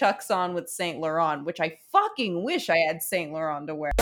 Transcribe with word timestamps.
Chucks 0.00 0.30
on 0.30 0.54
with 0.54 0.70
Saint 0.70 0.98
Laurent, 0.98 1.44
which 1.44 1.60
I 1.60 1.76
fucking 1.92 2.42
wish 2.42 2.70
I 2.70 2.78
had 2.78 3.02
Saint 3.02 3.34
Laurent 3.34 3.66
to 3.66 3.74
wear. 3.74 3.92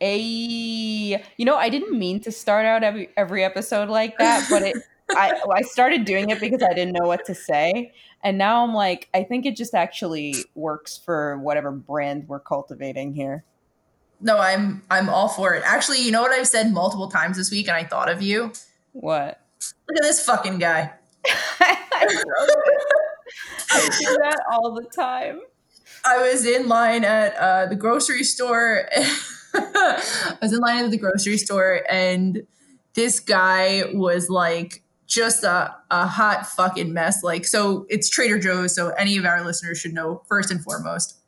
A, 0.00 0.16
you 0.16 1.44
know, 1.44 1.56
I 1.56 1.68
didn't 1.68 1.98
mean 1.98 2.20
to 2.20 2.32
start 2.32 2.64
out 2.64 2.82
every 2.82 3.10
every 3.18 3.44
episode 3.44 3.90
like 3.90 4.16
that, 4.16 4.46
but 4.48 4.62
it, 4.62 4.78
I 5.10 5.38
I 5.54 5.60
started 5.60 6.06
doing 6.06 6.30
it 6.30 6.40
because 6.40 6.62
I 6.62 6.72
didn't 6.72 6.94
know 6.94 7.06
what 7.06 7.26
to 7.26 7.34
say, 7.34 7.92
and 8.24 8.38
now 8.38 8.64
I'm 8.64 8.72
like, 8.72 9.10
I 9.12 9.24
think 9.24 9.44
it 9.44 9.56
just 9.56 9.74
actually 9.74 10.36
works 10.54 10.96
for 10.96 11.36
whatever 11.36 11.70
brand 11.70 12.26
we're 12.28 12.40
cultivating 12.40 13.12
here. 13.12 13.44
No, 14.22 14.38
I'm 14.38 14.82
I'm 14.90 15.10
all 15.10 15.28
for 15.28 15.52
it. 15.52 15.62
Actually, 15.66 15.98
you 15.98 16.12
know 16.12 16.22
what 16.22 16.32
I've 16.32 16.48
said 16.48 16.72
multiple 16.72 17.10
times 17.10 17.36
this 17.36 17.50
week, 17.50 17.68
and 17.68 17.76
I 17.76 17.84
thought 17.84 18.08
of 18.08 18.22
you. 18.22 18.52
What? 18.92 19.42
Look 19.88 19.96
at 19.96 20.02
this 20.02 20.24
fucking 20.24 20.58
guy. 20.58 20.92
I 21.60 22.06
do 24.00 24.18
that 24.22 24.40
all 24.50 24.74
the 24.74 24.84
time. 24.84 25.40
I 26.04 26.30
was 26.30 26.46
in 26.46 26.68
line 26.68 27.04
at 27.04 27.36
uh, 27.36 27.66
the 27.66 27.76
grocery 27.76 28.24
store. 28.24 28.88
I 29.54 30.36
was 30.40 30.52
in 30.52 30.60
line 30.60 30.84
at 30.84 30.90
the 30.90 30.98
grocery 30.98 31.38
store, 31.38 31.82
and 31.90 32.46
this 32.94 33.20
guy 33.20 33.84
was 33.92 34.30
like 34.30 34.82
just 35.06 35.42
a, 35.42 35.74
a 35.90 36.06
hot 36.06 36.46
fucking 36.46 36.92
mess. 36.92 37.22
Like, 37.22 37.46
so 37.46 37.86
it's 37.88 38.08
Trader 38.08 38.38
Joe's. 38.38 38.74
So 38.74 38.90
any 38.90 39.16
of 39.16 39.24
our 39.24 39.44
listeners 39.44 39.78
should 39.78 39.94
know 39.94 40.22
first 40.28 40.50
and 40.50 40.62
foremost, 40.62 41.18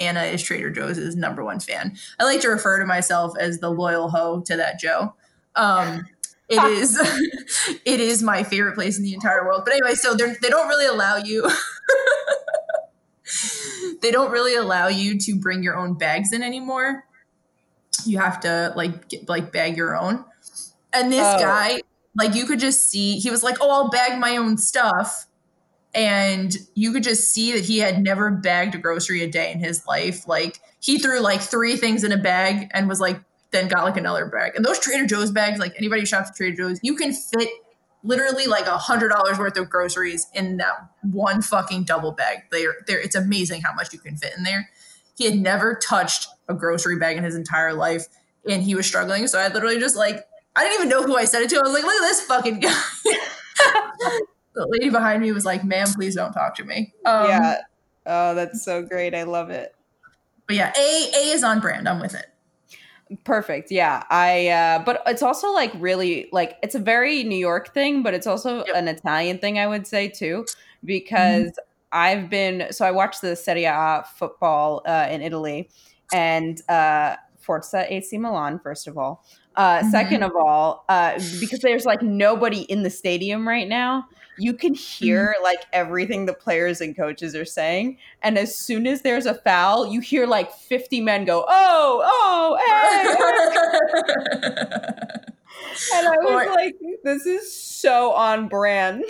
Anna 0.00 0.22
is 0.22 0.42
Trader 0.42 0.70
Joe's 0.70 1.16
number 1.16 1.44
one 1.44 1.60
fan. 1.60 1.96
I 2.18 2.24
like 2.24 2.40
to 2.40 2.48
refer 2.48 2.78
to 2.80 2.86
myself 2.86 3.34
as 3.38 3.58
the 3.58 3.70
loyal 3.70 4.08
hoe 4.08 4.40
to 4.42 4.56
that 4.56 4.80
Joe. 4.80 5.14
Um, 5.56 6.06
it 6.48 6.64
is 6.64 6.98
it 7.84 8.00
is 8.00 8.22
my 8.22 8.42
favorite 8.42 8.74
place 8.74 8.96
in 8.96 9.04
the 9.04 9.14
entire 9.14 9.44
world. 9.44 9.62
But 9.64 9.74
anyway, 9.74 9.94
so 9.94 10.14
they 10.14 10.34
they 10.40 10.48
don't 10.48 10.68
really 10.68 10.86
allow 10.86 11.16
you. 11.16 11.48
they 14.00 14.10
don't 14.10 14.30
really 14.30 14.54
allow 14.54 14.88
you 14.88 15.18
to 15.18 15.36
bring 15.36 15.62
your 15.62 15.76
own 15.76 15.94
bags 15.94 16.32
in 16.32 16.42
anymore. 16.42 17.04
You 18.06 18.18
have 18.18 18.40
to 18.40 18.72
like 18.76 19.08
get, 19.08 19.28
like 19.28 19.52
bag 19.52 19.76
your 19.76 19.96
own. 19.96 20.24
And 20.92 21.12
this 21.12 21.26
oh. 21.26 21.38
guy, 21.38 21.82
like 22.16 22.34
you 22.34 22.46
could 22.46 22.60
just 22.60 22.88
see, 22.88 23.18
he 23.18 23.30
was 23.30 23.42
like, 23.42 23.56
"Oh, 23.60 23.70
I'll 23.70 23.90
bag 23.90 24.18
my 24.18 24.36
own 24.36 24.56
stuff." 24.56 25.26
And 25.94 26.56
you 26.74 26.92
could 26.92 27.02
just 27.02 27.32
see 27.32 27.52
that 27.52 27.64
he 27.64 27.78
had 27.78 28.02
never 28.02 28.30
bagged 28.30 28.74
a 28.74 28.78
grocery 28.78 29.22
a 29.22 29.28
day 29.28 29.50
in 29.50 29.58
his 29.58 29.86
life. 29.86 30.28
Like 30.28 30.60
he 30.80 30.98
threw 30.98 31.20
like 31.20 31.40
three 31.40 31.76
things 31.76 32.04
in 32.04 32.12
a 32.12 32.16
bag 32.16 32.70
and 32.72 32.88
was 32.88 33.00
like, 33.00 33.20
then 33.50 33.68
got 33.68 33.84
like 33.84 33.96
another 33.96 34.26
bag. 34.26 34.52
And 34.56 34.64
those 34.64 34.78
Trader 34.78 35.06
Joe's 35.06 35.30
bags, 35.30 35.58
like 35.58 35.74
anybody 35.76 36.02
who 36.02 36.06
shops 36.06 36.30
at 36.30 36.36
Trader 36.36 36.56
Joe's, 36.56 36.80
you 36.82 36.94
can 36.96 37.12
fit 37.12 37.48
literally 38.02 38.46
like 38.46 38.66
a 38.66 38.76
hundred 38.78 39.08
dollars 39.08 39.38
worth 39.38 39.56
of 39.56 39.68
groceries 39.68 40.26
in 40.34 40.58
that 40.58 40.74
one 41.02 41.42
fucking 41.42 41.84
double 41.84 42.12
bag. 42.12 42.44
They're 42.50 42.76
there. 42.86 43.00
It's 43.00 43.16
amazing 43.16 43.62
how 43.62 43.72
much 43.74 43.92
you 43.92 43.98
can 43.98 44.16
fit 44.16 44.34
in 44.36 44.44
there. 44.44 44.70
He 45.16 45.24
had 45.24 45.34
never 45.36 45.74
touched 45.74 46.28
a 46.48 46.54
grocery 46.54 46.98
bag 46.98 47.16
in 47.16 47.24
his 47.24 47.34
entire 47.34 47.74
life, 47.74 48.06
and 48.48 48.62
he 48.62 48.74
was 48.74 48.86
struggling. 48.86 49.26
So 49.26 49.38
I 49.38 49.48
literally 49.48 49.78
just 49.78 49.96
like 49.96 50.24
I 50.54 50.64
didn't 50.64 50.74
even 50.74 50.88
know 50.88 51.02
who 51.02 51.16
I 51.16 51.24
said 51.24 51.42
it 51.42 51.50
to. 51.50 51.56
I 51.56 51.62
was 51.62 51.72
like, 51.72 51.84
look 51.84 51.94
at 51.94 52.00
this 52.00 52.20
fucking 52.22 52.60
guy. 52.60 52.82
the 54.54 54.66
lady 54.68 54.90
behind 54.90 55.22
me 55.22 55.32
was 55.32 55.44
like, 55.44 55.64
"Ma'am, 55.64 55.88
please 55.94 56.14
don't 56.14 56.32
talk 56.32 56.56
to 56.56 56.64
me." 56.64 56.92
Um, 57.04 57.28
yeah. 57.28 57.58
Oh, 58.06 58.34
that's 58.34 58.64
so 58.64 58.82
great. 58.82 59.14
I 59.14 59.24
love 59.24 59.50
it. 59.50 59.74
But 60.46 60.56
yeah, 60.56 60.72
A 60.76 61.10
A 61.14 61.32
is 61.32 61.44
on 61.44 61.60
brand. 61.60 61.88
I'm 61.88 62.00
with 62.00 62.14
it. 62.14 62.26
Perfect. 63.24 63.70
Yeah. 63.70 64.02
I 64.10 64.48
uh 64.48 64.84
but 64.84 65.02
it's 65.06 65.22
also 65.22 65.52
like 65.52 65.72
really 65.78 66.28
like 66.32 66.56
it's 66.62 66.74
a 66.74 66.78
very 66.78 67.24
New 67.24 67.38
York 67.38 67.72
thing, 67.72 68.02
but 68.02 68.14
it's 68.14 68.26
also 68.26 68.58
yep. 68.66 68.74
an 68.74 68.88
Italian 68.88 69.38
thing 69.38 69.58
I 69.58 69.66
would 69.66 69.86
say 69.86 70.08
too 70.08 70.44
because 70.84 71.46
mm-hmm. 71.46 71.92
I've 71.92 72.28
been 72.28 72.66
so 72.70 72.84
I 72.84 72.90
watched 72.90 73.22
the 73.22 73.34
Serie 73.34 73.64
A 73.64 74.04
football 74.16 74.82
uh 74.86 75.08
in 75.10 75.22
Italy 75.22 75.70
and 76.12 76.60
uh 76.68 77.16
Forza 77.38 77.90
AC 77.92 78.18
Milan 78.18 78.58
first 78.58 78.86
of 78.86 78.98
all. 78.98 79.24
Uh 79.58 79.80
mm-hmm. 79.80 79.90
second 79.90 80.22
of 80.22 80.32
all, 80.34 80.86
uh 80.88 81.20
because 81.38 81.58
there's 81.60 81.84
like 81.84 82.00
nobody 82.00 82.62
in 82.62 82.82
the 82.82 82.90
stadium 82.90 83.46
right 83.46 83.68
now 83.68 84.08
you 84.38 84.54
can 84.54 84.72
hear 84.72 85.34
mm-hmm. 85.34 85.42
like 85.42 85.64
everything 85.72 86.26
the 86.26 86.32
players 86.32 86.80
and 86.80 86.96
coaches 86.96 87.34
are 87.34 87.44
saying. 87.44 87.98
And 88.22 88.38
as 88.38 88.56
soon 88.56 88.86
as 88.86 89.02
there's 89.02 89.26
a 89.26 89.34
foul, 89.34 89.86
you 89.86 90.00
hear 90.00 90.26
like 90.26 90.52
50 90.52 91.00
men 91.00 91.24
go, 91.24 91.44
oh, 91.48 92.02
oh, 92.04 92.56
hey. 92.64 93.08
and 95.94 96.08
I 96.08 96.16
was 96.18 96.46
or, 96.46 96.54
like, 96.54 96.76
this 97.04 97.26
is 97.26 97.52
so 97.52 98.12
on 98.12 98.48
brand. 98.48 99.04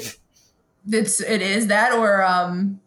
It's 0.91 1.21
it 1.21 1.43
is 1.43 1.67
that 1.67 1.93
or 1.93 2.23
um 2.23 2.81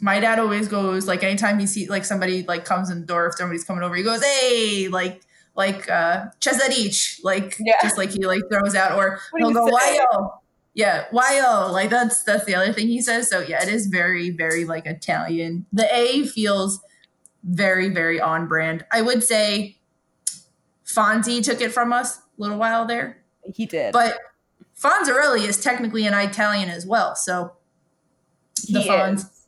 my 0.00 0.20
dad 0.20 0.38
always 0.38 0.68
goes 0.68 1.06
like 1.06 1.22
anytime 1.22 1.58
he 1.58 1.66
sees 1.66 1.88
like 1.88 2.04
somebody 2.04 2.42
like 2.42 2.66
comes 2.66 2.90
in 2.90 3.00
the 3.00 3.06
door 3.06 3.28
if 3.28 3.36
somebody's 3.36 3.64
coming 3.64 3.82
over, 3.82 3.94
he 3.94 4.02
goes, 4.02 4.22
Hey, 4.22 4.88
like 4.88 5.22
like 5.54 5.88
uh 5.88 6.26
Chesarich, 6.40 7.20
like 7.22 7.56
yeah. 7.60 7.74
just 7.82 7.98
like 7.98 8.10
he 8.10 8.26
like 8.26 8.42
throws 8.50 8.74
out 8.74 8.96
or 8.96 9.20
he'll 9.38 9.52
go, 9.52 9.66
Why 9.66 10.00
yo? 10.12 10.34
yeah 10.74 11.04
why 11.10 11.40
like 11.70 11.90
that's 11.90 12.22
that's 12.22 12.44
the 12.44 12.54
other 12.54 12.72
thing 12.72 12.88
he 12.88 13.00
says. 13.00 13.28
So 13.28 13.40
yeah 13.40 13.62
it 13.62 13.68
is 13.68 13.86
very 13.86 14.30
very 14.30 14.64
like 14.64 14.86
italian. 14.86 15.66
The 15.72 15.94
a 15.94 16.24
feels 16.26 16.80
very 17.44 17.88
very 17.90 18.20
on 18.20 18.48
brand. 18.48 18.84
I 18.90 19.02
would 19.02 19.22
say 19.22 19.76
fonzie 20.86 21.42
took 21.42 21.60
it 21.60 21.72
from 21.72 21.92
us 21.92 22.18
a 22.18 22.22
little 22.38 22.58
while 22.58 22.86
there. 22.86 23.18
He 23.54 23.66
did. 23.66 23.92
But 23.92 24.18
fonzarelli 24.78 25.46
is 25.46 25.62
technically 25.62 26.06
an 26.06 26.14
italian 26.14 26.68
as 26.68 26.84
well 26.86 27.14
so 27.14 27.52
the 28.68 28.80
he 28.80 28.88
Fonz, 28.88 29.18
is. 29.18 29.46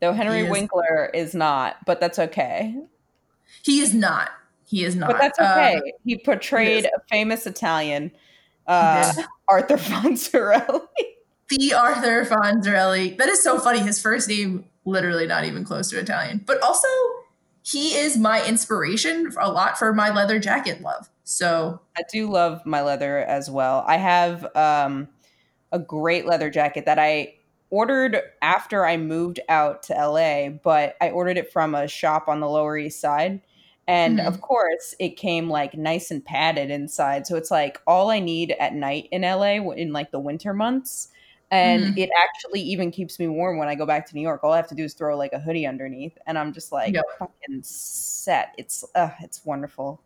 though 0.00 0.12
henry 0.12 0.40
is. 0.40 0.50
winkler 0.50 1.10
is 1.12 1.34
not 1.34 1.76
but 1.86 2.00
that's 2.00 2.18
okay. 2.18 2.76
He 3.62 3.80
is 3.80 3.94
not 3.94 4.30
he 4.66 4.84
is 4.84 4.94
not 4.94 5.10
but 5.10 5.18
that's 5.18 5.38
okay 5.38 5.76
uh, 5.76 5.80
he 6.04 6.18
portrayed 6.18 6.84
he 6.84 6.88
a 6.88 7.00
famous 7.08 7.46
italian 7.46 8.10
uh, 8.66 9.12
Arthur 9.48 9.76
Fonzarelli. 9.76 10.80
the 11.48 11.74
Arthur 11.74 12.24
Fonzarelli. 12.24 13.16
That 13.16 13.28
is 13.28 13.42
so 13.42 13.58
funny. 13.58 13.80
His 13.80 14.00
first 14.00 14.28
name 14.28 14.64
literally 14.84 15.26
not 15.26 15.44
even 15.44 15.64
close 15.64 15.90
to 15.90 15.98
Italian, 15.98 16.42
but 16.46 16.60
also 16.62 16.88
he 17.62 17.94
is 17.94 18.16
my 18.16 18.46
inspiration 18.46 19.32
a 19.40 19.50
lot 19.50 19.78
for 19.78 19.92
my 19.92 20.10
leather 20.10 20.38
jacket 20.38 20.80
love. 20.80 21.08
So 21.24 21.80
I 21.96 22.02
do 22.12 22.30
love 22.30 22.64
my 22.64 22.82
leather 22.82 23.18
as 23.18 23.50
well. 23.50 23.84
I 23.86 23.96
have 23.96 24.46
um, 24.54 25.08
a 25.72 25.78
great 25.78 26.26
leather 26.26 26.50
jacket 26.50 26.86
that 26.86 26.98
I 26.98 27.34
ordered 27.70 28.20
after 28.42 28.86
I 28.86 28.96
moved 28.96 29.40
out 29.48 29.82
to 29.84 29.94
LA, 29.94 30.50
but 30.50 30.94
I 31.00 31.10
ordered 31.10 31.36
it 31.36 31.52
from 31.52 31.74
a 31.74 31.88
shop 31.88 32.28
on 32.28 32.38
the 32.38 32.48
Lower 32.48 32.78
East 32.78 33.00
Side 33.00 33.40
and 33.88 34.18
mm-hmm. 34.18 34.26
of 34.26 34.40
course, 34.40 34.94
it 34.98 35.16
came 35.16 35.48
like 35.48 35.74
nice 35.74 36.10
and 36.10 36.24
padded 36.24 36.70
inside. 36.70 37.26
So 37.26 37.36
it's 37.36 37.50
like 37.50 37.80
all 37.86 38.10
I 38.10 38.18
need 38.18 38.52
at 38.58 38.74
night 38.74 39.08
in 39.12 39.22
LA 39.22 39.60
in 39.72 39.92
like 39.92 40.10
the 40.10 40.18
winter 40.18 40.52
months. 40.52 41.08
And 41.52 41.84
mm-hmm. 41.84 41.98
it 41.98 42.10
actually 42.20 42.60
even 42.62 42.90
keeps 42.90 43.20
me 43.20 43.28
warm 43.28 43.58
when 43.58 43.68
I 43.68 43.76
go 43.76 43.86
back 43.86 44.08
to 44.08 44.14
New 44.16 44.20
York. 44.20 44.42
All 44.42 44.52
I 44.52 44.56
have 44.56 44.66
to 44.68 44.74
do 44.74 44.82
is 44.82 44.94
throw 44.94 45.16
like 45.16 45.32
a 45.32 45.38
hoodie 45.38 45.64
underneath, 45.64 46.18
and 46.26 46.36
I'm 46.36 46.52
just 46.52 46.72
like 46.72 46.92
yep. 46.92 47.04
fucking 47.20 47.62
set. 47.62 48.52
It's 48.58 48.84
uh, 48.96 49.10
it's 49.20 49.44
wonderful. 49.44 50.02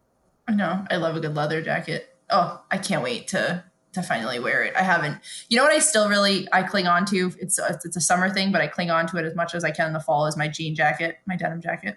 I 0.47 0.53
know. 0.53 0.85
I 0.91 0.97
love 0.97 1.17
a 1.17 1.21
good 1.21 1.35
leather 1.35 1.63
jacket. 1.63 2.15
Oh, 2.29 2.63
I 2.71 2.77
can't 2.77 3.03
wait 3.03 3.27
to 3.29 3.65
to 3.95 4.03
finally 4.03 4.39
wear 4.39 4.63
it. 4.65 4.75
I 4.77 4.83
haven't. 4.83 5.19
You 5.49 5.57
know 5.57 5.63
what? 5.63 5.73
I 5.73 5.79
still 5.79 6.11
really 6.11 6.47
I 6.53 6.63
cling 6.63 6.87
on 6.87 7.07
to. 7.07 7.33
It's 7.41 7.59
it's 7.59 7.97
a 7.97 8.03
summer 8.03 8.29
thing, 8.29 8.53
but 8.53 8.61
I 8.61 8.67
cling 8.67 8.91
on 8.91 9.07
to 9.07 9.17
it 9.17 9.25
as 9.25 9.35
much 9.35 9.55
as 9.55 9.65
I 9.65 9.71
can 9.71 9.87
in 9.87 9.93
the 9.95 10.01
fall. 10.01 10.27
Is 10.27 10.37
my 10.37 10.47
jean 10.47 10.75
jacket, 10.75 11.21
my 11.27 11.37
denim 11.37 11.63
jacket. 11.63 11.97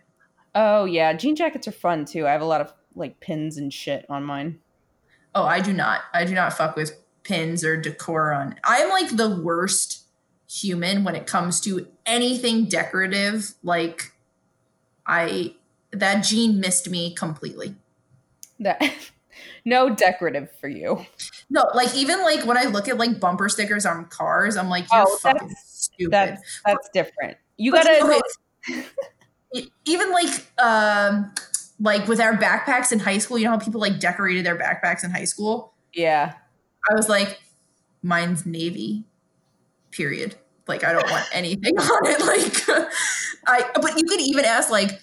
Oh 0.56 0.86
yeah, 0.86 1.14
jean 1.14 1.36
jackets 1.36 1.68
are 1.68 1.72
fun 1.74 2.06
too. 2.06 2.28
I 2.28 2.32
have 2.32 2.42
a 2.42 2.46
lot 2.46 2.62
of 2.62 2.74
like 2.96 3.20
pins 3.20 3.58
and 3.58 3.74
shit 3.74 4.06
on 4.10 4.24
mine. 4.24 4.60
Oh, 5.36 5.46
I 5.46 5.62
do 5.62 5.74
not. 5.74 6.02
I 6.14 6.26
do 6.26 6.36
not 6.36 6.54
fuck 6.54 6.76
with 6.76 7.00
pins 7.24 7.64
or 7.64 7.76
decor 7.76 8.32
on. 8.34 8.56
I'm 8.64 8.90
like 8.90 9.16
the 9.16 9.30
worst 9.30 10.04
human 10.50 11.04
when 11.04 11.16
it 11.16 11.26
comes 11.26 11.60
to 11.62 11.88
anything 12.06 12.66
decorative. 12.66 13.54
Like 13.64 14.14
I 15.08 15.56
that 15.92 16.24
gene 16.24 16.60
missed 16.60 16.90
me 16.90 17.16
completely. 17.16 17.76
That 18.60 18.82
no 19.66 19.90
decorative 19.90 20.50
for 20.60 20.68
you. 20.68 21.06
No, 21.50 21.66
like 21.74 21.96
even 21.96 22.22
like 22.22 22.46
when 22.46 22.58
I 22.58 22.64
look 22.64 22.88
at 22.88 22.98
like 22.98 23.20
bumper 23.20 23.50
stickers 23.50 23.86
on 23.86 24.06
cars, 24.06 24.56
I'm 24.56 24.70
like, 24.70 24.86
you're 24.92 25.06
oh, 25.08 25.18
fucking 25.18 25.54
stupid. 25.66 26.12
That's 26.12 26.62
that's 26.66 26.90
different. 26.90 27.38
You 27.58 27.72
gotta 27.72 28.22
even 29.86 30.12
like 30.12 30.46
um 30.62 31.34
like 31.80 32.08
with 32.08 32.20
our 32.20 32.34
backpacks 32.34 32.92
in 32.92 33.00
high 33.00 33.18
school, 33.18 33.38
you 33.38 33.46
know 33.46 33.52
how 33.52 33.60
people 33.60 33.82
like 33.82 34.00
decorated 34.00 34.46
their 34.46 34.58
backpacks 34.58 35.04
in 35.04 35.12
high 35.12 35.26
school? 35.26 35.74
Yeah. 35.94 36.34
I 36.90 36.96
was 36.96 37.10
like, 37.10 37.40
mine's 38.02 38.46
navy. 38.46 39.04
Period. 39.92 40.36
Like 40.68 40.84
I 40.84 40.94
don't 40.94 41.10
want 41.10 41.28
anything 41.34 41.78
on 41.78 42.08
it. 42.08 42.20
Like 42.22 42.90
I 43.48 43.70
but 43.76 43.98
you 43.98 44.06
could 44.06 44.22
even 44.22 44.46
ask 44.46 44.70
like 44.70 45.00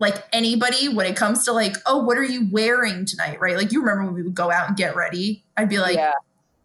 like 0.00 0.24
anybody 0.32 0.88
when 0.88 1.06
it 1.06 1.16
comes 1.16 1.44
to 1.44 1.52
like, 1.52 1.76
oh, 1.86 2.02
what 2.02 2.18
are 2.18 2.24
you 2.24 2.48
wearing 2.50 3.04
tonight? 3.04 3.40
Right. 3.40 3.56
Like 3.56 3.72
you 3.72 3.80
remember 3.80 4.04
when 4.04 4.14
we 4.14 4.22
would 4.22 4.34
go 4.34 4.50
out 4.50 4.68
and 4.68 4.76
get 4.76 4.96
ready? 4.96 5.44
I'd 5.56 5.68
be 5.68 5.78
like, 5.78 5.96
yeah. 5.96 6.12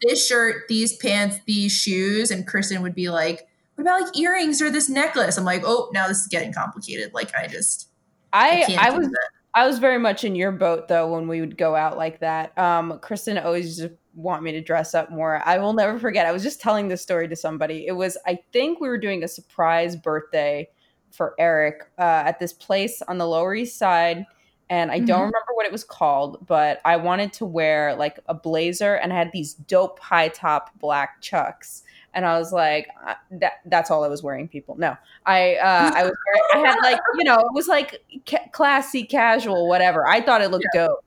this 0.01 0.27
shirt, 0.27 0.67
these 0.67 0.95
pants, 0.97 1.39
these 1.45 1.71
shoes, 1.71 2.31
and 2.31 2.45
Kristen 2.47 2.81
would 2.81 2.95
be 2.95 3.09
like, 3.09 3.47
"What 3.79 3.81
about 3.81 4.01
like 4.01 4.17
earrings 4.17 4.61
or 4.61 4.69
this 4.69 4.89
necklace?" 4.89 5.37
I'm 5.37 5.45
like, 5.45 5.63
"Oh, 5.65 5.89
now 5.93 6.07
this 6.07 6.19
is 6.19 6.27
getting 6.27 6.51
complicated." 6.51 7.13
Like 7.13 7.31
I 7.35 7.47
just, 7.47 7.89
I 8.33 8.65
I, 8.77 8.89
I 8.89 8.97
was. 8.97 9.09
I 9.55 9.65
was 9.65 9.79
very 9.79 9.97
much 9.97 10.23
in 10.23 10.35
your 10.35 10.51
boat 10.51 10.87
though 10.87 11.11
when 11.11 11.27
we 11.27 11.39
would 11.39 11.57
go 11.57 11.75
out 11.75 11.97
like 11.97 12.19
that. 12.19 12.55
Um, 12.57 12.99
Kristen 12.99 13.37
always 13.39 13.77
just 13.77 13.93
want 14.13 14.43
me 14.43 14.51
to 14.51 14.61
dress 14.61 14.93
up 14.93 15.09
more. 15.09 15.41
I 15.43 15.57
will 15.57 15.73
never 15.73 15.97
forget. 15.97 16.27
I 16.27 16.31
was 16.31 16.43
just 16.43 16.61
telling 16.61 16.87
this 16.87 17.01
story 17.01 17.27
to 17.27 17.35
somebody. 17.35 17.87
It 17.87 17.93
was, 17.93 18.15
I 18.27 18.39
think, 18.53 18.79
we 18.79 18.87
were 18.87 18.99
doing 18.99 19.23
a 19.23 19.27
surprise 19.27 19.95
birthday 19.95 20.69
for 21.09 21.33
Eric 21.39 21.81
uh, 21.97 22.23
at 22.27 22.39
this 22.39 22.53
place 22.53 23.01
on 23.07 23.17
the 23.17 23.25
Lower 23.25 23.55
East 23.55 23.79
Side 23.79 24.25
and 24.69 24.91
I 24.91 24.97
mm-hmm. 24.97 25.05
don't 25.05 25.19
remember 25.19 25.53
what 25.55 25.65
it 25.65 25.71
was 25.71 25.83
called, 25.83 26.45
but 26.45 26.79
I 26.85 26.95
wanted 26.97 27.33
to 27.33 27.45
wear 27.45 27.95
like 27.95 28.19
a 28.27 28.33
blazer 28.33 28.95
and 28.95 29.11
I 29.11 29.17
had 29.17 29.31
these 29.31 29.55
dope 29.55 29.99
high 29.99 30.27
top 30.27 30.69
black 30.79 31.21
chucks. 31.21 31.83
And 32.13 32.25
I 32.25 32.39
was 32.39 32.51
like, 32.51 32.87
that, 33.31 33.53
that's 33.65 33.91
all 33.91 34.03
I 34.03 34.07
was 34.07 34.23
wearing, 34.23 34.47
people. 34.47 34.75
No, 34.77 34.97
I, 35.25 35.55
uh, 35.55 35.91
I 35.93 36.03
was, 36.03 36.13
wearing, 36.25 36.65
I 36.65 36.69
had 36.69 36.77
like, 36.81 36.99
you 37.17 37.23
know, 37.23 37.35
it 37.35 37.53
was 37.53 37.67
like 37.67 38.01
ca- 38.25 38.47
classy, 38.51 39.03
casual, 39.03 39.67
whatever. 39.67 40.07
I 40.07 40.21
thought 40.21 40.41
it 40.41 40.49
looked 40.49 40.65
yeah. 40.73 40.87
dope. 40.87 41.05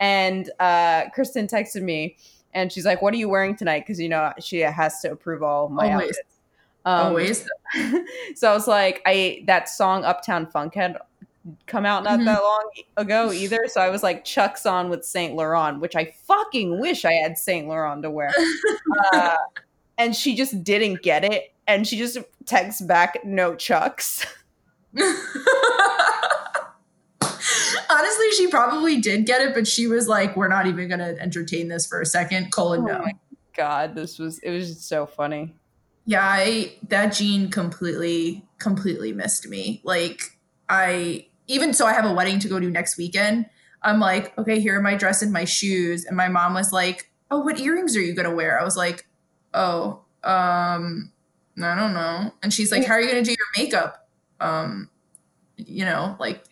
And 0.00 0.50
uh, 0.60 1.10
Kristen 1.14 1.46
texted 1.46 1.82
me 1.82 2.16
and 2.52 2.70
she's 2.72 2.84
like, 2.84 3.02
what 3.02 3.14
are 3.14 3.16
you 3.16 3.28
wearing 3.28 3.56
tonight? 3.56 3.84
Cause 3.86 3.98
you 3.98 4.08
know, 4.08 4.32
she 4.40 4.58
has 4.60 5.00
to 5.00 5.12
approve 5.12 5.42
all 5.42 5.68
my 5.68 5.92
Always. 5.92 6.08
outfits. 6.08 6.20
Um, 6.84 7.06
Always. 7.06 7.48
so 8.36 8.50
I 8.50 8.54
was 8.54 8.68
like, 8.68 9.02
I, 9.06 9.42
that 9.46 9.68
song 9.68 10.04
Uptown 10.04 10.46
Funk 10.46 10.74
had 10.74 10.98
come 11.66 11.84
out 11.84 12.04
not 12.04 12.18
mm-hmm. 12.18 12.26
that 12.26 12.42
long 12.42 12.70
ago 12.96 13.32
either. 13.32 13.66
So 13.68 13.80
I 13.80 13.90
was 13.90 14.02
like 14.02 14.24
Chucks 14.24 14.66
on 14.66 14.88
with 14.88 15.04
Saint 15.04 15.34
Laurent, 15.34 15.80
which 15.80 15.96
I 15.96 16.14
fucking 16.24 16.80
wish 16.80 17.04
I 17.04 17.12
had 17.12 17.36
Saint 17.36 17.68
Laurent 17.68 18.02
to 18.02 18.10
wear. 18.10 18.32
Uh, 19.12 19.36
and 19.98 20.14
she 20.14 20.34
just 20.34 20.64
didn't 20.64 21.02
get 21.02 21.24
it, 21.24 21.54
and 21.66 21.86
she 21.86 21.98
just 21.98 22.18
texts 22.46 22.82
back, 22.82 23.24
"No 23.24 23.54
Chucks." 23.54 24.26
Honestly, 27.90 28.30
she 28.36 28.48
probably 28.48 29.00
did 29.00 29.26
get 29.26 29.40
it, 29.40 29.54
but 29.54 29.66
she 29.66 29.86
was 29.86 30.08
like, 30.08 30.36
"We're 30.36 30.48
not 30.48 30.66
even 30.66 30.88
going 30.88 31.00
to 31.00 31.20
entertain 31.20 31.68
this 31.68 31.86
for 31.86 32.00
a 32.00 32.06
second. 32.06 32.52
Colon, 32.52 32.80
oh 32.82 32.84
no. 32.84 33.06
God, 33.54 33.94
this 33.94 34.18
was 34.18 34.38
it 34.40 34.50
was 34.50 34.68
just 34.68 34.88
so 34.88 35.06
funny. 35.06 35.54
Yeah, 36.06 36.22
I 36.22 36.74
that 36.88 37.12
gene 37.14 37.50
completely 37.50 38.44
completely 38.58 39.12
missed 39.12 39.48
me. 39.48 39.80
Like 39.84 40.38
I 40.68 41.26
even 41.46 41.72
so 41.72 41.86
I 41.86 41.92
have 41.92 42.04
a 42.04 42.12
wedding 42.12 42.38
to 42.40 42.48
go 42.48 42.60
to 42.60 42.70
next 42.70 42.98
weekend. 42.98 43.46
I'm 43.82 44.00
like, 44.00 44.36
okay, 44.38 44.60
here 44.60 44.78
are 44.78 44.82
my 44.82 44.96
dress 44.96 45.22
and 45.22 45.32
my 45.32 45.44
shoes. 45.44 46.04
And 46.04 46.16
my 46.16 46.28
mom 46.28 46.54
was 46.54 46.72
like, 46.72 47.10
Oh, 47.30 47.40
what 47.40 47.60
earrings 47.60 47.96
are 47.96 48.00
you 48.00 48.14
gonna 48.14 48.34
wear? 48.34 48.60
I 48.60 48.64
was 48.64 48.76
like, 48.76 49.06
Oh, 49.54 50.00
um, 50.22 51.12
I 51.62 51.74
don't 51.74 51.94
know. 51.94 52.32
And 52.42 52.52
she's 52.52 52.72
like, 52.72 52.84
How 52.84 52.94
are 52.94 53.00
you 53.00 53.08
gonna 53.08 53.22
do 53.22 53.30
your 53.30 53.64
makeup? 53.64 54.08
Um, 54.40 54.90
you 55.56 55.84
know, 55.84 56.16
like 56.18 56.44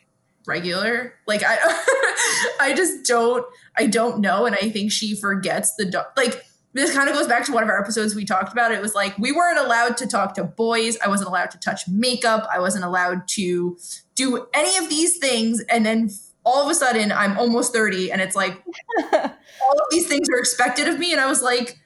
regular. 0.47 1.15
Like 1.27 1.43
I 1.45 1.57
I 2.61 2.75
just 2.75 3.05
don't 3.05 3.45
I 3.77 3.87
don't 3.87 4.21
know. 4.21 4.47
And 4.47 4.55
I 4.55 4.71
think 4.71 4.93
she 4.93 5.15
forgets 5.15 5.75
the 5.77 6.07
like 6.17 6.45
this 6.75 6.95
kind 6.95 7.09
of 7.09 7.15
goes 7.15 7.27
back 7.27 7.45
to 7.47 7.53
one 7.53 7.63
of 7.63 7.69
our 7.69 7.81
episodes 7.81 8.15
we 8.15 8.25
talked 8.25 8.53
about. 8.53 8.73
It 8.73 8.81
was 8.81 8.95
like 8.95 9.17
we 9.19 9.33
weren't 9.33 9.59
allowed 9.59 9.97
to 9.99 10.07
talk 10.07 10.35
to 10.35 10.45
boys. 10.45 10.97
I 11.05 11.09
wasn't 11.09 11.29
allowed 11.29 11.51
to 11.51 11.59
touch 11.59 11.87
makeup. 11.89 12.49
I 12.53 12.61
wasn't 12.61 12.85
allowed 12.85 13.29
to 13.29 13.77
do 14.15 14.47
any 14.55 14.77
of 14.79 14.89
these 14.89 15.19
things. 15.19 15.61
And 15.69 15.85
then 15.85 16.11
all 16.45 16.65
of 16.65 16.71
a 16.71 16.75
sudden, 16.75 17.13
I'm 17.13 17.39
almost 17.39 17.73
30, 17.73 18.11
and 18.11 18.21
it's 18.21 18.35
like 18.35 18.63
all 19.13 19.21
of 19.23 19.87
these 19.91 20.09
things 20.09 20.29
are 20.29 20.39
expected 20.39 20.89
of 20.89 20.99
me. 20.99 21.13
And 21.13 21.21
I 21.21 21.27
was 21.27 21.43
like, 21.43 21.79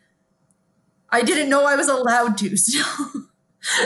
I 1.11 1.23
didn't 1.23 1.49
know 1.49 1.65
I 1.65 1.77
was 1.77 1.89
allowed 1.89 2.39
to 2.39 2.57
still. 2.57 2.85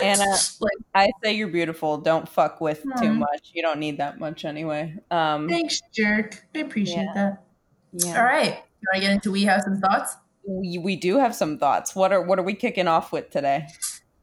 Anna, 0.02 0.24
like, 0.60 0.72
I 0.94 1.10
say 1.22 1.32
you're 1.32 1.48
beautiful. 1.48 1.98
Don't 1.98 2.28
fuck 2.28 2.60
with 2.60 2.82
too 2.98 3.12
hmm. 3.12 3.18
much. 3.20 3.50
You 3.54 3.62
don't 3.62 3.78
need 3.78 3.98
that 3.98 4.18
much 4.20 4.44
anyway. 4.44 4.94
Um, 5.10 5.48
Thanks, 5.48 5.80
jerk. 5.94 6.44
I 6.54 6.58
appreciate 6.58 7.04
yeah. 7.04 7.14
that. 7.14 7.44
Yeah. 7.92 8.18
All 8.18 8.24
right. 8.24 8.62
You 8.82 8.88
I 8.94 9.00
get 9.00 9.10
into 9.10 9.30
we 9.30 9.44
have 9.44 9.62
some 9.62 9.80
thoughts? 9.80 10.16
we, 10.44 10.78
we 10.78 10.96
do 10.96 11.18
have 11.18 11.34
some 11.34 11.58
thoughts. 11.58 11.94
What 11.94 12.12
are 12.12 12.22
what 12.22 12.38
are 12.38 12.42
we 12.42 12.54
kicking 12.54 12.88
off 12.88 13.12
with 13.12 13.30
today? 13.30 13.66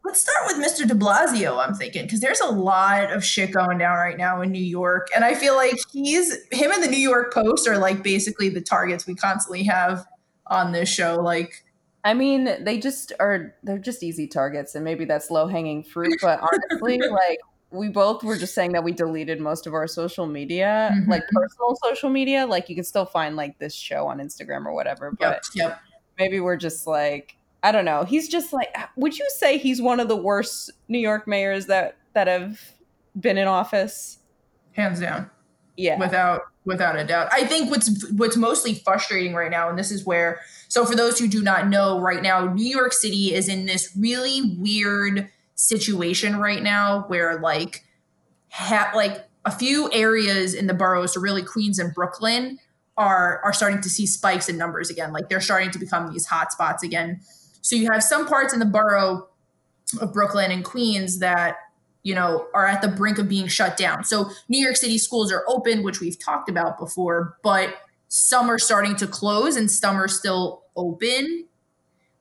Let's 0.03 0.21
start 0.21 0.38
with 0.45 0.57
Mr. 0.57 0.88
De 0.88 0.94
Blasio. 0.94 1.63
I'm 1.63 1.73
thinking 1.73 2.03
because 2.03 2.21
there's 2.21 2.39
a 2.39 2.49
lot 2.49 3.11
of 3.11 3.25
shit 3.25 3.51
going 3.51 3.77
down 3.77 3.97
right 3.97 4.17
now 4.17 4.41
in 4.41 4.51
New 4.51 4.63
York, 4.63 5.09
and 5.15 5.25
I 5.25 5.35
feel 5.35 5.55
like 5.55 5.75
he's 5.91 6.33
him 6.51 6.71
and 6.71 6.83
the 6.83 6.88
New 6.88 6.97
York 6.97 7.33
Post 7.33 7.67
are 7.67 7.77
like 7.77 8.03
basically 8.03 8.49
the 8.49 8.61
targets 8.61 9.05
we 9.05 9.15
constantly 9.15 9.63
have 9.63 10.05
on 10.47 10.71
this 10.71 10.89
show. 10.89 11.15
Like, 11.15 11.65
I 12.07 12.13
mean, 12.13 12.63
they 12.63 12.80
just 12.80 13.12
are 13.19 13.54
they're 13.63 13.77
just 13.77 14.01
easy 14.01 14.27
targets, 14.27 14.75
and 14.75 14.86
maybe 14.86 15.04
that's 15.04 15.30
low 15.30 15.48
hanging 15.48 15.83
fruit. 15.83 16.18
But 16.21 16.39
honestly, 16.39 17.00
like 17.12 17.39
we 17.69 17.89
both 17.89 18.24
were 18.24 18.38
just 18.38 18.56
saying 18.56 18.71
that 18.71 18.83
we 18.86 18.94
deleted 18.94 19.42
most 19.42 19.68
of 19.68 19.74
our 19.74 19.88
social 19.88 20.25
media, 20.25 20.92
mm-hmm. 20.94 21.12
like 21.12 21.24
personal 21.33 21.77
social 21.83 22.09
media. 22.09 22.45
Like 22.45 22.69
you 22.69 22.75
can 22.75 22.86
still 22.86 23.06
find 23.06 23.36
like 23.36 23.59
this 23.59 23.75
show 23.75 24.07
on 24.07 24.19
Instagram 24.19 24.65
or 24.65 24.74
whatever. 24.74 25.12
But 25.12 25.42
yep, 25.54 25.69
yep 25.69 25.81
maybe 26.18 26.39
we're 26.39 26.56
just 26.56 26.88
like 26.88 27.36
I 27.63 27.74
don't 27.74 27.83
know. 27.83 28.04
He's 28.04 28.30
just 28.30 28.54
like 28.54 28.74
would 28.95 29.18
you 29.18 29.27
say 29.36 29.57
he's 29.57 29.81
one 29.81 30.00
of 30.00 30.07
the 30.07 30.15
worst 30.15 30.71
New 30.88 31.00
York 31.00 31.27
mayors 31.27 31.65
that 31.65 31.98
that 32.13 32.27
have 32.27 32.59
been 33.19 33.38
in 33.38 33.48
office? 33.48 34.19
Hands 34.71 34.98
down. 34.98 35.30
Yeah. 35.75 36.00
Without 36.00 36.44
without 36.67 36.95
a 36.97 37.03
doubt. 37.03 37.29
I 37.31 37.45
think 37.45 37.71
what's 37.71 38.11
what's 38.11 38.37
mostly 38.37 38.75
frustrating 38.75 39.33
right 39.33 39.49
now 39.49 39.69
and 39.69 39.79
this 39.79 39.89
is 39.89 40.05
where 40.05 40.41
so 40.67 40.85
for 40.85 40.95
those 40.95 41.17
who 41.17 41.27
do 41.27 41.41
not 41.41 41.67
know 41.67 41.99
right 41.99 42.21
now 42.21 42.53
New 42.53 42.65
York 42.67 42.93
City 42.93 43.33
is 43.33 43.47
in 43.47 43.65
this 43.65 43.91
really 43.97 44.55
weird 44.59 45.29
situation 45.55 46.37
right 46.37 46.61
now 46.61 47.05
where 47.07 47.39
like 47.39 47.83
ha- 48.51 48.91
like 48.93 49.27
a 49.45 49.51
few 49.51 49.89
areas 49.93 50.53
in 50.53 50.67
the 50.67 50.73
boroughs, 50.73 51.13
so 51.13 51.21
really 51.21 51.41
Queens 51.41 51.79
and 51.79 51.93
Brooklyn, 51.93 52.59
are 52.97 53.39
are 53.43 53.53
starting 53.53 53.79
to 53.81 53.89
see 53.89 54.05
spikes 54.05 54.49
in 54.49 54.57
numbers 54.57 54.89
again. 54.89 55.13
Like 55.13 55.29
they're 55.29 55.39
starting 55.39 55.71
to 55.71 55.79
become 55.79 56.11
these 56.11 56.25
hot 56.25 56.51
spots 56.51 56.83
again. 56.83 57.21
So 57.61 57.75
you 57.75 57.89
have 57.91 58.03
some 58.03 58.27
parts 58.27 58.53
in 58.53 58.59
the 58.59 58.65
borough 58.65 59.27
of 60.01 60.13
Brooklyn 60.13 60.51
and 60.51 60.65
Queens 60.65 61.19
that 61.19 61.57
you 62.07 62.15
know 62.15 62.48
are 62.54 62.65
at 62.65 62.81
the 62.81 62.88
brink 62.88 63.18
of 63.18 63.27
being 63.27 63.48
shut 63.48 63.77
down. 63.77 64.04
So 64.04 64.30
New 64.50 64.63
York 64.63 64.75
City 64.75 64.98
schools 64.98 65.31
are 65.31 65.44
open, 65.48 65.83
which 65.83 66.00
we've 66.00 66.18
talked 66.18 66.50
about 66.50 66.80
before, 66.80 67.38
but 67.44 67.75
some 68.07 68.50
are 68.50 68.59
starting 68.59 68.95
to 68.98 69.07
close 69.07 69.56
and 69.56 69.69
some 69.69 69.98
are 69.98 70.07
still 70.07 70.63
open. 70.75 71.45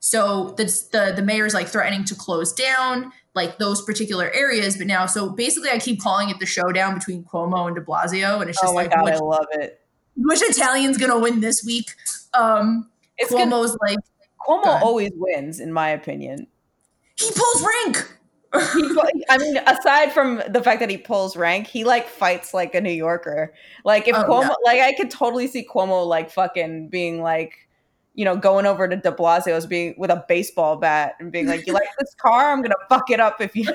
So 0.01 0.55
the 0.57 0.65
the, 0.93 1.13
the 1.17 1.23
mayor's 1.23 1.55
like 1.55 1.69
threatening 1.69 2.05
to 2.05 2.15
close 2.15 2.53
down 2.53 3.13
like 3.35 3.59
those 3.59 3.83
particular 3.83 4.31
areas. 4.33 4.77
But 4.77 4.87
now, 4.87 5.07
so 5.07 5.31
basically, 5.31 5.71
I 5.71 5.79
keep 5.79 6.01
calling 6.01 6.31
it 6.31 6.39
the 6.39 6.47
showdown 6.47 6.95
between 6.95 7.25
Cuomo 7.25 7.67
and 7.67 7.77
De 7.77 7.83
Blasio, 7.83 8.41
and 8.41 8.49
it's 8.49 8.61
just 8.61 8.73
oh 8.73 8.75
like, 8.75 8.91
God, 8.91 9.09
I 9.09 9.17
love 9.17 9.47
it 9.53 9.81
which 10.17 10.41
Italian's 10.43 10.99
gonna 10.99 11.19
win 11.19 11.41
this 11.41 11.63
week? 11.65 11.91
Um, 12.35 12.91
it's 13.19 13.33
Cuomo's 13.33 13.77
gonna, 13.77 13.93
like 13.93 13.99
Cuomo 14.47 14.83
always 14.83 15.11
wins, 15.15 15.61
in 15.61 15.73
my 15.73 15.91
opinion. 15.91 16.47
He 17.17 17.31
pulls 17.31 17.65
rank. 17.65 18.16
I 19.29 19.39
mean, 19.39 19.57
aside 19.59 20.13
from 20.13 20.43
the 20.49 20.63
fact 20.63 20.81
that 20.81 20.91
he 20.91 20.99
pulls 20.99 21.37
rank, 21.37 21.67
he 21.67 21.85
like 21.85 22.09
fights 22.09 22.55
like 22.55 22.75
a 22.75 22.81
New 22.81 22.91
Yorker. 22.91 23.53
Like 23.85 24.09
if 24.09 24.17
oh, 24.17 24.25
Cuomo, 24.25 24.55
like 24.65 24.81
I 24.81 24.95
could 24.95 25.11
totally 25.11 25.47
see 25.47 25.67
Cuomo 25.67 26.07
like 26.07 26.31
fucking 26.31 26.89
being 26.89 27.23
like, 27.23 27.69
you 28.15 28.25
know, 28.25 28.37
going 28.37 28.67
over 28.67 28.89
to 28.89 28.97
De 28.97 29.13
Blasio's 29.13 29.67
being 29.67 29.95
with 29.99 30.11
a 30.11 30.25
baseball 30.29 30.77
bat 30.77 31.15
and 31.21 31.31
being 31.31 31.47
like, 31.47 31.67
"You 31.67 31.73
like 31.73 31.89
this 31.99 32.15
car? 32.15 32.53
I'm 32.53 32.63
gonna 32.63 32.75
fuck 32.89 33.11
it 33.11 33.21
up 33.21 33.41
if 33.41 33.55
you." 33.55 33.67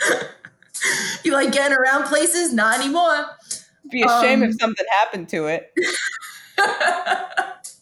you 1.24 1.32
like 1.32 1.52
getting 1.52 1.76
around 1.76 2.04
places? 2.04 2.52
Not 2.52 2.80
anymore 2.80 3.26
be 3.90 4.02
a 4.02 4.08
shame 4.20 4.42
um, 4.42 4.50
if 4.50 4.60
something 4.60 4.86
happened 5.00 5.28
to 5.30 5.46
it. 5.46 5.72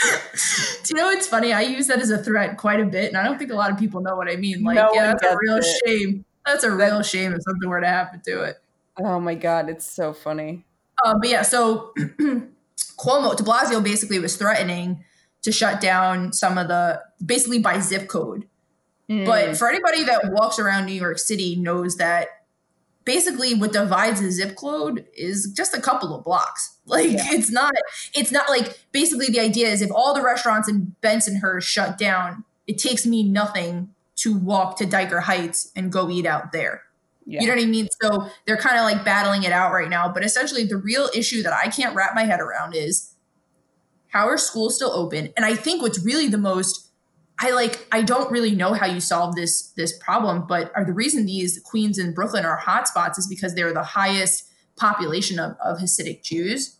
Do 0.84 0.94
you 0.94 0.94
know 0.94 1.10
it's 1.10 1.26
funny? 1.26 1.52
I 1.52 1.62
use 1.62 1.88
that 1.88 2.00
as 2.00 2.10
a 2.10 2.18
threat 2.18 2.56
quite 2.56 2.80
a 2.80 2.84
bit, 2.84 3.08
and 3.08 3.16
I 3.16 3.24
don't 3.24 3.38
think 3.38 3.50
a 3.50 3.56
lot 3.56 3.70
of 3.70 3.78
people 3.78 4.00
know 4.00 4.16
what 4.16 4.28
I 4.28 4.36
mean. 4.36 4.62
Like, 4.62 4.76
no 4.76 4.92
yeah, 4.94 5.06
that's 5.06 5.24
a 5.24 5.36
real 5.40 5.56
it. 5.56 5.66
shame. 5.84 6.24
That's 6.46 6.64
a 6.64 6.70
real 6.70 7.02
shame 7.02 7.32
if 7.32 7.42
something 7.42 7.68
were 7.68 7.80
to 7.80 7.88
happen 7.88 8.20
to 8.26 8.42
it. 8.42 8.60
Oh 8.98 9.20
my 9.20 9.34
god, 9.34 9.68
it's 9.68 9.90
so 9.90 10.12
funny. 10.12 10.64
Um, 11.04 11.20
but 11.20 11.28
yeah, 11.28 11.42
so 11.42 11.92
Cuomo, 12.98 13.36
De 13.36 13.42
Blasio 13.42 13.82
basically 13.82 14.18
was 14.18 14.36
threatening 14.36 15.04
to 15.42 15.52
shut 15.52 15.80
down 15.80 16.32
some 16.32 16.58
of 16.58 16.68
the 16.68 17.02
basically 17.24 17.58
by 17.58 17.80
zip 17.80 18.08
code. 18.08 18.46
Mm. 19.08 19.24
But 19.24 19.56
for 19.56 19.68
anybody 19.68 20.04
that 20.04 20.32
walks 20.32 20.58
around 20.58 20.86
New 20.86 20.92
York 20.92 21.18
City 21.18 21.56
knows 21.56 21.96
that 21.96 22.37
basically 23.08 23.54
what 23.54 23.72
divides 23.72 24.20
a 24.20 24.30
zip 24.30 24.54
code 24.54 25.06
is 25.16 25.50
just 25.56 25.74
a 25.74 25.80
couple 25.80 26.14
of 26.14 26.22
blocks. 26.24 26.74
Like 26.88 27.10
yeah. 27.10 27.24
it's 27.32 27.50
not 27.50 27.74
it's 28.14 28.32
not 28.32 28.48
like 28.48 28.78
basically 28.92 29.26
the 29.26 29.40
idea 29.40 29.68
is 29.68 29.82
if 29.82 29.90
all 29.94 30.14
the 30.14 30.22
restaurants 30.22 30.70
in 30.70 30.96
Bensonhurst 31.02 31.64
shut 31.64 31.98
down, 31.98 32.44
it 32.66 32.78
takes 32.78 33.04
me 33.04 33.22
nothing 33.22 33.90
to 34.16 34.34
walk 34.34 34.78
to 34.78 34.86
Dyker 34.86 35.20
Heights 35.20 35.70
and 35.76 35.92
go 35.92 36.08
eat 36.08 36.24
out 36.24 36.50
there. 36.52 36.84
Yeah. 37.26 37.42
You 37.42 37.48
know 37.48 37.56
what 37.56 37.62
I 37.62 37.66
mean? 37.66 37.88
So 38.00 38.30
they're 38.46 38.56
kind 38.56 38.78
of 38.78 38.84
like 38.84 39.04
battling 39.04 39.42
it 39.42 39.52
out 39.52 39.70
right 39.70 39.90
now. 39.90 40.10
But 40.10 40.24
essentially, 40.24 40.64
the 40.64 40.78
real 40.78 41.10
issue 41.14 41.42
that 41.42 41.52
I 41.52 41.68
can't 41.68 41.94
wrap 41.94 42.14
my 42.14 42.24
head 42.24 42.40
around 42.40 42.74
is 42.74 43.12
how 44.06 44.26
are 44.26 44.38
schools 44.38 44.76
still 44.76 44.92
open? 44.92 45.28
And 45.36 45.44
I 45.44 45.54
think 45.54 45.82
what's 45.82 46.02
really 46.02 46.28
the 46.28 46.38
most 46.38 46.87
I 47.40 47.50
like 47.50 47.86
I 47.92 48.02
don't 48.02 48.30
really 48.30 48.54
know 48.54 48.72
how 48.72 48.86
you 48.86 49.00
solve 49.00 49.36
this 49.36 49.68
this 49.76 49.96
problem, 49.98 50.46
but 50.46 50.72
are 50.74 50.84
the 50.84 50.92
reason 50.92 51.26
these 51.26 51.60
Queens 51.60 51.98
and 51.98 52.14
Brooklyn 52.14 52.44
are 52.44 52.58
hotspots 52.58 53.18
is 53.18 53.26
because 53.26 53.54
they're 53.54 53.72
the 53.72 53.82
highest 53.82 54.48
population 54.76 55.38
of, 55.38 55.56
of 55.64 55.78
Hasidic 55.78 56.22
Jews. 56.22 56.76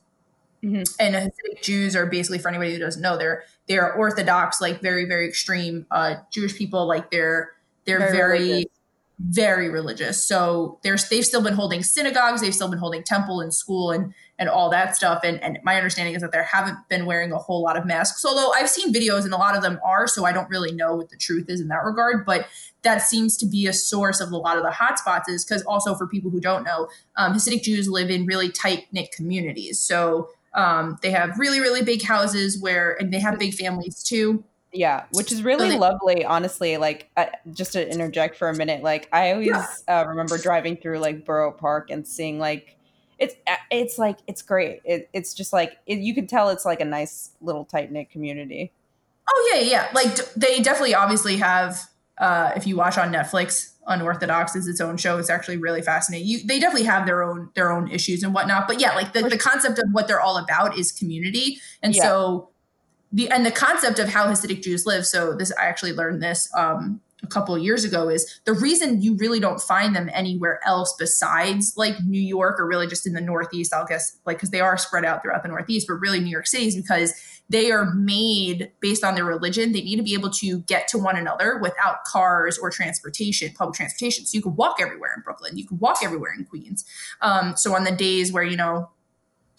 Mm-hmm. 0.65 0.83
And 0.99 1.15
Hasidic 1.15 1.63
Jews 1.63 1.95
are 1.95 2.07
basically, 2.07 2.39
for 2.39 2.49
anybody 2.49 2.73
who 2.73 2.81
doesn't 2.81 3.03
know, 3.03 3.17
they're 3.17 3.45
they're 3.69 3.95
Orthodox, 3.95 4.61
like 4.61 4.81
very 4.81 5.05
very 5.05 5.29
extreme 5.29 5.87
uh, 5.91 6.17
Jewish 6.33 6.57
people. 6.57 6.87
Like 6.87 7.11
they're 7.11 7.53
they're 7.85 8.11
very, 8.11 8.39
very 8.39 8.67
very 9.21 9.69
religious. 9.69 10.25
So 10.25 10.79
there's 10.83 11.09
they've 11.09 11.25
still 11.25 11.43
been 11.43 11.55
holding 11.55 11.83
synagogues, 11.83 12.41
they've 12.41 12.55
still 12.55 12.69
been 12.69 12.79
holding 12.79 13.03
temple 13.03 13.41
and 13.41 13.53
school 13.53 13.91
and 13.91 14.15
and 14.39 14.49
all 14.49 14.71
that 14.71 14.97
stuff. 14.97 15.21
And 15.25 15.43
and 15.43 15.59
my 15.65 15.77
understanding 15.77 16.15
is 16.15 16.23
that 16.23 16.33
there 16.33 16.45
haven't 16.45 16.77
been 16.89 17.07
wearing 17.07 17.33
a 17.33 17.39
whole 17.39 17.63
lot 17.63 17.77
of 17.77 17.85
masks. 17.85 18.25
Although 18.25 18.53
I've 18.53 18.69
seen 18.69 18.93
videos 18.93 19.25
and 19.25 19.33
a 19.33 19.37
lot 19.37 19.57
of 19.57 19.63
them 19.63 19.81
are, 19.85 20.07
so 20.07 20.25
I 20.25 20.33
don't 20.33 20.49
really 20.49 20.73
know 20.73 20.95
what 20.95 21.11
the 21.11 21.17
truth 21.17 21.49
is 21.49 21.61
in 21.61 21.69
that 21.69 21.85
regard. 21.85 22.25
But 22.25 22.47
that 22.83 23.03
seems 23.03 23.37
to 23.39 23.47
be 23.47 23.67
a 23.67 23.73
source 23.73 24.21
of 24.21 24.31
a 24.31 24.37
lot 24.37 24.57
of 24.57 24.63
the 24.63 24.71
hotspots 24.71 25.29
is 25.29 25.45
because 25.45 25.63
also 25.63 25.95
for 25.95 26.07
people 26.07 26.31
who 26.31 26.41
don't 26.41 26.65
know, 26.65 26.89
um, 27.17 27.35
Hasidic 27.35 27.63
Jews 27.63 27.89
live 27.89 28.11
in 28.11 28.27
really 28.27 28.51
tight 28.51 28.87
knit 28.93 29.11
communities. 29.13 29.81
So 29.81 30.29
um, 30.55 30.99
they 31.03 31.11
have 31.11 31.39
really 31.39 31.61
really 31.61 31.83
big 31.83 32.03
houses 32.03 32.61
where 32.61 32.97
and 33.01 33.13
they 33.13 33.21
have 33.21 33.39
big 33.39 33.55
families 33.55 34.03
too 34.03 34.45
yeah, 34.73 35.05
which 35.13 35.33
is 35.33 35.43
really 35.43 35.79
lovely, 35.79 36.25
honestly. 36.25 36.77
Like, 36.77 37.11
uh, 37.17 37.27
just 37.53 37.73
to 37.73 37.91
interject 37.91 38.37
for 38.37 38.49
a 38.49 38.55
minute, 38.55 38.83
like 38.83 39.09
I 39.13 39.33
always 39.33 39.49
yeah. 39.49 39.67
uh, 39.89 40.05
remember 40.07 40.37
driving 40.37 40.77
through 40.77 40.99
like 40.99 41.25
Borough 41.25 41.53
Park 41.53 41.91
and 41.91 42.07
seeing 42.07 42.39
like 42.39 42.77
it's 43.19 43.35
it's 43.71 43.99
like 43.99 44.19
it's 44.27 44.43
great. 44.43 44.81
It, 44.85 45.09
it's 45.13 45.35
just 45.35 45.53
like 45.53 45.79
it, 45.87 45.99
you 45.99 46.15
can 46.15 46.27
tell 46.27 46.51
it's 46.51 46.65
like 46.65 46.81
a 46.81 46.85
nice 46.85 47.31
little 47.41 47.65
tight 47.65 47.91
knit 47.91 48.11
community. 48.11 48.73
Oh 49.29 49.53
yeah, 49.53 49.61
yeah. 49.61 49.89
Like 49.95 50.17
they 50.35 50.61
definitely, 50.61 50.95
obviously 50.95 51.37
have. 51.37 51.89
Uh, 52.19 52.51
if 52.57 52.67
you 52.67 52.75
watch 52.75 52.99
on 52.99 53.13
Netflix, 53.13 53.75
Unorthodox 53.87 54.57
is 54.57 54.67
its 54.67 54.81
own 54.81 54.97
show. 54.97 55.19
It's 55.19 55.31
actually 55.31 55.57
really 55.57 55.83
fascinating. 55.83 56.27
You, 56.27 56.41
they 56.45 56.59
definitely 56.59 56.87
have 56.87 57.07
their 57.07 57.23
own 57.23 57.51
their 57.55 57.71
own 57.71 57.89
issues 57.89 58.25
and 58.25 58.35
whatnot. 58.35 58.67
But 58.67 58.81
yeah, 58.81 58.95
like 58.95 59.13
the, 59.13 59.23
the 59.23 59.39
concept 59.39 59.79
of 59.79 59.85
what 59.93 60.09
they're 60.09 60.21
all 60.21 60.37
about 60.37 60.77
is 60.77 60.91
community, 60.91 61.61
and 61.81 61.95
yeah. 61.95 62.03
so 62.03 62.49
the 63.13 63.31
and 63.31 63.47
the 63.47 63.53
concept 63.53 63.99
of 63.99 64.09
how 64.09 64.27
Hasidic 64.27 64.63
Jews 64.63 64.85
live. 64.85 65.07
So 65.07 65.35
this 65.35 65.53
I 65.61 65.67
actually 65.67 65.93
learned 65.93 66.23
this 66.23 66.51
um, 66.57 67.01
a 67.23 67.27
couple 67.27 67.55
of 67.55 67.63
years 67.63 67.85
ago 67.85 68.09
is 68.09 68.41
the 68.45 68.53
reason 68.53 69.03
you 69.03 69.17
really 69.17 69.41
don't 69.41 69.61
find 69.61 69.95
them 69.95 70.09
anywhere 70.13 70.61
else 70.65 70.95
besides 70.99 71.75
like 71.77 71.95
New 72.05 72.21
York 72.21 72.61
or 72.61 72.67
really 72.67 72.87
just 72.87 73.07
in 73.07 73.13
the 73.13 73.21
Northeast. 73.21 73.73
I'll 73.75 73.87
guess 73.87 74.19
like 74.25 74.37
because 74.37 74.51
they 74.51 74.61
are 74.61 74.79
spread 74.79 75.05
out 75.05 75.23
throughout 75.23 75.43
the 75.43 75.49
Northeast, 75.49 75.89
but 75.89 75.95
really 75.95 76.21
New 76.21 76.31
York 76.31 76.47
City 76.47 76.67
is 76.67 76.77
because 76.77 77.13
they 77.51 77.71
are 77.71 77.93
made 77.95 78.71
based 78.81 79.03
on 79.03 79.15
their 79.15 79.25
religion. 79.25 79.73
They 79.73 79.81
need 79.81 79.97
to 79.97 80.03
be 80.03 80.15
able 80.15 80.31
to 80.31 80.61
get 80.61 80.87
to 80.89 80.99
one 80.99 81.17
another 81.17 81.59
without 81.59 82.05
cars 82.05 82.59
or 82.59 82.71
transportation, 82.71 83.53
public 83.55 83.77
transportation. 83.77 84.27
So 84.27 84.37
you 84.37 84.43
can 84.43 84.55
walk 84.55 84.77
everywhere 84.81 85.13
in 85.17 85.23
Brooklyn. 85.23 85.57
You 85.57 85.67
can 85.67 85.79
walk 85.79 85.99
everywhere 86.03 86.35
in 86.37 86.45
Queens. 86.45 86.85
Um, 87.21 87.57
so 87.57 87.75
on 87.75 87.85
the 87.85 87.93
days 87.93 88.33
where 88.33 88.45
you 88.45 88.57
know 88.57 88.91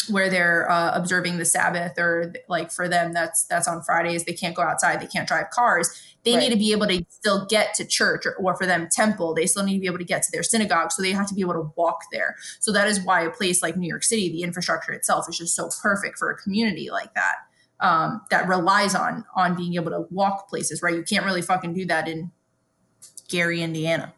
where 0.10 0.30
they're 0.30 0.70
uh, 0.70 0.92
observing 0.94 1.38
the 1.38 1.46
Sabbath, 1.46 1.98
or 1.98 2.34
like 2.48 2.72
for 2.72 2.88
them, 2.88 3.14
that's 3.14 3.44
that's 3.46 3.68
on 3.68 3.82
Fridays. 3.84 4.26
They 4.26 4.34
can't 4.34 4.56
go 4.56 4.62
outside. 4.62 5.02
They 5.02 5.08
can't 5.08 5.28
drive 5.28 5.50
cars. 5.52 5.90
They 6.24 6.34
right. 6.34 6.42
need 6.42 6.50
to 6.50 6.58
be 6.58 6.72
able 6.72 6.88
to 6.88 7.04
still 7.10 7.46
get 7.46 7.74
to 7.76 7.86
church, 7.86 8.26
or, 8.26 8.36
or, 8.36 8.56
for 8.56 8.66
them, 8.66 8.90
temple. 8.92 9.34
They 9.34 9.46
still 9.46 9.64
need 9.64 9.76
to 9.76 9.80
be 9.80 9.88
able 9.88 10.00
to 10.00 10.04
get 10.04 10.22
to 10.24 10.32
their 10.32 10.44
synagogue, 10.44 10.92
so 10.92 11.02
they 11.02 11.12
have 11.12 11.28
to 11.28 11.34
be 11.34 11.42
able 11.42 11.54
to 11.54 11.72
walk 11.76 12.02
there. 12.12 12.36
So 12.60 12.72
that 12.74 12.88
is 12.88 13.00
why 13.04 13.22
a 13.22 13.30
place 13.30 13.64
like 13.64 13.78
New 13.78 13.88
York 13.88 14.04
City, 14.04 14.30
the 14.30 14.44
infrastructure 14.44 14.92
itself 14.92 15.28
is 15.30 15.38
just 15.38 15.56
so 15.56 15.70
perfect 15.82 16.18
for 16.18 16.30
a 16.30 16.38
community 16.38 16.90
like 16.90 17.14
that. 17.16 17.36
Um, 17.82 18.22
that 18.30 18.46
relies 18.50 18.94
on 18.94 19.24
on 19.38 19.56
being 19.56 19.76
able 19.76 19.92
to 19.92 20.06
walk 20.12 20.50
places, 20.50 20.82
right? 20.82 20.96
You 20.96 21.04
can't 21.04 21.24
really 21.24 21.42
fucking 21.42 21.74
do 21.74 21.86
that 21.86 22.10
in 22.10 22.32
Gary, 23.30 23.62
Indiana. 23.62 24.14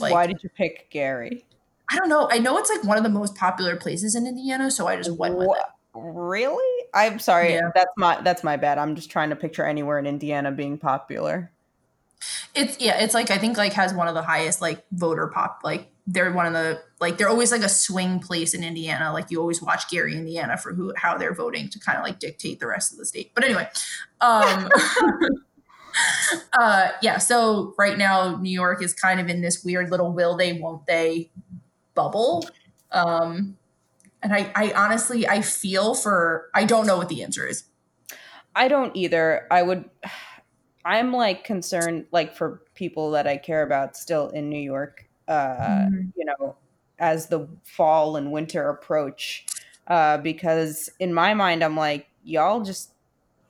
Like, 0.00 0.12
why 0.12 0.26
did 0.26 0.42
you 0.42 0.50
pick 0.56 0.90
Gary? 0.90 1.44
I 1.90 1.96
don't 1.96 2.08
know. 2.08 2.28
I 2.30 2.38
know 2.38 2.58
it's 2.58 2.70
like 2.70 2.84
one 2.84 2.96
of 2.98 3.02
the 3.02 3.08
most 3.08 3.34
popular 3.34 3.76
places 3.76 4.14
in 4.14 4.26
Indiana, 4.26 4.70
so 4.70 4.86
I 4.86 4.96
just 4.96 5.16
went 5.16 5.36
with 5.36 5.48
it. 5.48 5.64
Really? 5.94 6.84
I'm 6.94 7.18
sorry. 7.18 7.54
Yeah. 7.54 7.70
That's 7.74 7.90
my 7.96 8.20
that's 8.20 8.44
my 8.44 8.56
bad. 8.56 8.78
I'm 8.78 8.94
just 8.94 9.10
trying 9.10 9.30
to 9.30 9.36
picture 9.36 9.64
anywhere 9.64 9.98
in 9.98 10.06
Indiana 10.06 10.52
being 10.52 10.78
popular. 10.78 11.50
It's 12.54 12.78
yeah, 12.80 13.02
it's 13.02 13.14
like 13.14 13.30
I 13.30 13.38
think 13.38 13.56
like 13.56 13.72
has 13.72 13.94
one 13.94 14.08
of 14.08 14.14
the 14.14 14.22
highest 14.22 14.60
like 14.60 14.84
voter 14.92 15.28
pop 15.28 15.60
like 15.64 15.88
they're 16.06 16.32
one 16.32 16.46
of 16.46 16.52
the 16.54 16.80
like 17.00 17.18
they're 17.18 17.28
always 17.28 17.52
like 17.52 17.62
a 17.62 17.68
swing 17.68 18.18
place 18.18 18.54
in 18.54 18.64
Indiana. 18.64 19.12
Like 19.12 19.30
you 19.30 19.40
always 19.40 19.62
watch 19.62 19.90
Gary, 19.90 20.16
Indiana 20.16 20.56
for 20.56 20.72
who 20.72 20.92
how 20.96 21.16
they're 21.18 21.34
voting 21.34 21.68
to 21.68 21.78
kind 21.78 21.98
of 21.98 22.04
like 22.04 22.18
dictate 22.18 22.60
the 22.60 22.66
rest 22.66 22.92
of 22.92 22.98
the 22.98 23.04
state. 23.04 23.32
But 23.34 23.44
anyway, 23.44 23.68
um 24.20 24.70
uh 26.58 26.88
yeah, 27.02 27.18
so 27.18 27.74
right 27.78 27.98
now 27.98 28.36
New 28.36 28.50
York 28.50 28.82
is 28.82 28.94
kind 28.94 29.20
of 29.20 29.28
in 29.28 29.42
this 29.42 29.62
weird 29.64 29.90
little 29.90 30.12
will 30.12 30.36
they 30.36 30.54
won't 30.54 30.86
they 30.86 31.30
bubble. 31.98 32.48
Um, 32.92 33.58
and 34.22 34.32
I, 34.32 34.52
I 34.54 34.72
honestly, 34.72 35.26
I 35.26 35.42
feel 35.42 35.94
for, 35.94 36.48
I 36.54 36.64
don't 36.64 36.86
know 36.86 36.96
what 36.96 37.08
the 37.08 37.24
answer 37.24 37.44
is. 37.44 37.64
I 38.54 38.68
don't 38.68 38.96
either. 38.96 39.46
I 39.50 39.62
would, 39.62 39.84
I'm 40.84 41.12
like 41.12 41.44
concerned, 41.44 42.06
like 42.12 42.36
for 42.36 42.62
people 42.74 43.10
that 43.10 43.26
I 43.26 43.36
care 43.36 43.62
about 43.62 43.96
still 43.96 44.28
in 44.28 44.48
New 44.48 44.60
York, 44.60 45.06
uh, 45.26 45.56
mm-hmm. 45.56 46.08
you 46.16 46.24
know, 46.24 46.56
as 46.98 47.26
the 47.26 47.48
fall 47.64 48.16
and 48.16 48.32
winter 48.32 48.70
approach, 48.70 49.44
uh, 49.88 50.18
because 50.18 50.88
in 50.98 51.12
my 51.12 51.34
mind, 51.34 51.62
I'm 51.62 51.76
like, 51.76 52.08
y'all 52.22 52.62
just 52.62 52.92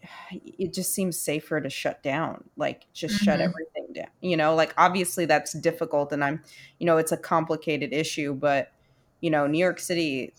it 0.33 0.73
just 0.73 0.95
seems 0.95 1.21
safer 1.21 1.61
to 1.61 1.71
shut 1.71 2.03
down 2.03 2.45
like 2.57 2.87
just 2.93 3.17
mm-hmm. 3.17 3.25
shut 3.25 3.41
everything 3.41 3.78
down 3.99 4.09
you 4.21 4.37
know 4.37 4.55
like 4.55 4.75
obviously 4.77 5.25
that's 5.25 5.53
difficult 5.55 6.13
and 6.13 6.25
i'm 6.25 6.43
you 6.79 6.87
know 6.87 6.97
it's 6.97 7.13
a 7.13 7.17
complicated 7.17 7.93
issue 7.93 8.35
but 8.35 8.73
you 9.21 9.31
know 9.31 9.47
new 9.47 9.59
york 9.59 9.79
city 9.79 10.33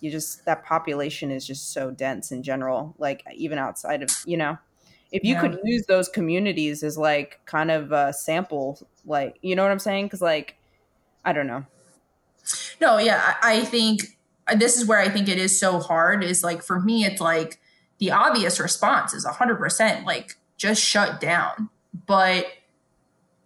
you 0.00 0.10
just 0.10 0.44
that 0.44 0.64
population 0.64 1.30
is 1.30 1.46
just 1.46 1.72
so 1.72 1.90
dense 1.90 2.30
in 2.32 2.42
general 2.42 2.94
like 2.98 3.22
even 3.34 3.58
outside 3.58 4.02
of 4.02 4.10
you 4.26 4.36
know 4.36 4.56
if 5.12 5.22
you 5.22 5.34
yeah. 5.34 5.40
could 5.40 5.60
use 5.64 5.86
those 5.86 6.08
communities 6.08 6.82
as 6.82 6.98
like 6.98 7.40
kind 7.46 7.70
of 7.70 7.92
a 7.92 8.12
sample 8.12 8.78
like 9.04 9.38
you 9.42 9.54
know 9.54 9.62
what 9.62 9.72
i'm 9.72 9.78
saying 9.78 10.06
because 10.06 10.22
like 10.22 10.56
i 11.24 11.32
don't 11.32 11.46
know 11.46 11.64
no 12.80 12.98
yeah 12.98 13.36
i 13.42 13.64
think 13.64 14.18
uh, 14.48 14.54
this 14.54 14.76
is 14.76 14.86
where 14.86 15.00
i 15.00 15.08
think 15.08 15.28
it 15.28 15.38
is 15.38 15.58
so 15.58 15.78
hard 15.78 16.22
is 16.22 16.44
like 16.44 16.62
for 16.62 16.80
me 16.80 17.04
it's 17.04 17.20
like 17.20 17.60
the 17.98 18.10
obvious 18.10 18.60
response 18.60 19.14
is 19.14 19.24
100% 19.24 20.04
like 20.04 20.36
just 20.56 20.82
shut 20.82 21.20
down. 21.20 21.70
But 22.06 22.46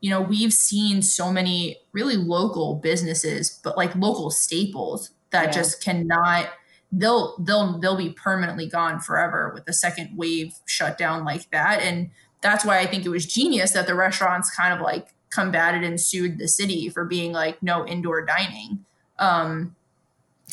you 0.01 0.11
know, 0.11 0.21
we've 0.21 0.53
seen 0.53 1.03
so 1.03 1.33
many 1.33 1.79
really 1.93 2.17
local 2.17 2.77
businesses, 2.77 3.61
but 3.63 3.77
like 3.77 3.95
local 3.97 4.31
staples 4.31 5.11
that 5.31 5.47
yeah. 5.47 5.51
just 5.51 5.83
cannot 5.83 6.51
they'll 6.91 7.37
they'll 7.39 7.79
they'll 7.79 7.97
be 7.97 8.11
permanently 8.11 8.67
gone 8.67 8.99
forever 9.01 9.51
with 9.55 9.65
the 9.67 9.73
second 9.73 10.17
wave 10.17 10.55
shutdown 10.67 11.25
like 11.25 11.51
that. 11.51 11.83
And 11.83 12.11
that's 12.41 12.65
why 12.65 12.79
I 12.79 12.87
think 12.87 13.05
it 13.05 13.11
was 13.11 13.27
genius 13.27 13.73
that 13.73 13.87
the 13.87 13.95
restaurants 13.95 14.55
kind 14.55 14.73
of 14.73 14.81
like 14.81 15.09
combated 15.31 15.85
and 15.85 16.01
sued 16.01 16.39
the 16.39 16.49
city 16.49 16.89
for 16.89 17.05
being 17.05 17.33
like 17.33 17.63
no 17.63 17.87
indoor 17.87 18.25
dining. 18.25 18.85
Um, 19.19 19.75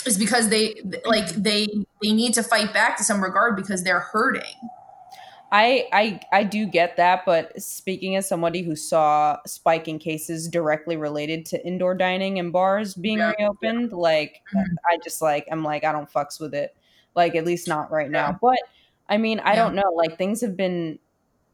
is 0.06 0.18
because 0.18 0.50
they 0.50 0.82
like 1.06 1.30
they 1.30 1.68
they 2.02 2.12
need 2.12 2.34
to 2.34 2.44
fight 2.44 2.74
back 2.74 2.98
to 2.98 3.04
some 3.04 3.24
regard 3.24 3.56
because 3.56 3.84
they're 3.84 4.00
hurting. 4.00 4.70
I 5.56 5.88
I 5.94 6.20
I 6.34 6.44
do 6.44 6.66
get 6.66 6.98
that, 6.98 7.24
but 7.26 7.62
speaking 7.62 8.18
as 8.18 8.28
somebody 8.28 8.62
who 8.62 8.76
saw 8.76 9.38
spike 9.46 9.88
in 9.88 10.00
cases 10.00 10.50
directly 10.50 10.98
related 10.98 11.46
to 11.46 11.66
indoor 11.66 11.96
dining 11.96 12.40
and 12.40 12.52
bars 12.52 12.94
being 12.94 13.20
yeah. 13.20 13.32
reopened, 13.40 13.94
like 13.94 14.42
mm-hmm. 14.54 14.76
I 14.92 14.98
just 15.02 15.22
like 15.22 15.48
I'm 15.50 15.64
like 15.64 15.86
I 15.86 15.94
don't 15.94 16.12
fucks 16.12 16.42
with 16.42 16.54
it. 16.54 16.76
Like 17.16 17.36
at 17.36 17.46
least 17.46 17.70
not 17.70 17.90
right 17.90 18.12
now. 18.12 18.38
But 18.42 18.60
I 19.08 19.18
mean, 19.18 19.40
I 19.40 19.54
yeah. 19.54 19.64
don't 19.64 19.76
know. 19.76 19.94
Like 19.96 20.18
things 20.18 20.42
have 20.42 20.58
been 20.58 21.00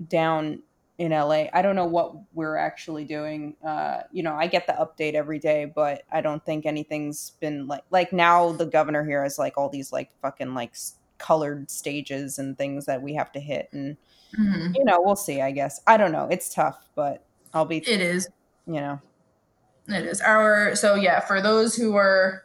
down 0.08 0.64
in 0.98 1.12
LA. 1.12 1.46
I 1.54 1.62
don't 1.62 1.76
know 1.76 1.86
what 1.86 2.16
we're 2.34 2.58
actually 2.58 3.06
doing. 3.06 3.56
Uh, 3.64 4.02
you 4.12 4.24
know, 4.24 4.34
I 4.34 4.48
get 4.48 4.66
the 4.66 4.74
update 4.74 5.14
every 5.14 5.38
day, 5.38 5.66
but 5.66 6.06
I 6.12 6.22
don't 6.22 6.44
think 6.44 6.66
anything's 6.66 7.34
been 7.40 7.68
like 7.68 7.84
like 7.92 8.12
now 8.12 8.52
the 8.52 8.66
governor 8.66 9.06
here 9.06 9.22
has 9.22 9.38
like 9.38 9.60
all 9.60 9.70
these 9.70 9.92
like 9.92 10.10
fucking 10.24 10.56
like 10.56 10.74
colored 11.22 11.70
stages 11.70 12.40
and 12.40 12.58
things 12.58 12.86
that 12.86 13.02
we 13.02 13.14
have 13.14 13.32
to 13.32 13.40
hit 13.40 13.70
and 13.72 13.98
mm-hmm. 14.38 14.74
you 14.76 14.84
know, 14.84 15.02
we'll 15.02 15.16
see, 15.16 15.42
I 15.42 15.52
guess. 15.52 15.82
I 15.88 15.98
don't 15.98 16.12
know. 16.12 16.28
It's 16.30 16.54
tough, 16.54 16.78
but 16.96 17.26
I'll 17.54 17.66
be 17.66 17.78
It 17.78 18.02
is. 18.02 18.28
You 18.66 18.82
know. 18.82 19.00
It 19.88 20.06
is. 20.06 20.22
Our 20.22 20.76
so 20.76 20.96
yeah, 20.96 21.20
for 21.20 21.42
those 21.42 21.76
who 21.76 21.96
are 21.96 22.44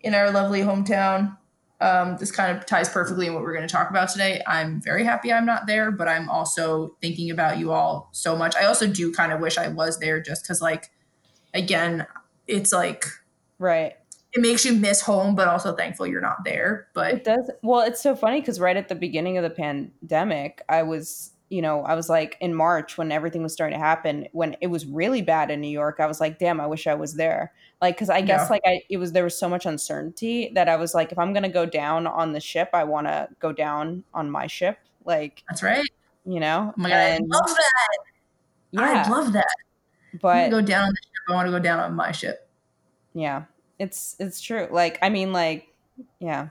in 0.00 0.14
our 0.14 0.30
lovely 0.30 0.60
hometown, 0.60 1.36
um, 1.80 2.16
this 2.18 2.30
kind 2.30 2.56
of 2.56 2.66
ties 2.66 2.88
perfectly 2.88 3.26
in 3.26 3.34
what 3.34 3.42
we're 3.42 3.54
going 3.54 3.66
to 3.66 3.72
talk 3.72 3.90
about 3.90 4.08
today. 4.08 4.42
I'm 4.46 4.80
very 4.80 5.04
happy 5.04 5.32
I'm 5.32 5.46
not 5.46 5.66
there, 5.66 5.90
but 5.90 6.08
I'm 6.08 6.28
also 6.28 6.96
thinking 7.00 7.30
about 7.30 7.58
you 7.58 7.72
all 7.72 8.08
so 8.12 8.36
much. 8.36 8.54
I 8.56 8.64
also 8.64 8.86
do 8.86 9.12
kind 9.12 9.32
of 9.32 9.40
wish 9.40 9.58
I 9.58 9.68
was 9.68 9.98
there 9.98 10.20
just 10.20 10.42
because, 10.42 10.62
like, 10.62 10.90
again, 11.52 12.06
it's 12.46 12.72
like, 12.72 13.06
right. 13.58 13.94
It 14.34 14.40
makes 14.40 14.64
you 14.64 14.72
miss 14.74 15.00
home, 15.00 15.34
but 15.34 15.48
also 15.48 15.74
thankful 15.74 16.06
you're 16.06 16.20
not 16.20 16.44
there. 16.44 16.88
But 16.94 17.14
it 17.14 17.24
does. 17.24 17.50
Well, 17.62 17.80
it's 17.80 18.02
so 18.02 18.14
funny 18.16 18.40
because 18.40 18.60
right 18.60 18.76
at 18.76 18.88
the 18.88 18.94
beginning 18.94 19.38
of 19.38 19.44
the 19.44 19.50
pandemic, 19.50 20.62
I 20.68 20.82
was, 20.82 21.32
you 21.50 21.62
know, 21.62 21.82
I 21.84 21.94
was 21.94 22.08
like 22.08 22.36
in 22.40 22.54
March 22.54 22.98
when 22.98 23.12
everything 23.12 23.42
was 23.42 23.52
starting 23.52 23.78
to 23.78 23.84
happen, 23.84 24.26
when 24.32 24.56
it 24.60 24.66
was 24.68 24.86
really 24.86 25.22
bad 25.22 25.50
in 25.50 25.60
New 25.60 25.68
York. 25.68 25.96
I 26.00 26.06
was 26.06 26.20
like, 26.20 26.38
damn, 26.38 26.60
I 26.60 26.66
wish 26.66 26.86
I 26.86 26.94
was 26.94 27.14
there. 27.14 27.52
Like, 27.80 27.96
because 27.96 28.10
I 28.10 28.22
guess 28.22 28.42
Yeah. 28.42 28.48
like 28.50 28.62
I, 28.66 28.82
it 28.88 28.96
was 28.96 29.12
there 29.12 29.24
was 29.24 29.38
so 29.38 29.48
much 29.48 29.66
uncertainty 29.66 30.50
that 30.54 30.68
I 30.68 30.76
was 30.76 30.94
like, 30.94 31.12
if 31.12 31.18
I'm 31.18 31.32
gonna 31.32 31.48
go 31.48 31.66
down 31.66 32.06
on 32.06 32.32
the 32.32 32.40
ship, 32.40 32.70
I 32.72 32.84
want 32.84 33.06
to 33.06 33.28
go 33.40 33.52
down 33.52 34.04
on 34.14 34.30
my 34.30 34.46
ship. 34.46 34.78
Like, 35.04 35.44
that's 35.48 35.62
right. 35.62 35.84
you 36.24 36.40
know, 36.40 36.72
Oh 36.76 36.80
my 36.80 36.88
god, 36.88 36.96
and 36.98 37.30
I 37.32 37.36
love 37.36 37.46
that. 37.56 37.98
yeah, 38.72 39.04
I 39.06 39.08
love 39.10 39.32
that. 39.34 39.46
But 40.20 40.44
to 40.44 40.50
go 40.50 40.60
down 40.62 40.84
on 40.84 40.90
the 40.90 40.96
ship. 41.02 41.12
I 41.28 41.34
want 41.34 41.46
to 41.46 41.50
go 41.52 41.58
down 41.58 41.78
on 41.80 41.94
my 41.94 42.10
ship. 42.12 42.48
yeah, 43.12 43.44
it's 43.78 44.16
it's 44.18 44.40
true. 44.40 44.68
Like, 44.70 44.98
I 45.02 45.08
mean, 45.08 45.32
like, 45.32 45.68
yeah. 46.18 46.48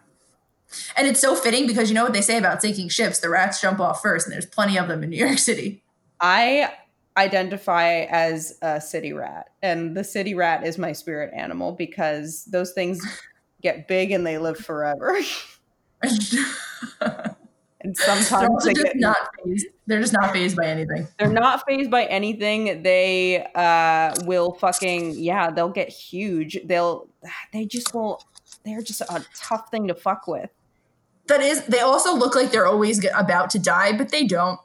And 0.98 1.08
it's 1.08 1.20
so 1.20 1.36
fitting 1.36 1.68
because 1.68 1.90
you 1.90 1.96
know 1.96 2.04
what 2.04 2.14
they 2.14 2.22
say 2.22 2.38
about 2.38 2.62
sinking 2.62 2.90
ships: 2.90 3.20
the 3.20 3.30
rats 3.30 3.62
jump 3.62 3.80
off 3.80 4.02
first, 4.02 4.26
and 4.26 4.34
there's 4.34 4.46
plenty 4.46 4.78
of 4.78 4.88
them 4.88 5.04
in 5.04 5.10
New 5.10 5.18
York 5.18 5.38
City. 5.38 5.84
I 6.20 6.74
identify 7.16 8.06
as 8.10 8.58
a 8.62 8.82
city 8.82 9.14
rat, 9.14 9.50
and 9.62 9.96
the 9.96 10.04
city 10.04 10.34
rat 10.34 10.66
is 10.66 10.78
my 10.78 10.92
spirit 10.92 11.32
animal 11.36 11.74
because 11.74 12.46
those 12.46 12.72
things 12.72 13.00
get 13.62 13.88
big 13.88 14.12
and 14.12 14.26
they 14.26 14.38
live 14.38 14.58
forever. 14.58 15.18
and 17.84 17.96
They're 17.96 18.06
sometimes 18.06 18.64
they 18.64 18.74
just 18.74 18.86
get 18.86 18.98
not 18.98 19.18
phased. 19.44 19.68
They're 19.88 20.02
just 20.02 20.14
not 20.14 20.32
phased 20.32 20.56
by 20.56 20.66
anything. 20.66 21.08
they're 21.20 21.32
not 21.32 21.64
phased 21.68 21.92
by 21.92 22.06
anything. 22.06 22.84
They 22.84 23.46
uh 23.56 24.14
will 24.26 24.54
fucking 24.54 25.16
yeah, 25.18 25.52
they'll 25.52 25.70
get 25.70 25.90
huge. 25.90 26.58
They'll 26.66 27.08
they 27.52 27.66
just 27.66 27.94
will 27.94 28.24
they're 28.64 28.82
just 28.82 29.02
a 29.02 29.26
tough 29.36 29.70
thing 29.70 29.88
to 29.88 29.96
fuck 29.96 30.28
with. 30.28 30.50
That 31.28 31.42
is, 31.42 31.66
they 31.66 31.80
also 31.80 32.16
look 32.16 32.36
like 32.36 32.52
they're 32.52 32.66
always 32.66 33.06
about 33.16 33.50
to 33.52 33.60
die, 33.60 33.96
but 33.98 34.10
they 34.10 34.26
don't. 34.26 34.60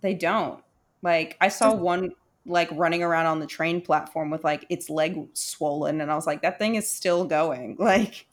They 0.00 0.14
don't. 0.14 0.62
Like 1.02 1.36
I 1.40 1.48
saw 1.48 1.74
one 1.74 2.12
like 2.46 2.68
running 2.72 3.02
around 3.02 3.26
on 3.26 3.40
the 3.40 3.46
train 3.46 3.80
platform 3.80 4.30
with 4.30 4.44
like 4.44 4.66
its 4.68 4.90
leg 4.90 5.28
swollen 5.32 6.00
and 6.02 6.10
I 6.10 6.14
was 6.14 6.26
like 6.26 6.42
that 6.42 6.58
thing 6.58 6.74
is 6.74 6.88
still 6.88 7.24
going. 7.24 7.76
Like 7.84 8.26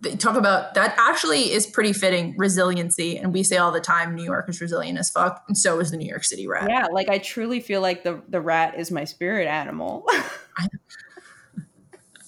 They 0.00 0.16
talk 0.16 0.36
about 0.36 0.74
that 0.74 0.94
actually 0.98 1.52
is 1.52 1.66
pretty 1.66 1.92
fitting 1.92 2.34
resiliency, 2.36 3.16
and 3.16 3.32
we 3.32 3.42
say 3.42 3.56
all 3.56 3.72
the 3.72 3.80
time 3.80 4.14
New 4.14 4.24
York 4.24 4.48
is 4.48 4.60
resilient 4.60 4.98
as 4.98 5.10
fuck, 5.10 5.44
and 5.48 5.56
so 5.56 5.80
is 5.80 5.90
the 5.90 5.96
New 5.96 6.08
York 6.08 6.24
City 6.24 6.46
rat. 6.46 6.68
yeah, 6.68 6.86
like 6.92 7.08
I 7.08 7.18
truly 7.18 7.60
feel 7.60 7.80
like 7.80 8.04
the 8.04 8.22
the 8.28 8.40
rat 8.40 8.74
is 8.78 8.90
my 8.90 9.04
spirit 9.04 9.46
animal. 9.46 10.04
I 10.58 10.68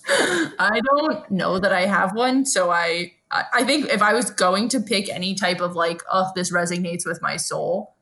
don't 0.06 1.30
know 1.30 1.58
that 1.58 1.72
I 1.72 1.82
have 1.86 2.14
one, 2.14 2.44
so 2.46 2.70
I 2.70 3.12
I 3.30 3.44
I 3.52 3.64
think 3.64 3.86
if 3.86 4.02
I 4.02 4.14
was 4.14 4.30
going 4.30 4.68
to 4.70 4.80
pick 4.80 5.08
any 5.08 5.34
type 5.34 5.60
of 5.60 5.74
like, 5.74 6.02
oh, 6.12 6.30
this 6.34 6.52
resonates 6.52 7.06
with 7.06 7.20
my 7.22 7.36
soul, 7.36 7.94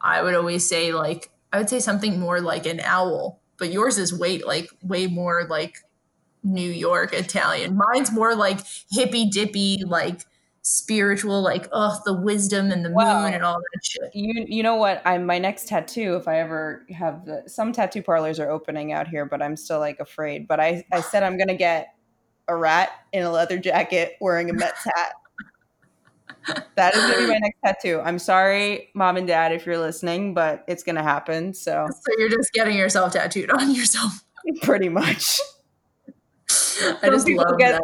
I 0.00 0.22
would 0.22 0.34
always 0.34 0.68
say 0.68 0.92
like 0.92 1.30
I 1.52 1.58
would 1.58 1.70
say 1.70 1.80
something 1.80 2.18
more 2.18 2.40
like 2.40 2.66
an 2.66 2.80
owl. 2.80 3.40
But 3.58 3.72
yours 3.72 3.98
is 3.98 4.12
way 4.18 4.38
like 4.38 4.70
way 4.82 5.06
more 5.06 5.46
like 5.48 5.78
New 6.42 6.70
York 6.70 7.12
Italian. 7.12 7.76
Mine's 7.76 8.12
more 8.12 8.34
like 8.34 8.60
hippy 8.90 9.28
dippy, 9.30 9.82
like 9.86 10.22
spiritual, 10.68 11.42
like 11.42 11.68
oh 11.70 11.96
the 12.04 12.12
wisdom 12.12 12.72
and 12.72 12.84
the 12.84 12.90
Wow. 12.90 13.22
moon 13.22 13.34
and 13.34 13.44
all 13.44 13.58
that 13.58 13.84
shit. 13.84 14.10
you 14.14 14.44
you 14.48 14.62
know 14.64 14.74
what? 14.74 15.00
I'm 15.04 15.24
my 15.24 15.38
next 15.38 15.68
tattoo. 15.68 16.16
If 16.16 16.26
I 16.26 16.40
ever 16.40 16.84
have 16.92 17.24
the 17.24 17.44
some 17.46 17.72
tattoo 17.72 18.02
parlors 18.02 18.40
are 18.40 18.50
opening 18.50 18.92
out 18.92 19.06
here, 19.06 19.24
but 19.26 19.40
I'm 19.40 19.56
still 19.56 19.78
like 19.78 20.00
afraid. 20.00 20.48
But 20.48 20.58
I 20.58 20.84
I 20.92 21.00
said 21.02 21.22
I'm 21.22 21.38
gonna 21.38 21.54
get 21.54 21.94
a 22.48 22.56
rat 22.56 22.90
in 23.12 23.22
a 23.22 23.30
leather 23.30 23.58
jacket 23.58 24.14
wearing 24.20 24.50
a 24.50 24.52
Mets 24.54 24.84
hat. 24.84 25.12
That 26.74 26.94
is 26.96 27.00
gonna 27.02 27.18
be 27.18 27.26
my 27.28 27.38
next 27.38 27.58
tattoo. 27.64 28.00
I'm 28.04 28.18
sorry, 28.18 28.90
mom 28.94 29.16
and 29.16 29.26
dad, 29.26 29.52
if 29.52 29.66
you're 29.66 29.78
listening, 29.78 30.34
but 30.34 30.64
it's 30.66 30.82
gonna 30.82 31.02
happen. 31.02 31.54
So 31.54 31.86
So 31.90 32.12
you're 32.18 32.28
just 32.28 32.52
getting 32.52 32.76
yourself 32.76 33.12
tattooed 33.12 33.50
on 33.50 33.72
yourself. 33.72 34.24
pretty 34.62 34.88
much. 34.88 35.38
I 37.02 37.08
just 37.10 37.28
love 37.28 37.56
get- 37.58 37.72
that. 37.72 37.82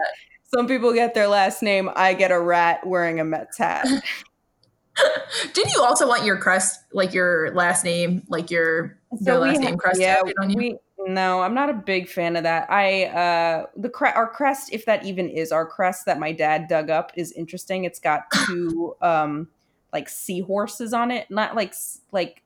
Some 0.55 0.67
people 0.69 0.93
get 0.93 1.15
their 1.15 1.29
last 1.29 1.63
name. 1.63 1.91
I 1.97 2.15
get 2.15 2.31
a 2.31 2.39
rat 2.39 2.87
wearing 2.87 3.21
a 3.21 3.25
Mets 3.25 3.57
hat. 3.57 3.87
Did 5.55 5.73
you 5.73 5.83
also 5.83 6.07
want 6.07 6.25
your 6.25 6.37
crest, 6.37 6.81
like 6.93 7.15
your 7.15 7.55
last 7.55 7.85
name, 7.85 8.23
like 8.29 8.51
your 8.51 8.99
your 9.21 9.39
last 9.39 9.63
ha- 9.63 9.65
name 9.65 9.79
crest 9.79 10.01
yeah, 10.01 10.21
on 10.41 10.51
you? 10.51 10.57
we 10.57 10.77
no, 11.07 11.41
I'm 11.41 11.55
not 11.55 11.71
a 11.71 11.75
big 11.75 12.09
fan 12.09 12.37
of 12.37 12.43
that. 12.43 12.71
I 12.71 13.05
uh 13.05 13.67
the 13.77 13.89
cre- 13.89 14.07
our 14.09 14.29
crest, 14.29 14.73
if 14.73 14.85
that 14.85 15.05
even 15.07 15.29
is 15.29 15.53
our 15.53 15.67
crest 15.67 16.05
that 16.07 16.21
my 16.21 16.33
dad 16.33 16.69
dug 16.69 16.91
up, 16.91 17.13
is 17.17 17.33
interesting. 17.33 17.85
It's 17.85 17.99
got 17.99 18.25
two 18.47 18.95
um 19.01 19.49
like 19.93 20.09
seahorses 20.09 20.93
on 20.93 21.11
it, 21.11 21.31
not 21.31 21.57
like 21.57 21.75
like 22.13 22.43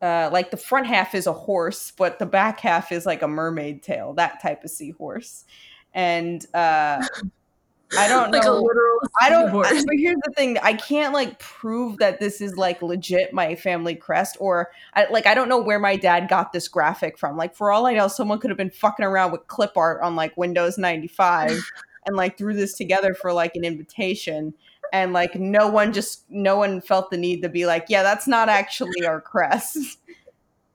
uh 0.00 0.30
like 0.32 0.50
the 0.50 0.56
front 0.56 0.86
half 0.86 1.14
is 1.14 1.26
a 1.26 1.32
horse, 1.32 1.92
but 1.96 2.18
the 2.18 2.26
back 2.26 2.60
half 2.60 2.90
is 2.90 3.04
like 3.04 3.20
a 3.20 3.28
mermaid 3.28 3.82
tail, 3.82 4.14
that 4.14 4.40
type 4.40 4.64
of 4.64 4.70
seahorse. 4.70 5.44
And 5.94 6.44
uh 6.54 7.02
I 7.96 8.08
don't 8.08 8.30
like 8.32 8.44
know. 8.44 8.58
a 8.58 8.60
literal. 8.60 8.98
I 9.20 9.28
don't. 9.30 9.52
But 9.52 9.72
here's 9.72 10.16
the 10.24 10.32
thing: 10.36 10.58
I 10.58 10.74
can't 10.74 11.14
like 11.14 11.38
prove 11.38 11.98
that 11.98 12.20
this 12.20 12.40
is 12.40 12.56
like 12.56 12.82
legit 12.82 13.32
my 13.32 13.54
family 13.54 13.94
crest, 13.94 14.36
or 14.40 14.70
I, 14.94 15.06
like 15.10 15.26
I 15.26 15.34
don't 15.34 15.48
know 15.48 15.58
where 15.58 15.78
my 15.78 15.96
dad 15.96 16.28
got 16.28 16.52
this 16.52 16.68
graphic 16.68 17.18
from. 17.18 17.36
Like 17.36 17.54
for 17.54 17.70
all 17.72 17.86
I 17.86 17.94
know, 17.94 18.08
someone 18.08 18.38
could 18.38 18.50
have 18.50 18.58
been 18.58 18.70
fucking 18.70 19.04
around 19.04 19.32
with 19.32 19.46
clip 19.46 19.76
art 19.76 20.02
on 20.02 20.16
like 20.16 20.36
Windows 20.36 20.78
ninety 20.78 21.08
five 21.08 21.58
and 22.06 22.16
like 22.16 22.36
threw 22.36 22.54
this 22.54 22.74
together 22.74 23.14
for 23.14 23.32
like 23.32 23.56
an 23.56 23.64
invitation, 23.64 24.54
and 24.92 25.12
like 25.12 25.34
no 25.36 25.68
one 25.68 25.92
just 25.92 26.24
no 26.28 26.56
one 26.56 26.80
felt 26.80 27.10
the 27.10 27.16
need 27.16 27.42
to 27.42 27.48
be 27.48 27.66
like, 27.66 27.86
yeah, 27.88 28.02
that's 28.02 28.26
not 28.26 28.48
actually 28.48 29.06
our 29.06 29.20
crest. 29.20 29.98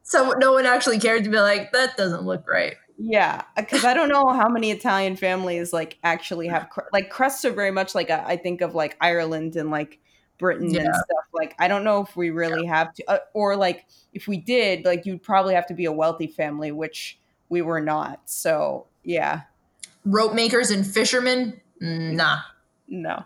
So 0.06 0.34
no 0.38 0.52
one 0.52 0.66
actually 0.66 1.00
cared 1.00 1.24
to 1.24 1.30
be 1.30 1.40
like, 1.40 1.72
that 1.72 1.96
doesn't 1.98 2.24
look 2.24 2.48
right. 2.48 2.76
Yeah, 3.06 3.42
because 3.58 3.84
I 3.84 3.94
don't 3.94 4.08
know 4.08 4.30
how 4.30 4.48
many 4.48 4.72
Italian 4.72 5.18
families 5.18 5.74
like 5.74 5.98
actually 6.04 6.48
have 6.48 6.70
cre- 6.70 6.88
like 6.94 7.10
crests 7.10 7.44
are 7.44 7.52
very 7.52 7.72
much 7.72 7.94
like 7.94 8.10
a, 8.10 8.26
I 8.26 8.38
think 8.38 8.62
of 8.62 8.76
like 8.76 8.96
Ireland 9.02 9.58
and 9.58 9.70
like 9.70 10.00
Britain 10.38 10.68
and 10.68 10.96
stuff. 10.96 11.26
Like 11.34 11.54
I 11.60 11.68
don't 11.68 11.84
know 11.84 12.02
if 12.02 12.16
we 12.16 12.30
really 12.30 12.66
have 12.66 12.94
to, 12.94 13.04
uh, 13.10 13.18
or 13.34 13.58
like 13.58 13.86
if 14.14 14.28
we 14.28 14.38
did, 14.38 14.86
like 14.86 15.06
you'd 15.06 15.22
probably 15.22 15.54
have 15.54 15.68
to 15.68 15.74
be 15.74 15.86
a 15.86 15.92
wealthy 15.92 16.28
family, 16.28 16.72
which 16.72 17.20
we 17.50 17.62
were 17.62 17.82
not. 17.82 18.22
So 18.26 18.88
yeah, 19.04 19.42
Rope 20.06 20.34
makers 20.34 20.72
and 20.72 20.88
fishermen, 20.88 21.60
Mm, 21.82 22.14
nah, 22.14 22.40
no. 22.88 23.26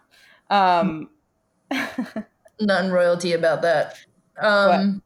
Um, 0.50 1.10
nothing 2.60 2.92
royalty 2.92 3.34
about 3.34 3.62
that. 3.62 3.96
Um, 4.42 5.04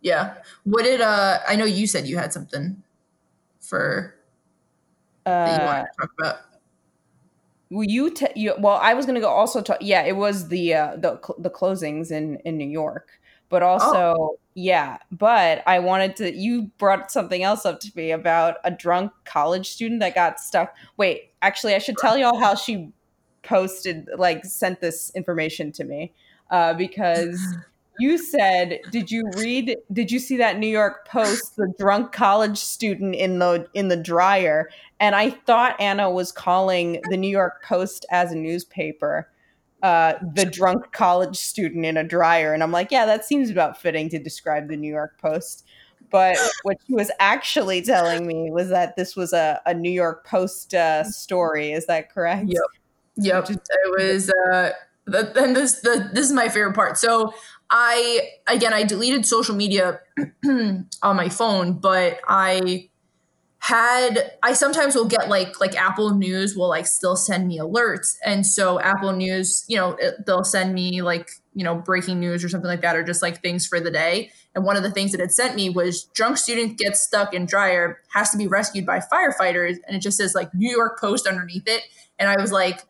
yeah. 0.00 0.36
What 0.64 0.84
did 0.84 1.02
uh? 1.02 1.40
I 1.46 1.56
know 1.56 1.66
you 1.66 1.86
said 1.86 2.06
you 2.06 2.16
had 2.16 2.32
something 2.32 2.82
for 3.70 4.14
that 5.24 5.62
you 5.62 5.66
uh, 5.68 5.82
to 5.82 5.88
talk 5.98 6.10
about. 6.18 6.36
Will 7.70 7.84
you, 7.84 8.10
t- 8.10 8.26
you? 8.34 8.54
Well, 8.58 8.76
I 8.76 8.94
was 8.94 9.06
gonna 9.06 9.20
go 9.20 9.28
also 9.28 9.62
talk. 9.62 9.78
Yeah, 9.80 10.02
it 10.02 10.16
was 10.16 10.48
the 10.48 10.74
uh, 10.74 10.96
the 10.96 11.20
cl- 11.24 11.38
the 11.38 11.50
closings 11.50 12.10
in 12.10 12.36
in 12.44 12.58
New 12.58 12.68
York, 12.68 13.08
but 13.48 13.62
also 13.62 14.38
yeah. 14.54 14.98
But 15.12 15.62
I 15.66 15.78
wanted 15.78 16.16
to. 16.16 16.34
You 16.34 16.70
brought 16.78 17.12
something 17.12 17.44
else 17.44 17.64
up 17.64 17.78
to 17.80 17.92
me 17.94 18.10
about 18.10 18.56
a 18.64 18.72
drunk 18.72 19.12
college 19.24 19.70
student 19.70 20.00
that 20.00 20.16
got 20.16 20.40
stuck. 20.40 20.74
Wait, 20.96 21.30
actually, 21.42 21.74
I 21.74 21.78
should 21.78 21.96
tell 21.96 22.18
y'all 22.18 22.40
how 22.40 22.56
she 22.56 22.92
posted, 23.42 24.08
like, 24.18 24.44
sent 24.44 24.80
this 24.80 25.10
information 25.14 25.70
to 25.72 25.84
me, 25.84 26.12
uh, 26.50 26.74
because 26.74 27.40
you 28.00 28.18
said, 28.18 28.80
did 28.90 29.10
you 29.10 29.30
read? 29.36 29.76
Did 29.92 30.10
you 30.10 30.18
see 30.18 30.36
that 30.38 30.58
New 30.58 30.66
York 30.66 31.06
Post? 31.06 31.56
The 31.56 31.72
drunk 31.78 32.12
college 32.12 32.58
student 32.58 33.14
in 33.14 33.38
the 33.38 33.68
in 33.74 33.88
the 33.88 33.96
dryer 33.96 34.68
and 35.00 35.14
I 35.14 35.30
thought 35.30 35.80
Anna 35.80 36.10
was 36.10 36.30
calling 36.30 37.00
the 37.08 37.16
New 37.16 37.30
York 37.30 37.64
Post 37.64 38.04
as 38.10 38.32
a 38.32 38.36
newspaper 38.36 39.28
uh, 39.82 40.14
the 40.34 40.44
drunk 40.44 40.92
college 40.92 41.36
student 41.36 41.86
in 41.86 41.96
a 41.96 42.04
dryer. 42.04 42.52
And 42.52 42.62
I'm 42.62 42.70
like, 42.70 42.90
yeah, 42.90 43.06
that 43.06 43.24
seems 43.24 43.48
about 43.48 43.80
fitting 43.80 44.10
to 44.10 44.18
describe 44.18 44.68
the 44.68 44.76
New 44.76 44.92
York 44.92 45.18
Post. 45.18 45.64
But 46.10 46.36
what 46.64 46.76
she 46.86 46.92
was 46.92 47.10
actually 47.18 47.80
telling 47.80 48.26
me 48.26 48.50
was 48.50 48.68
that 48.68 48.96
this 48.96 49.16
was 49.16 49.32
a, 49.32 49.60
a 49.64 49.72
New 49.72 49.90
York 49.90 50.26
Post 50.26 50.74
uh, 50.74 51.04
story. 51.04 51.72
Is 51.72 51.86
that 51.86 52.12
correct? 52.12 52.48
Yep. 52.48 52.62
Yep. 53.16 53.50
It 53.50 53.60
was 53.96 54.30
uh 54.30 54.72
and 55.14 55.56
this 55.56 55.80
the 55.80 56.10
this 56.12 56.26
is 56.26 56.32
my 56.32 56.48
favorite 56.48 56.74
part. 56.74 56.98
So 56.98 57.34
I 57.70 58.30
again 58.46 58.72
I 58.72 58.84
deleted 58.84 59.26
social 59.26 59.54
media 59.54 60.00
on 60.44 60.86
my 61.02 61.28
phone, 61.28 61.74
but 61.74 62.20
I 62.28 62.88
had 63.58 64.32
I 64.42 64.54
sometimes 64.54 64.94
will 64.94 65.08
get 65.08 65.28
like 65.28 65.60
like 65.60 65.76
Apple 65.76 66.14
News 66.14 66.56
will 66.56 66.68
like 66.68 66.86
still 66.86 67.16
send 67.16 67.48
me 67.48 67.58
alerts, 67.58 68.16
and 68.24 68.46
so 68.46 68.80
Apple 68.80 69.12
News, 69.12 69.64
you 69.68 69.76
know, 69.76 69.96
it, 69.98 70.26
they'll 70.26 70.44
send 70.44 70.74
me 70.74 71.02
like 71.02 71.30
you 71.54 71.64
know, 71.64 71.74
breaking 71.74 72.20
news 72.20 72.44
or 72.44 72.48
something 72.48 72.68
like 72.68 72.82
that, 72.82 72.96
or 72.96 73.02
just 73.02 73.22
like 73.22 73.42
things 73.42 73.66
for 73.66 73.80
the 73.80 73.90
day. 73.90 74.30
And 74.54 74.64
one 74.64 74.76
of 74.76 74.82
the 74.82 74.90
things 74.90 75.12
that 75.12 75.20
it 75.20 75.32
sent 75.32 75.56
me 75.56 75.68
was 75.68 76.04
drunk 76.14 76.36
student 76.36 76.78
gets 76.78 77.00
stuck 77.00 77.34
in 77.34 77.46
dryer, 77.46 78.00
has 78.12 78.30
to 78.30 78.38
be 78.38 78.46
rescued 78.46 78.86
by 78.86 79.00
firefighters. 79.00 79.76
And 79.86 79.96
it 79.96 80.00
just 80.00 80.16
says 80.16 80.34
like 80.34 80.54
New 80.54 80.70
York 80.70 81.00
Post 81.00 81.26
underneath 81.26 81.66
it. 81.66 81.82
And 82.18 82.28
I 82.28 82.40
was 82.40 82.52
like, 82.52 82.84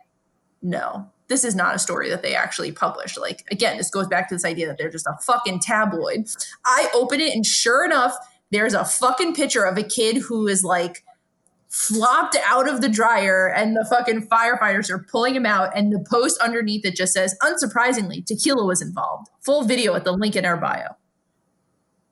no, 0.62 1.10
this 1.30 1.44
is 1.44 1.54
not 1.54 1.76
a 1.76 1.78
story 1.78 2.10
that 2.10 2.22
they 2.22 2.34
actually 2.34 2.72
published. 2.72 3.18
Like, 3.18 3.44
again, 3.52 3.78
this 3.78 3.88
goes 3.88 4.08
back 4.08 4.28
to 4.28 4.34
this 4.34 4.44
idea 4.44 4.66
that 4.66 4.76
they're 4.76 4.90
just 4.90 5.06
a 5.06 5.16
fucking 5.22 5.60
tabloid. 5.60 6.28
I 6.66 6.90
open 6.92 7.20
it, 7.20 7.32
and 7.32 7.46
sure 7.46 7.84
enough, 7.84 8.14
there's 8.50 8.74
a 8.74 8.84
fucking 8.84 9.34
picture 9.34 9.64
of 9.64 9.78
a 9.78 9.84
kid 9.84 10.16
who 10.16 10.48
is 10.48 10.64
like 10.64 11.04
flopped 11.68 12.36
out 12.44 12.68
of 12.68 12.80
the 12.80 12.88
dryer 12.88 13.46
and 13.46 13.76
the 13.76 13.86
fucking 13.88 14.26
firefighters 14.26 14.90
are 14.90 14.98
pulling 14.98 15.36
him 15.36 15.46
out 15.46 15.70
and 15.76 15.92
the 15.92 16.04
post 16.10 16.36
underneath 16.40 16.84
it 16.84 16.96
just 16.96 17.12
says 17.12 17.36
unsurprisingly 17.42 18.26
tequila 18.26 18.66
was 18.66 18.82
involved 18.82 19.28
full 19.40 19.62
video 19.62 19.94
at 19.94 20.02
the 20.02 20.10
link 20.10 20.34
in 20.34 20.44
our 20.44 20.56
bio 20.56 20.88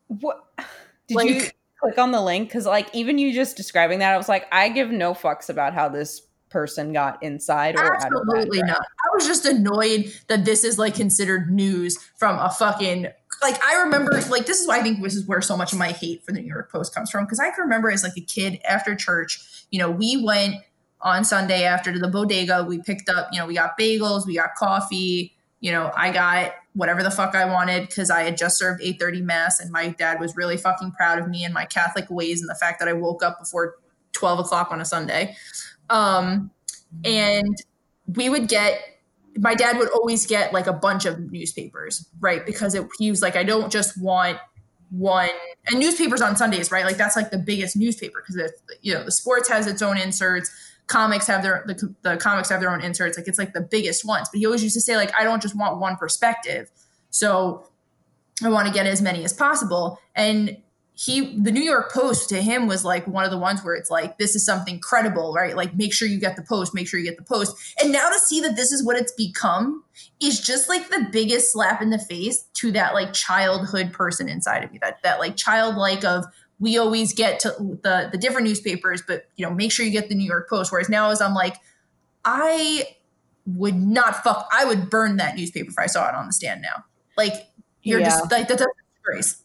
what 0.07 0.45
did 1.09 1.17
like, 1.17 1.29
you 1.29 1.43
click 1.81 1.99
on 1.99 2.13
the 2.13 2.23
link 2.23 2.49
because 2.49 2.67
like 2.67 2.89
even 2.95 3.19
you 3.19 3.35
just 3.35 3.57
describing 3.57 3.99
that 3.99 4.15
i 4.15 4.17
was 4.17 4.29
like 4.29 4.47
i 4.53 4.69
give 4.69 4.93
no 4.93 5.13
fucks 5.13 5.49
about 5.49 5.75
how 5.75 5.89
this 5.89 6.28
person 6.51 6.93
got 6.93 7.23
inside 7.23 7.77
or 7.77 7.95
absolutely 7.95 8.63
not 8.63 8.81
i 8.81 9.09
was 9.15 9.27
just 9.27 9.45
annoyed 9.45 10.13
that 10.29 10.45
this 10.45 10.65
is 10.65 10.79
like 10.79 10.95
considered 10.95 11.51
news 11.51 11.99
from 12.17 12.39
a 12.39 12.51
fucking 12.51 13.07
like 13.43 13.63
I 13.65 13.83
remember 13.83 14.13
like 14.31 14.47
this 14.47 14.61
is 14.61 14.67
why 14.67 14.79
I 14.79 14.83
think 14.83 15.03
this 15.03 15.15
is 15.15 15.27
where 15.27 15.41
so 15.41 15.57
much 15.57 15.73
of 15.73 15.79
my 15.79 15.93
hate 15.93 16.25
for 16.25 16.33
the 16.33 16.41
New 16.41 16.49
York 16.49 16.73
Post 16.73 16.95
comes 16.95 17.11
from 17.11 17.25
because 17.25 17.39
I 17.39 17.51
can 17.51 17.63
remember 17.63 17.91
as 17.91 18.03
like 18.03 18.17
a 18.17 18.21
kid 18.21 18.61
after 18.69 18.95
church, 18.95 19.67
you 19.71 19.79
know, 19.79 19.91
we 19.91 20.23
went 20.25 20.57
on 21.01 21.25
Sunday 21.25 21.65
after 21.65 21.93
to 21.93 21.99
the 21.99 22.09
bodega, 22.09 22.65
we 22.65 22.83
picked 22.83 23.09
up, 23.09 23.29
you 23.33 23.39
know, 23.39 23.47
we 23.47 23.55
got 23.55 23.79
bagels, 23.79 24.27
we 24.27 24.35
got 24.35 24.55
coffee, 24.57 25.37
you 25.61 25.71
know, 25.71 25.93
I 25.97 26.11
got 26.11 26.53
whatever 26.75 27.03
the 27.03 27.11
fuck 27.11 27.35
I 27.35 27.45
wanted 27.45 27.89
because 27.89 28.11
I 28.11 28.23
had 28.23 28.37
just 28.37 28.59
served 28.59 28.83
8:30 28.83 29.23
mass 29.23 29.61
and 29.61 29.71
my 29.71 29.89
dad 29.89 30.21
was 30.21 30.37
really 30.37 30.57
fucking 30.57 30.93
proud 30.93 31.19
of 31.19 31.29
me 31.29 31.45
and 31.45 31.55
my 31.55 31.65
Catholic 31.65 32.11
ways 32.11 32.41
and 32.41 32.51
the 32.51 32.55
fact 32.55 32.79
that 32.81 32.89
I 32.89 32.93
woke 32.93 33.23
up 33.23 33.39
before 33.39 33.77
12 34.13 34.41
o'clock 34.41 34.71
on 34.71 34.81
a 34.81 34.85
Sunday. 34.85 35.37
Um, 35.90 36.51
and 37.05 37.57
we 38.07 38.29
would 38.29 38.48
get 38.48 38.81
my 39.37 39.55
dad 39.55 39.79
would 39.79 39.90
always 39.90 40.27
get 40.27 40.53
like 40.53 40.66
a 40.66 40.72
bunch 40.72 41.05
of 41.05 41.31
newspapers, 41.31 42.09
right? 42.20 42.44
Because 42.44 42.74
it, 42.74 42.87
he 42.98 43.11
was 43.11 43.22
like, 43.22 43.37
I 43.37 43.44
don't 43.44 43.70
just 43.70 44.01
want 44.01 44.38
one 44.90 45.29
and 45.66 45.79
newspapers 45.79 46.22
on 46.22 46.37
Sundays, 46.37 46.72
right? 46.72 46.85
Like 46.85 46.96
that's 46.96 47.14
like 47.14 47.31
the 47.31 47.38
biggest 47.38 47.77
newspaper 47.77 48.22
because 48.22 48.37
it's 48.37 48.62
you 48.83 48.94
know 48.94 49.05
the 49.05 49.12
sports 49.12 49.48
has 49.48 49.66
its 49.66 49.83
own 49.83 49.98
inserts, 49.98 50.51
comics 50.87 51.27
have 51.27 51.42
their 51.42 51.64
the, 51.66 51.94
the 52.03 52.16
comics 52.16 52.48
have 52.48 52.61
their 52.61 52.70
own 52.70 52.83
inserts. 52.83 53.18
Like 53.18 53.29
it's 53.29 53.38
like 53.38 53.53
the 53.53 53.61
biggest 53.61 54.05
ones. 54.05 54.29
But 54.33 54.38
he 54.38 54.46
always 54.46 54.62
used 54.62 54.74
to 54.74 54.81
say 54.81 54.96
like, 54.96 55.12
I 55.18 55.24
don't 55.24 55.42
just 55.42 55.57
want 55.57 55.79
one 55.79 55.96
perspective, 55.96 56.70
so 57.11 57.68
I 58.42 58.48
want 58.48 58.66
to 58.66 58.74
get 58.74 58.87
as 58.87 59.03
many 59.03 59.24
as 59.24 59.33
possible. 59.33 59.98
And 60.14 60.57
he 60.99 61.39
the 61.39 61.53
New 61.53 61.63
York 61.63 61.93
Post 61.93 62.29
to 62.31 62.43
him 62.43 62.67
was 62.67 62.85
like 62.85 63.07
one 63.07 63.25
of 63.25 63.31
the 63.31 63.39
ones 63.39 63.63
where 63.63 63.77
it's 63.77 63.89
like 63.89 64.19
this 64.19 64.35
is 64.35 64.45
something 64.45 64.81
credible, 64.81 65.33
right? 65.33 65.55
Like 65.55 65.77
make 65.77 65.95
sure 65.95 66.09
you 66.09 66.19
get 66.19 66.35
the 66.35 66.43
post, 66.43 66.75
make 66.75 66.89
sure 66.89 66.99
you 66.99 67.07
get 67.07 67.17
the 67.17 67.23
post. 67.23 67.57
And 67.81 67.93
now 67.93 68.09
to 68.09 68.19
see 68.19 68.41
that 68.41 68.57
this 68.57 68.73
is 68.73 68.85
what 68.85 68.97
it's 68.97 69.13
become 69.13 69.85
is 70.21 70.41
just 70.41 70.69
like 70.69 70.89
the 70.89 71.07
biggest 71.13 71.53
slap 71.53 71.81
in 71.81 71.91
the 71.91 72.01
face 72.01 72.49
to 72.55 72.73
that 72.73 72.95
like 72.95 73.13
childhood 73.13 73.93
person 73.93 74.29
inside 74.29 74.65
of 74.65 74.73
me. 74.73 74.81
That 74.83 75.01
that 75.05 75.21
like 75.21 75.37
childlike 75.37 76.05
of 76.05 76.25
we 76.59 76.79
always 76.79 77.13
get 77.13 77.39
to 77.41 77.51
the 77.85 78.09
the 78.11 78.19
different 78.19 78.49
newspapers, 78.49 79.01
but 79.01 79.27
you 79.37 79.47
know, 79.47 79.55
make 79.55 79.71
sure 79.71 79.87
you 79.87 79.93
get 79.93 80.09
the 80.09 80.17
New 80.17 80.27
York 80.27 80.49
Post. 80.49 80.73
Whereas 80.73 80.89
now 80.89 81.11
as 81.11 81.21
I'm 81.21 81.33
like, 81.33 81.59
I 82.25 82.97
would 83.47 83.77
not 83.77 84.25
fuck 84.25 84.49
I 84.51 84.65
would 84.65 84.91
burn 84.91 85.19
that 85.19 85.37
newspaper 85.37 85.71
if 85.71 85.79
I 85.79 85.87
saw 85.87 86.09
it 86.09 86.17
on 86.17 86.27
the 86.27 86.33
stand 86.33 86.61
now. 86.61 86.83
Like 87.17 87.35
you're 87.85 88.01
yeah. 88.01 88.09
just 88.09 88.33
like 88.33 88.49
that's 88.49 88.63
a 88.63 88.67
disgrace. 88.97 89.45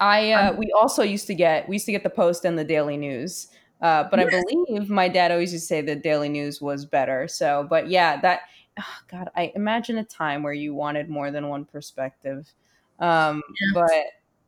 I 0.00 0.32
uh, 0.32 0.52
we 0.54 0.72
also 0.72 1.02
used 1.02 1.26
to 1.26 1.34
get 1.34 1.68
we 1.68 1.76
used 1.76 1.86
to 1.86 1.92
get 1.92 2.02
the 2.02 2.10
Post 2.10 2.44
and 2.44 2.58
the 2.58 2.64
Daily 2.64 2.96
News, 2.96 3.48
uh, 3.80 4.04
but. 4.10 4.20
I 4.20 4.24
believe 4.24 4.88
my 4.88 5.08
dad 5.08 5.30
always 5.30 5.52
used 5.52 5.64
to 5.64 5.68
say 5.68 5.80
the 5.82 5.94
Daily 5.96 6.28
News 6.28 6.60
was 6.60 6.84
better. 6.86 7.28
So, 7.28 7.66
but 7.68 7.88
yeah, 7.88 8.20
that 8.20 8.40
oh 8.78 8.96
God, 9.10 9.28
I 9.36 9.52
imagine 9.54 9.98
a 9.98 10.04
time 10.04 10.42
where 10.42 10.52
you 10.52 10.74
wanted 10.74 11.08
more 11.08 11.30
than 11.30 11.48
one 11.48 11.64
perspective. 11.64 12.50
Um, 12.98 13.42
yeah. 13.60 13.72
But 13.74 13.90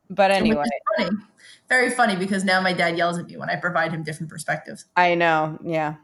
but 0.09 0.31
anyway, 0.31 0.65
funny. 0.97 1.11
very 1.69 1.91
funny 1.91 2.17
because 2.17 2.45
now 2.45 2.61
my 2.61 2.73
dad 2.73 2.97
yells 2.97 3.19
at 3.19 3.27
me 3.27 3.37
when 3.37 3.51
I 3.51 3.57
provide 3.57 3.93
him 3.93 4.03
different 4.03 4.31
perspectives. 4.31 4.87
I 4.97 5.15
know, 5.15 5.59
yeah. 5.65 5.97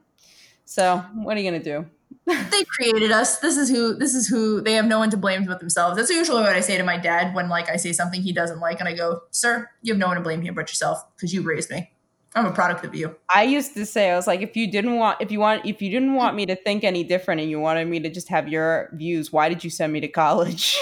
So 0.65 0.99
what 1.15 1.37
are 1.37 1.41
you 1.41 1.51
gonna 1.51 1.63
do? 1.63 1.87
They 2.27 2.65
created 2.65 3.11
us. 3.11 3.39
This 3.39 3.57
is 3.57 3.69
who 3.69 3.95
this 3.95 4.15
is 4.15 4.29
who 4.29 4.61
they 4.61 4.75
have 4.75 4.87
no 4.87 4.99
one 4.99 5.11
to 5.11 5.17
blame 5.17 5.45
but 5.45 5.59
themselves. 5.59 5.97
That's 5.97 6.11
usually 6.11 6.43
what 6.43 6.55
I 6.55 6.61
say 6.61 6.77
to 6.77 6.85
my 6.85 6.97
dad 6.97 7.35
when 7.35 7.49
like 7.49 7.69
I 7.69 7.77
say 7.77 7.93
something 7.93 8.23
he 8.23 8.33
doesn't 8.33 8.61
like 8.61 8.79
and 8.79 8.89
I 8.89 8.95
go, 8.95 9.23
"Sir, 9.31 9.69
you 9.83 9.93
have 9.93 9.99
no 9.99 10.07
one 10.07 10.17
to 10.17 10.23
blame 10.23 10.41
here 10.41 10.53
but 10.53 10.69
yourself 10.69 11.05
because 11.17 11.35
you 11.35 11.43
raised 11.43 11.71
me. 11.71 11.91
I'm 12.35 12.47
a 12.47 12.53
product 12.53 12.85
of 12.85 12.95
you." 12.95 13.17
I 13.29 13.43
used 13.43 13.75
to 13.75 13.85
say 13.85 14.11
I 14.11 14.17
was 14.17 14.29
like, 14.29 14.41
if 14.41 14.57
you 14.57 14.71
didn't 14.71 14.97
want 14.97 15.21
if 15.21 15.33
you 15.33 15.41
want 15.41 15.67
if 15.67 15.83
you 15.83 15.91
didn't 15.91 16.15
want 16.15 16.37
me 16.37 16.47
to 16.47 16.55
think 16.55 16.85
any 16.85 17.03
different 17.03 17.41
and 17.41 17.51
you 17.51 17.59
wanted 17.59 17.89
me 17.89 17.99
to 18.01 18.09
just 18.09 18.29
have 18.29 18.49
your 18.49 18.91
views, 18.93 19.33
why 19.33 19.49
did 19.49 19.65
you 19.65 19.71
send 19.71 19.93
me 19.93 20.01
to 20.01 20.09
college? 20.09 20.79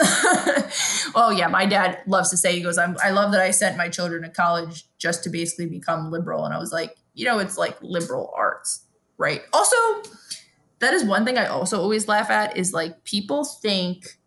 oh 1.14 1.34
yeah, 1.36 1.48
my 1.48 1.66
dad 1.66 1.98
loves 2.06 2.30
to 2.30 2.36
say 2.36 2.54
he 2.54 2.62
goes, 2.62 2.78
I'm, 2.78 2.96
I 3.02 3.10
love 3.10 3.32
that 3.32 3.40
I 3.40 3.50
sent 3.50 3.76
my 3.76 3.88
children 3.88 4.22
to 4.22 4.28
college 4.28 4.84
just 4.96 5.24
to 5.24 5.30
basically 5.30 5.66
become 5.66 6.12
liberal, 6.12 6.44
and 6.44 6.54
I 6.54 6.58
was 6.58 6.72
like, 6.72 6.96
you 7.14 7.24
know, 7.24 7.40
it's 7.40 7.58
like 7.58 7.76
liberal 7.82 8.32
arts, 8.36 8.84
right? 9.16 9.42
Also, 9.52 9.76
that 10.80 10.94
is 10.94 11.04
one 11.04 11.24
thing 11.24 11.38
I 11.38 11.46
also 11.46 11.80
always 11.80 12.08
laugh 12.08 12.30
at 12.30 12.56
is 12.56 12.72
like 12.72 13.04
people 13.04 13.44
think 13.44 14.18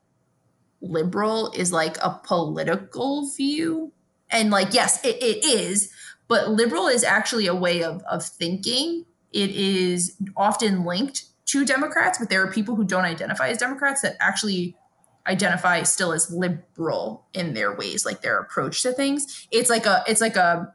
liberal 0.82 1.52
is 1.56 1.72
like 1.72 1.98
a 2.04 2.20
political 2.24 3.30
view. 3.30 3.92
And 4.30 4.50
like, 4.50 4.74
yes, 4.74 5.04
it, 5.06 5.22
it 5.22 5.46
is, 5.46 5.92
but 6.28 6.50
liberal 6.50 6.88
is 6.88 7.04
actually 7.04 7.48
a 7.48 7.56
way 7.56 7.84
of, 7.84 8.02
of 8.10 8.26
thinking. 8.26 9.06
It 9.32 9.52
is 9.52 10.18
often 10.36 10.86
linked 10.86 11.26
to 11.48 11.66
Democrats, 11.66 12.18
but 12.18 12.30
there 12.30 12.42
are 12.42 12.52
people 12.52 12.76
who 12.76 12.84
don't 12.84 13.06
identify 13.06 13.50
as 13.50 13.58
Democrats 13.58 14.02
that 14.02 14.16
actually 14.20 14.76
identify 15.28 15.84
still 15.84 16.14
as 16.14 16.32
liberal 16.32 17.26
in 17.34 17.54
their 17.54 17.76
ways, 17.76 18.06
like 18.06 18.22
their 18.22 18.40
approach 18.40 18.82
to 18.84 18.92
things. 18.92 19.48
It's 19.52 19.70
like 19.70 19.86
a, 19.86 20.04
it's 20.08 20.22
like 20.22 20.36
a, 20.36 20.74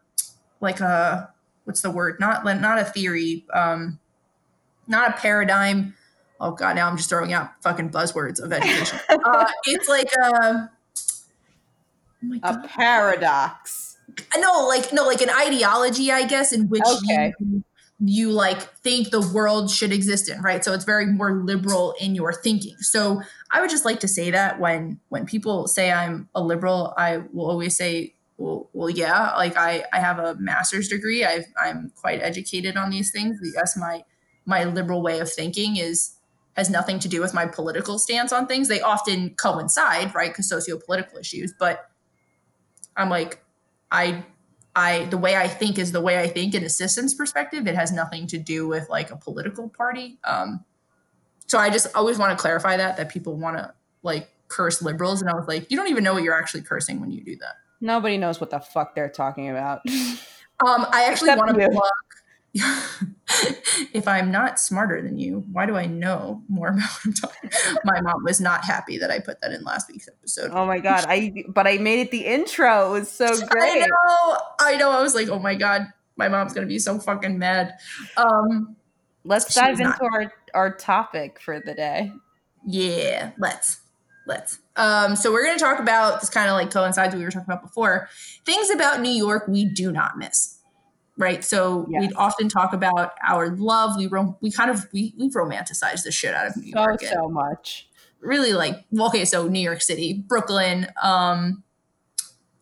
like 0.61 0.81
a, 0.81 1.31
what's 1.65 1.81
the 1.81 1.91
word? 1.91 2.21
Not, 2.21 2.45
not 2.45 2.79
a 2.79 2.85
theory. 2.85 3.47
Um, 3.53 3.99
not 4.87 5.11
a 5.11 5.13
paradigm. 5.15 5.95
Oh 6.41 6.53
god, 6.53 6.77
now 6.77 6.89
I'm 6.89 6.97
just 6.97 7.09
throwing 7.09 7.33
out 7.33 7.51
fucking 7.63 7.91
buzzwords 7.91 8.41
of 8.43 8.53
education. 8.53 8.99
uh, 9.09 9.47
it's 9.65 9.89
like 9.89 10.11
a, 10.23 10.71
oh 12.23 12.41
a 12.43 12.69
paradox. 12.69 13.99
No, 14.37 14.67
like 14.67 14.93
no, 14.93 15.05
like 15.05 15.23
an 15.23 15.31
ideology, 15.31 16.11
I 16.11 16.27
guess, 16.27 16.53
in 16.53 16.69
which 16.69 16.83
okay. 16.87 17.33
you, 17.39 17.65
you 18.01 18.31
like 18.31 18.63
think 18.79 19.11
the 19.11 19.21
world 19.21 19.71
should 19.71 19.93
exist 19.93 20.29
in, 20.29 20.41
right? 20.43 20.65
So 20.65 20.73
it's 20.73 20.85
very 20.85 21.07
more 21.07 21.33
liberal 21.33 21.95
in 22.01 22.15
your 22.15 22.33
thinking. 22.33 22.77
So 22.79 23.23
I 23.51 23.61
would 23.61 23.71
just 23.71 23.85
like 23.85 24.01
to 24.01 24.09
say 24.09 24.31
that 24.31 24.61
when 24.61 25.01
when 25.09 25.27
people 25.27 25.67
say 25.67 25.91
I'm 25.91 26.29
a 26.35 26.43
liberal, 26.43 26.95
I 26.97 27.19
will 27.33 27.51
always 27.51 27.77
say 27.77 28.15
well, 28.39 28.69
well 28.73 28.91
yeah 28.91 29.33
like 29.35 29.57
i 29.57 29.85
i 29.93 29.99
have 29.99 30.19
a 30.19 30.35
master's 30.37 30.89
degree 30.89 31.25
i 31.25 31.45
i'm 31.59 31.91
quite 31.97 32.21
educated 32.23 32.77
on 32.77 32.91
these 32.91 33.11
things 33.11 33.39
yes 33.55 33.77
my 33.77 34.05
my 34.47 34.65
liberal 34.65 35.03
way 35.03 35.19
of 35.19 35.31
thinking 35.31 35.77
is 35.77 36.13
has 36.57 36.71
nothing 36.71 36.99
to 37.01 37.09
do 37.09 37.21
with 37.21 37.35
my 37.35 37.45
political 37.45 37.99
stance 37.99 38.33
on 38.33 38.47
things. 38.47 38.69
They 38.69 38.81
often 38.81 39.35
coincide, 39.35 40.15
right? 40.15 40.31
Because 40.31 40.49
socio-political 40.49 41.19
issues, 41.19 41.53
but 41.59 41.91
I'm 42.97 43.11
like, 43.11 43.43
I 43.91 44.25
I 44.75 45.05
the 45.07 45.19
way 45.19 45.37
I 45.37 45.49
think 45.49 45.79
is 45.79 45.93
the 45.93 46.01
way 46.01 46.19
I 46.19 46.29
think 46.29 46.55
in 46.55 46.65
a 46.65 46.69
systems 46.69 47.15
perspective. 47.15 47.67
It 47.67 47.75
has 47.75 47.93
nothing 47.93 48.27
to 48.29 48.39
do 48.39 48.67
with 48.67 48.89
like 48.89 49.11
a 49.11 49.17
political 49.17 49.69
party. 49.69 50.19
Um, 50.25 50.65
so 51.47 51.59
I 51.59 51.71
just 51.71 51.89
always 51.95 52.19
want 52.19 52.37
to 52.37 52.41
clarify 52.41 52.77
that 52.77 52.97
that 52.97 53.09
people 53.09 53.37
want 53.37 53.59
to 53.59 53.75
like 54.03 54.29
curse 54.49 54.81
liberals, 54.81 55.21
and 55.21 55.31
I 55.31 55.35
was 55.35 55.47
like, 55.47 55.71
you 55.71 55.77
don't 55.77 55.89
even 55.89 56.05
know 56.05 56.15
what 56.15 56.23
you're 56.23 56.39
actually 56.39 56.63
cursing 56.63 57.01
when 57.01 57.11
you 57.11 57.23
do 57.23 57.37
that. 57.37 57.57
Nobody 57.81 58.17
knows 58.17 58.41
what 58.41 58.51
the 58.51 58.61
fuck 58.61 58.95
they're 58.95 59.11
talking 59.11 59.51
about. 59.51 59.81
um, 60.67 60.87
I 60.91 61.05
actually 61.11 61.35
want 61.35 61.55
to 61.55 61.69
plug 61.69 61.91
if 63.93 64.07
I'm 64.09 64.31
not 64.31 64.59
smarter 64.59 65.03
than 65.03 65.19
you, 65.19 65.45
why 65.53 65.67
do 65.67 65.77
I 65.77 65.87
know 65.87 66.43
more 66.49 66.69
about 66.73 66.81
what 66.81 67.01
I'm 67.05 67.13
talking? 67.13 67.51
My 67.85 68.01
mom 68.01 68.25
was 68.25 68.41
not 68.41 68.65
happy 68.65 68.99
that 68.99 69.11
I 69.11 69.21
put 69.21 69.41
that 69.41 69.53
in 69.53 69.63
last 69.65 69.91
week's 69.91 70.09
episode. 70.09 70.51
Oh 70.53 70.67
my 70.67 70.79
god! 70.79 71.05
I 71.09 71.45
but 71.49 71.67
I 71.67 71.79
made 71.79 72.01
it 72.01 72.11
the 72.11 72.27
intro. 72.27 72.89
It 72.89 73.01
was 73.01 73.11
so 73.11 73.27
great. 73.49 73.83
I 73.83 73.87
know. 73.87 74.39
I 74.61 74.77
know. 74.77 74.91
I 74.91 75.03
was 75.03 75.15
like, 75.15 75.29
oh 75.29 75.39
my 75.39 75.55
god, 75.55 75.87
my 76.17 76.29
mom's 76.29 76.53
gonna 76.53 76.67
be 76.67 76.79
so 76.79 76.99
fucking 76.99 77.39
mad. 77.39 77.75
Um, 78.17 78.77
let's 79.25 79.55
dive 79.55 79.81
into 79.81 80.05
our 80.05 80.33
our 80.55 80.75
topic 80.75 81.41
for 81.41 81.61
the 81.61 81.75
day. 81.75 82.13
Yeah, 82.67 83.33
let's 83.39 83.81
let's. 84.27 84.61
Um, 84.77 85.17
so 85.17 85.33
we're 85.33 85.45
going 85.45 85.57
to 85.57 85.65
talk 85.65 85.81
about 85.81 86.21
this 86.21 86.29
kind 86.29 86.51
of 86.51 86.55
like 86.55 86.71
coincides 86.71 87.15
what 87.15 87.19
we 87.19 87.25
were 87.25 87.31
talking 87.31 87.51
about 87.51 87.63
before. 87.63 88.11
Things 88.45 88.69
about 88.69 89.01
New 89.01 89.09
York 89.09 89.49
we 89.49 89.65
do 89.65 89.91
not 89.91 90.19
miss 90.19 90.56
right? 91.17 91.45
So 91.45 91.87
yes. 91.89 92.01
we'd 92.01 92.13
often 92.17 92.49
talk 92.49 92.73
about 92.73 93.13
our 93.27 93.51
love. 93.57 93.97
We 93.97 94.07
rom- 94.07 94.37
we 94.41 94.51
kind 94.51 94.71
of 94.71 94.87
we 94.93 95.15
we 95.19 95.31
romanticize 95.31 96.03
the 96.03 96.13
shit 96.13 96.35
out 96.35 96.47
of 96.47 96.57
New 96.57 96.73
York. 96.75 97.01
So 97.01 97.07
so 97.13 97.29
much. 97.29 97.89
really 98.21 98.53
like 98.53 98.85
well, 98.91 99.09
okay, 99.09 99.25
so 99.25 99.49
New 99.49 99.61
York 99.61 99.83
City, 99.83 100.25
Brooklyn, 100.27 100.89
um, 101.03 101.63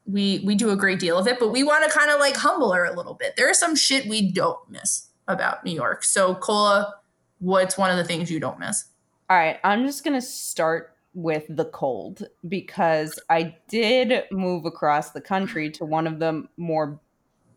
we 0.06 0.42
we 0.44 0.54
do 0.54 0.70
a 0.70 0.76
great 0.76 1.00
deal 1.00 1.18
of 1.18 1.26
it, 1.26 1.38
but 1.38 1.48
we 1.48 1.64
want 1.64 1.84
to 1.84 1.96
kind 1.96 2.10
of 2.10 2.20
like 2.20 2.36
humble 2.36 2.72
her 2.72 2.84
a 2.84 2.94
little 2.94 3.14
bit. 3.14 3.34
There 3.36 3.50
is 3.50 3.58
some 3.58 3.74
shit 3.74 4.06
we 4.06 4.30
don't 4.30 4.58
miss 4.70 5.08
about 5.26 5.64
New 5.64 5.72
York. 5.72 6.04
So 6.04 6.34
Cola, 6.34 6.94
what's 7.38 7.78
one 7.78 7.90
of 7.90 7.96
the 7.96 8.04
things 8.04 8.30
you 8.30 8.40
don't 8.40 8.58
miss? 8.58 8.84
All 9.30 9.36
right, 9.36 9.58
I'm 9.64 9.86
just 9.86 10.04
gonna 10.04 10.20
start 10.20 10.90
with 11.14 11.44
the 11.48 11.64
cold 11.66 12.24
because 12.48 13.18
I 13.30 13.56
did 13.68 14.24
move 14.32 14.66
across 14.66 15.12
the 15.12 15.20
country 15.20 15.70
to 15.70 15.84
one 15.84 16.06
of 16.06 16.18
the 16.18 16.46
more 16.56 17.00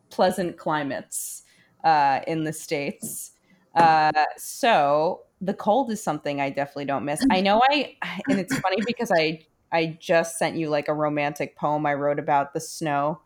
pleasant 0.09 0.57
climates 0.57 1.43
uh, 1.83 2.21
in 2.27 2.43
the 2.43 2.53
states. 2.53 3.31
Uh, 3.75 4.11
so 4.37 5.21
the 5.41 5.53
cold 5.53 5.91
is 5.91 6.01
something 6.01 6.41
I 6.41 6.49
definitely 6.49 6.85
don't 6.85 7.05
miss. 7.05 7.23
I 7.29 7.41
know 7.41 7.61
I, 7.69 7.95
and 8.27 8.39
it's 8.39 8.57
funny 8.59 8.77
because 8.85 9.11
I 9.11 9.45
I 9.71 9.97
just 9.99 10.37
sent 10.37 10.55
you 10.55 10.69
like 10.69 10.87
a 10.87 10.93
romantic 10.93 11.55
poem 11.57 11.85
I 11.85 11.93
wrote 11.93 12.19
about 12.19 12.53
the 12.53 12.59
snow 12.59 13.21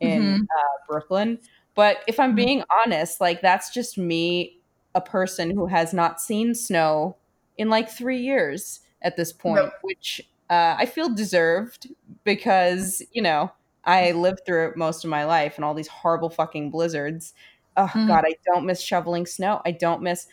in 0.00 0.22
mm-hmm. 0.22 0.42
uh, 0.42 0.86
Brooklyn. 0.88 1.38
But 1.74 1.98
if 2.06 2.18
I'm 2.18 2.30
mm-hmm. 2.30 2.36
being 2.36 2.64
honest, 2.84 3.20
like 3.20 3.40
that's 3.40 3.72
just 3.72 3.98
me, 3.98 4.60
a 4.94 5.00
person 5.00 5.50
who 5.50 5.66
has 5.66 5.94
not 5.94 6.20
seen 6.20 6.54
snow 6.54 7.16
in 7.56 7.68
like 7.68 7.90
three 7.90 8.18
years 8.18 8.80
at 9.02 9.16
this 9.16 9.32
point, 9.32 9.56
nope. 9.56 9.72
which 9.82 10.20
uh, 10.50 10.76
I 10.78 10.86
feel 10.86 11.08
deserved 11.14 11.88
because 12.24 13.02
you 13.12 13.22
know 13.22 13.52
I 13.84 14.12
lived 14.12 14.40
through 14.46 14.68
it 14.68 14.76
most 14.76 15.04
of 15.04 15.10
my 15.10 15.24
life 15.24 15.56
and 15.56 15.64
all 15.64 15.74
these 15.74 15.88
horrible 15.88 16.30
fucking 16.30 16.70
blizzards. 16.70 17.34
Oh 17.76 17.90
mm. 17.92 18.06
God, 18.06 18.24
I 18.26 18.34
don't 18.44 18.66
miss 18.66 18.80
shoveling 18.80 19.26
snow. 19.26 19.60
I 19.64 19.72
don't 19.72 20.02
miss. 20.02 20.26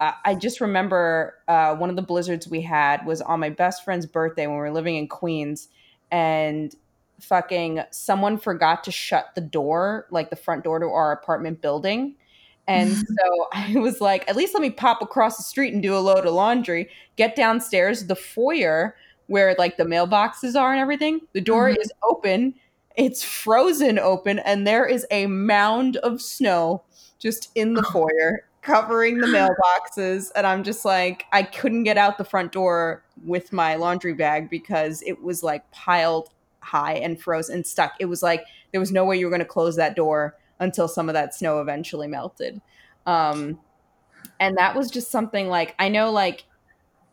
Uh, 0.00 0.12
I 0.24 0.34
just 0.34 0.60
remember 0.60 1.34
uh, 1.48 1.74
one 1.76 1.90
of 1.90 1.96
the 1.96 2.02
blizzards 2.02 2.48
we 2.48 2.62
had 2.62 3.06
was 3.06 3.20
on 3.22 3.40
my 3.40 3.50
best 3.50 3.84
friend's 3.84 4.06
birthday 4.06 4.46
when 4.46 4.56
we 4.56 4.60
were 4.60 4.72
living 4.72 4.96
in 4.96 5.08
Queens, 5.08 5.68
and 6.10 6.74
fucking 7.20 7.82
someone 7.90 8.38
forgot 8.38 8.84
to 8.84 8.90
shut 8.90 9.34
the 9.34 9.40
door, 9.40 10.06
like 10.10 10.30
the 10.30 10.36
front 10.36 10.64
door 10.64 10.78
to 10.78 10.86
our 10.86 11.12
apartment 11.12 11.62
building. 11.62 12.14
And 12.66 12.94
so 12.96 13.46
I 13.52 13.74
was 13.76 14.00
like, 14.00 14.28
at 14.28 14.36
least 14.36 14.54
let 14.54 14.62
me 14.62 14.70
pop 14.70 15.00
across 15.00 15.36
the 15.36 15.42
street 15.42 15.72
and 15.72 15.82
do 15.82 15.96
a 15.96 16.00
load 16.00 16.26
of 16.26 16.34
laundry, 16.34 16.90
get 17.16 17.36
downstairs, 17.36 18.06
the 18.06 18.16
foyer 18.16 18.96
where 19.28 19.54
like 19.58 19.76
the 19.76 19.84
mailboxes 19.84 20.60
are 20.60 20.72
and 20.72 20.80
everything. 20.80 21.20
The 21.32 21.40
door 21.40 21.68
mm-hmm. 21.68 21.80
is 21.80 21.92
open 22.08 22.54
it's 22.96 23.22
frozen 23.22 23.98
open, 23.98 24.38
and 24.40 24.66
there 24.66 24.86
is 24.86 25.06
a 25.10 25.26
mound 25.26 25.96
of 25.98 26.20
snow 26.20 26.82
just 27.18 27.50
in 27.54 27.74
the 27.74 27.82
foyer 27.82 28.44
covering 28.62 29.18
the 29.18 29.26
mailboxes. 29.96 30.30
And 30.34 30.46
I'm 30.46 30.64
just 30.64 30.84
like, 30.84 31.24
I 31.32 31.42
couldn't 31.42 31.84
get 31.84 31.96
out 31.96 32.18
the 32.18 32.24
front 32.24 32.52
door 32.52 33.04
with 33.24 33.52
my 33.52 33.76
laundry 33.76 34.14
bag 34.14 34.50
because 34.50 35.02
it 35.02 35.22
was 35.22 35.42
like 35.42 35.70
piled 35.70 36.30
high 36.60 36.94
and 36.94 37.20
frozen 37.20 37.56
and 37.56 37.66
stuck. 37.66 37.94
It 38.00 38.06
was 38.06 38.22
like 38.22 38.44
there 38.72 38.80
was 38.80 38.92
no 38.92 39.04
way 39.04 39.18
you 39.18 39.26
were 39.26 39.30
going 39.30 39.40
to 39.40 39.46
close 39.46 39.76
that 39.76 39.96
door 39.96 40.36
until 40.58 40.88
some 40.88 41.08
of 41.08 41.12
that 41.14 41.34
snow 41.34 41.60
eventually 41.60 42.08
melted. 42.08 42.60
Um, 43.06 43.60
and 44.40 44.56
that 44.58 44.74
was 44.74 44.90
just 44.90 45.10
something 45.10 45.48
like 45.48 45.74
I 45.78 45.88
know, 45.88 46.10
like 46.10 46.44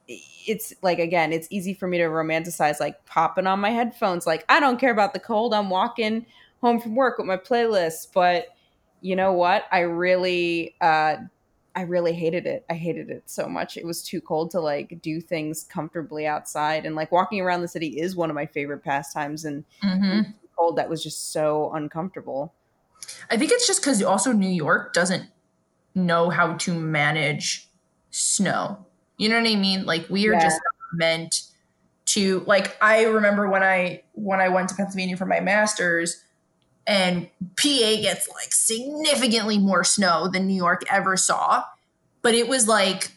it's 0.07 0.73
like 0.81 0.99
again 0.99 1.31
it's 1.31 1.47
easy 1.49 1.73
for 1.73 1.87
me 1.87 1.97
to 1.97 2.03
romanticize 2.03 2.79
like 2.79 3.05
popping 3.05 3.47
on 3.47 3.57
my 3.57 3.69
headphones 3.69 4.27
like 4.27 4.43
i 4.49 4.59
don't 4.59 4.77
care 4.77 4.91
about 4.91 5.13
the 5.13 5.19
cold 5.19 5.53
i'm 5.53 5.69
walking 5.69 6.25
home 6.61 6.77
from 6.77 6.93
work 6.93 7.17
with 7.17 7.25
my 7.25 7.37
playlist 7.37 8.07
but 8.13 8.53
you 9.03 9.17
know 9.17 9.33
what? 9.33 9.65
I 9.71 9.81
really 9.81 10.75
uh 10.81 11.17
i 11.75 11.81
really 11.81 12.13
hated 12.13 12.47
it. 12.47 12.65
I 12.69 12.73
hated 12.73 13.09
it 13.09 13.23
so 13.25 13.47
much. 13.47 13.77
It 13.77 13.85
was 13.85 14.01
too 14.01 14.21
cold 14.21 14.49
to 14.51 14.59
like 14.59 15.01
do 15.01 15.21
things 15.21 15.65
comfortably 15.65 16.25
outside 16.25 16.85
and 16.85 16.95
like 16.95 17.11
walking 17.11 17.41
around 17.41 17.61
the 17.61 17.67
city 17.67 17.99
is 17.99 18.15
one 18.15 18.29
of 18.29 18.35
my 18.35 18.45
favorite 18.45 18.83
pastimes 18.83 19.45
and 19.45 19.63
mm-hmm. 19.83 20.31
cold 20.57 20.77
that 20.77 20.89
was 20.89 21.03
just 21.03 21.33
so 21.33 21.71
uncomfortable. 21.73 22.53
I 23.29 23.37
think 23.37 23.51
it's 23.51 23.67
just 23.67 23.81
because 23.81 24.01
also 24.01 24.31
new 24.31 24.47
york 24.47 24.93
doesn't 24.93 25.27
know 25.93 26.29
how 26.29 26.53
to 26.53 26.73
manage 26.73 27.67
snow 28.09 28.85
you 29.23 29.29
know 29.29 29.39
what 29.39 29.49
I 29.49 29.55
mean? 29.55 29.85
Like 29.85 30.09
we 30.09 30.27
are 30.27 30.33
yeah. 30.33 30.41
just 30.41 30.59
meant 30.93 31.41
to 32.05 32.43
like 32.45 32.77
I 32.81 33.03
remember 33.05 33.49
when 33.49 33.63
I 33.63 34.03
when 34.13 34.41
I 34.41 34.49
went 34.49 34.69
to 34.69 34.75
Pennsylvania 34.75 35.17
for 35.17 35.25
my 35.25 35.39
masters 35.39 36.21
and 36.85 37.27
PA 37.55 37.95
gets 38.01 38.27
like 38.29 38.51
significantly 38.51 39.57
more 39.57 39.83
snow 39.83 40.27
than 40.27 40.47
New 40.47 40.55
York 40.55 40.83
ever 40.91 41.15
saw. 41.15 41.63
But 42.21 42.35
it 42.35 42.47
was 42.47 42.67
like 42.67 43.11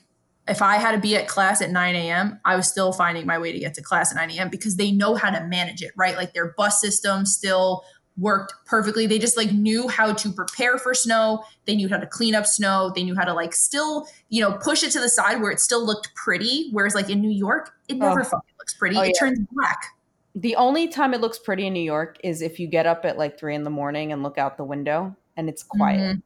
if 0.49 0.63
I 0.63 0.77
had 0.77 0.93
to 0.93 0.99
be 0.99 1.17
at 1.17 1.27
class 1.27 1.61
at 1.61 1.71
9 1.71 1.97
a.m., 1.97 2.39
I 2.45 2.55
was 2.55 2.69
still 2.69 2.93
finding 2.93 3.27
my 3.27 3.39
way 3.39 3.51
to 3.51 3.59
get 3.59 3.75
to 3.75 3.83
class 3.83 4.13
at 4.13 4.17
9 4.17 4.31
a.m. 4.31 4.49
because 4.49 4.77
they 4.77 4.93
know 4.93 5.17
how 5.17 5.31
to 5.31 5.45
manage 5.45 5.83
it, 5.83 5.91
right? 5.97 6.17
Like 6.17 6.35
their 6.35 6.55
bus 6.57 6.81
system 6.81 7.27
still 7.27 7.83
worked 8.19 8.55
perfectly. 8.65 9.07
They 9.07 9.19
just 9.19 9.37
like 9.37 9.53
knew 9.53 9.89
how 9.89 10.13
to 10.13 10.33
prepare 10.33 10.79
for 10.79 10.95
snow. 10.95 11.45
They 11.67 11.77
knew 11.77 11.89
how 11.89 11.99
to 11.99 12.07
clean 12.07 12.35
up 12.35 12.47
snow. 12.47 12.93
They 12.95 13.03
knew 13.03 13.15
how 13.15 13.25
to 13.25 13.35
like 13.35 13.55
still, 13.55 14.07
you 14.29 14.41
know, 14.41 14.53
push 14.53 14.83
it 14.83 14.91
to 14.93 15.01
the 15.01 15.09
side 15.09 15.41
where 15.41 15.51
it 15.51 15.61
still 15.61 15.85
looked 15.85 16.15
pretty. 16.15 16.71
Whereas 16.73 16.95
like 16.95 17.11
in 17.11 17.21
New 17.21 17.31
York, 17.31 17.73
it 17.89 17.97
never 17.97 18.21
oh. 18.21 18.25
fucking 18.25 18.55
looks 18.59 18.75
pretty. 18.75 18.97
Oh, 18.97 19.03
it 19.03 19.09
yeah. 19.15 19.19
turns 19.19 19.39
black. 19.53 19.95
The 20.35 20.57
only 20.57 20.89
time 20.89 21.15
it 21.15 21.21
looks 21.21 21.39
pretty 21.39 21.67
in 21.67 21.73
New 21.73 21.81
York 21.81 22.19
is 22.23 22.43
if 22.43 22.59
you 22.61 22.67
get 22.67 22.87
up 22.87 23.05
at 23.05 23.17
like 23.17 23.39
three 23.39 23.55
in 23.55 23.65
the 23.65 23.71
morning 23.71 24.13
and 24.13 24.23
look 24.23 24.39
out 24.39 24.57
the 24.57 24.65
window 24.65 25.17
and 25.37 25.49
it's 25.49 25.63
quiet. 25.63 26.01
Mm-hmm. 26.01 26.21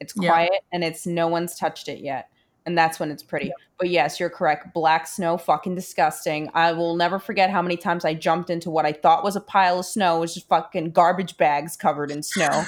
It's 0.00 0.12
quiet 0.12 0.50
yeah. 0.52 0.58
and 0.72 0.84
it's 0.84 1.06
no 1.06 1.26
one's 1.26 1.56
touched 1.56 1.88
it 1.88 1.98
yet 1.98 2.30
and 2.68 2.76
that's 2.76 3.00
when 3.00 3.10
it's 3.10 3.22
pretty. 3.22 3.46
Yeah. 3.46 3.52
But 3.78 3.88
yes, 3.88 4.20
you're 4.20 4.28
correct. 4.28 4.74
Black 4.74 5.06
snow, 5.06 5.38
fucking 5.38 5.74
disgusting. 5.74 6.50
I 6.52 6.72
will 6.72 6.96
never 6.96 7.18
forget 7.18 7.48
how 7.48 7.62
many 7.62 7.78
times 7.78 8.04
I 8.04 8.12
jumped 8.12 8.50
into 8.50 8.68
what 8.68 8.84
I 8.84 8.92
thought 8.92 9.24
was 9.24 9.36
a 9.36 9.40
pile 9.40 9.78
of 9.78 9.86
snow, 9.86 10.20
which 10.20 10.36
is 10.36 10.42
fucking 10.42 10.90
garbage 10.90 11.38
bags 11.38 11.78
covered 11.78 12.10
in 12.10 12.22
snow. 12.22 12.64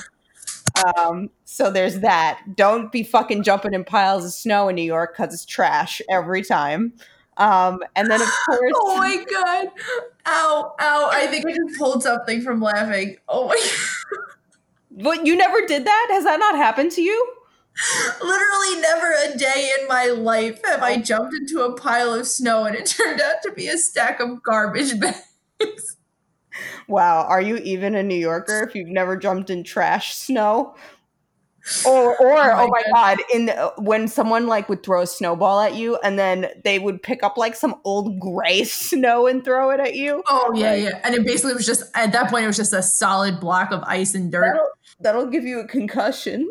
um, 0.97 1.29
so 1.45 1.71
there's 1.71 2.01
that. 2.01 2.41
Don't 2.57 2.91
be 2.91 3.03
fucking 3.03 3.43
jumping 3.43 3.75
in 3.75 3.85
piles 3.85 4.25
of 4.25 4.33
snow 4.33 4.69
in 4.69 4.77
New 4.77 4.83
York 4.83 5.15
because 5.15 5.35
it's 5.35 5.45
trash 5.45 6.01
every 6.11 6.43
time. 6.43 6.95
Um, 7.37 7.81
and 7.95 8.11
then 8.11 8.23
of 8.23 8.29
course, 8.47 8.73
oh 8.75 8.97
my 8.97 9.23
god, 9.31 9.69
ow, 10.27 10.75
ow! 10.81 11.11
I 11.13 11.27
think 11.27 11.47
I 11.47 11.53
just 11.53 11.79
pulled 11.79 12.03
something 12.03 12.41
from 12.41 12.61
laughing. 12.61 13.17
Oh 13.29 13.49
my. 13.49 13.55
God. 14.97 15.03
But 15.03 15.27
you 15.27 15.37
never 15.37 15.61
did 15.67 15.85
that? 15.85 16.09
Has 16.11 16.25
that 16.25 16.39
not 16.39 16.57
happened 16.57 16.91
to 16.93 17.03
you? 17.03 17.35
Literally 18.23 18.81
never 18.81 19.13
a 19.13 19.37
day 19.37 19.71
in 19.81 19.89
my 19.89 20.07
life 20.07 20.61
have 20.65 20.83
I 20.83 20.99
jumped 20.99 21.35
into 21.35 21.63
a 21.63 21.75
pile 21.75 22.13
of 22.13 22.27
snow 22.27 22.65
and 22.65 22.77
it 22.77 22.87
turned 22.99 23.21
out 23.21 23.43
to 23.43 23.53
be 23.53 23.69
a 23.69 23.79
stack 23.79 24.21
of 24.21 24.43
garbage 24.43 24.99
bags. 25.01 25.97
Wow, 26.89 27.25
are 27.29 27.41
you 27.41 27.57
even 27.59 27.95
a 27.95 28.03
New 28.03 28.17
Yorker 28.17 28.65
if 28.69 28.75
you've 28.75 28.89
never 28.89 29.17
jumped 29.17 29.51
in 29.51 29.63
trash 29.63 30.15
snow? 30.15 30.75
Or, 31.87 32.17
or 32.17 32.33
oh 32.33 32.37
my, 32.37 32.63
oh 32.63 32.69
my 32.69 32.83
god. 32.93 33.19
god, 33.19 33.19
in 33.33 33.51
uh, 33.51 33.71
when 33.77 34.09
someone 34.09 34.47
like 34.47 34.69
would 34.69 34.83
throw 34.83 35.03
a 35.03 35.07
snowball 35.07 35.61
at 35.61 35.75
you, 35.75 35.99
and 36.03 36.19
then 36.19 36.49
they 36.65 36.79
would 36.79 37.03
pick 37.03 37.23
up 37.23 37.37
like 37.37 37.55
some 37.55 37.77
old 37.85 38.19
gray 38.19 38.65
snow 38.65 39.27
and 39.27 39.45
throw 39.45 39.71
it 39.71 39.79
at 39.79 39.95
you. 39.95 40.23
Oh 40.27 40.53
yeah, 40.55 40.75
yeah, 40.75 41.01
and 41.05 41.15
it 41.15 41.25
basically 41.25 41.55
was 41.55 41.67
just 41.67 41.85
at 41.95 42.13
that 42.13 42.31
point 42.31 42.45
it 42.45 42.47
was 42.47 42.57
just 42.57 42.73
a 42.73 42.83
solid 42.83 43.41
block 43.41 43.73
of 43.73 43.83
ice 43.85 44.15
and 44.15 44.33
dirt. 44.33 44.57
That'll, 45.01 45.25
that'll 45.25 45.31
give 45.31 45.45
you 45.45 45.61
a 45.61 45.67
concussion. 45.67 46.51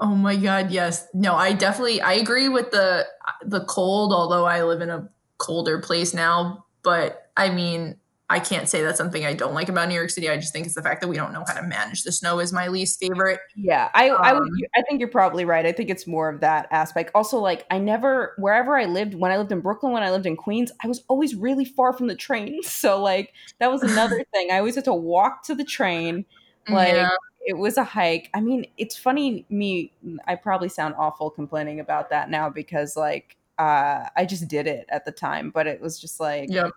Oh 0.00 0.14
my 0.14 0.36
god, 0.36 0.70
yes. 0.70 1.06
No, 1.14 1.34
I 1.34 1.52
definitely 1.52 2.00
I 2.00 2.14
agree 2.14 2.48
with 2.48 2.70
the 2.70 3.06
the 3.44 3.64
cold, 3.64 4.12
although 4.12 4.44
I 4.44 4.62
live 4.64 4.80
in 4.80 4.90
a 4.90 5.08
colder 5.38 5.78
place 5.78 6.12
now, 6.12 6.64
but 6.82 7.30
I 7.36 7.50
mean, 7.50 7.96
I 8.30 8.40
can't 8.40 8.68
say 8.68 8.82
that's 8.82 8.98
something 8.98 9.24
I 9.24 9.34
don't 9.34 9.54
like 9.54 9.68
about 9.68 9.88
New 9.88 9.94
York 9.94 10.10
City. 10.10 10.28
I 10.28 10.36
just 10.36 10.52
think 10.52 10.66
it's 10.66 10.74
the 10.74 10.82
fact 10.82 11.02
that 11.02 11.08
we 11.08 11.16
don't 11.16 11.32
know 11.32 11.44
how 11.46 11.54
to 11.54 11.62
manage 11.62 12.02
the 12.02 12.10
snow 12.10 12.40
is 12.40 12.52
my 12.52 12.68
least 12.68 12.98
favorite. 12.98 13.38
Yeah, 13.54 13.90
I 13.94 14.10
um, 14.10 14.20
I, 14.20 14.32
would, 14.32 14.48
I 14.74 14.82
think 14.82 14.98
you're 14.98 15.10
probably 15.10 15.44
right. 15.44 15.64
I 15.64 15.72
think 15.72 15.90
it's 15.90 16.06
more 16.06 16.28
of 16.28 16.40
that 16.40 16.66
aspect. 16.72 17.12
Also, 17.14 17.38
like 17.38 17.64
I 17.70 17.78
never 17.78 18.34
wherever 18.38 18.76
I 18.76 18.86
lived 18.86 19.14
when 19.14 19.30
I 19.30 19.36
lived 19.36 19.52
in 19.52 19.60
Brooklyn, 19.60 19.92
when 19.92 20.02
I 20.02 20.10
lived 20.10 20.26
in 20.26 20.36
Queens, 20.36 20.72
I 20.82 20.88
was 20.88 21.04
always 21.08 21.36
really 21.36 21.64
far 21.64 21.92
from 21.92 22.08
the 22.08 22.16
train. 22.16 22.60
So 22.84 23.00
like 23.00 23.32
that 23.60 23.70
was 23.70 23.82
another 23.82 24.24
thing. 24.32 24.50
I 24.50 24.58
always 24.58 24.74
had 24.74 24.84
to 24.84 24.94
walk 24.94 25.44
to 25.44 25.54
the 25.54 25.64
train. 25.64 26.24
Like 26.66 26.94
yeah 26.94 27.10
it 27.44 27.58
was 27.58 27.76
a 27.76 27.84
hike. 27.84 28.30
I 28.34 28.40
mean, 28.40 28.66
it's 28.76 28.96
funny 28.96 29.44
me 29.48 29.92
I 30.26 30.34
probably 30.34 30.68
sound 30.68 30.94
awful 30.98 31.30
complaining 31.30 31.80
about 31.80 32.10
that 32.10 32.30
now 32.30 32.48
because 32.48 32.96
like 32.96 33.36
uh 33.58 34.06
I 34.16 34.24
just 34.24 34.48
did 34.48 34.66
it 34.66 34.86
at 34.88 35.04
the 35.04 35.12
time, 35.12 35.50
but 35.50 35.66
it 35.66 35.80
was 35.80 36.00
just 36.00 36.20
like 36.20 36.50
yep. 36.50 36.70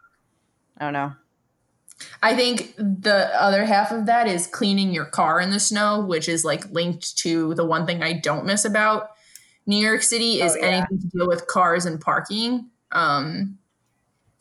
I 0.78 0.84
don't 0.84 0.94
know. 0.94 1.14
I 2.22 2.36
think 2.36 2.76
the 2.78 3.32
other 3.34 3.66
half 3.66 3.92
of 3.92 4.06
that 4.06 4.28
is 4.28 4.46
cleaning 4.46 4.94
your 4.94 5.06
car 5.06 5.42
in 5.42 5.50
the 5.50 5.60
snow, 5.60 6.06
which 6.06 6.30
is 6.30 6.46
like 6.46 6.70
linked 6.70 7.18
to 7.20 7.56
the 7.56 7.66
one 7.66 7.88
thing 7.88 8.04
I 8.04 8.14
don't 8.14 8.46
miss 8.46 8.66
about 8.66 9.12
New 9.66 9.78
York 9.78 10.04
City 10.04 10.42
is 10.42 10.54
oh, 10.54 10.60
yeah. 10.60 10.66
anything 10.66 11.00
to 11.00 11.08
deal 11.08 11.28
with 11.28 11.48
cars 11.48 11.86
and 11.86 12.00
parking. 12.00 12.70
Um, 12.92 13.58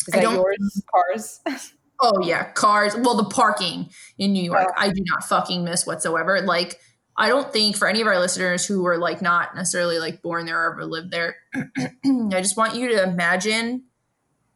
is 0.06 0.14
that 0.14 0.22
yours 0.22 0.82
cars? 0.92 1.40
Oh 2.00 2.20
yeah, 2.22 2.52
cars. 2.52 2.94
Well, 2.96 3.16
the 3.16 3.24
parking 3.24 3.90
in 4.18 4.32
New 4.32 4.42
York, 4.42 4.66
oh. 4.68 4.74
I 4.76 4.88
do 4.90 5.02
not 5.06 5.24
fucking 5.24 5.64
miss 5.64 5.87
whatsoever. 5.87 6.40
Like, 6.42 6.78
I 7.16 7.28
don't 7.28 7.52
think 7.52 7.76
for 7.76 7.88
any 7.88 8.00
of 8.00 8.06
our 8.06 8.18
listeners 8.18 8.66
who 8.66 8.87
are 8.87 8.98
like 8.98 9.22
not 9.22 9.54
necessarily 9.54 9.98
like 9.98 10.22
born 10.22 10.46
there 10.46 10.61
or 10.66 10.72
ever 10.72 10.85
lived 10.85 11.11
there, 11.11 11.37
I 11.54 12.40
just 12.42 12.56
want 12.56 12.74
you 12.74 12.88
to 12.88 13.02
imagine 13.02 13.85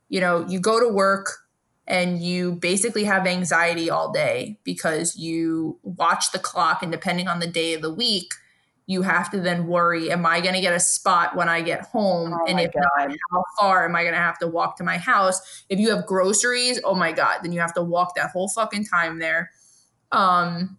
you 0.09 0.21
know, 0.21 0.45
you 0.47 0.61
go 0.61 0.81
to 0.81 0.89
work 0.89 1.39
and 1.87 2.21
you 2.21 2.53
basically 2.53 3.05
have 3.05 3.27
anxiety 3.27 3.89
all 3.89 4.13
day 4.13 4.59
because 4.65 5.17
you 5.17 5.79
watch 5.83 6.33
the 6.33 6.39
clock 6.39 6.83
and 6.83 6.93
depending 6.93 7.29
on 7.29 7.41
the 7.41 7.47
day 7.47 7.75
of 7.75 7.83
the 7.83 7.93
week, 7.93 8.33
you 8.91 9.03
have 9.03 9.31
to 9.31 9.41
then 9.41 9.69
worry 9.69 10.11
am 10.11 10.27
i 10.27 10.41
going 10.41 10.55
to 10.55 10.61
get 10.61 10.73
a 10.73 10.81
spot 10.81 11.37
when 11.37 11.49
i 11.49 11.61
get 11.61 11.83
home? 11.83 12.35
Oh 12.35 12.45
and 12.49 12.59
if 12.59 12.73
God. 12.73 12.83
not 12.99 13.17
how 13.31 13.45
far 13.59 13.85
am 13.85 13.95
i 13.95 14.03
going 14.03 14.15
to 14.15 14.21
have 14.21 14.39
to 14.41 14.49
walk 14.49 14.77
to 14.79 14.85
my 14.85 14.99
house? 14.99 15.65
If 15.69 15.79
you 15.79 15.95
have 15.95 16.07
groceries 16.07 16.81
oh 16.85 16.97
my 16.97 17.13
god 17.13 17.39
then 17.43 17.53
you 17.53 17.61
have 17.61 17.75
to 17.75 17.83
walk 17.83 18.17
that 18.17 18.31
whole 18.31 18.49
fucking 18.49 18.87
time 18.87 19.21
there. 19.21 19.51
Um 20.11 20.79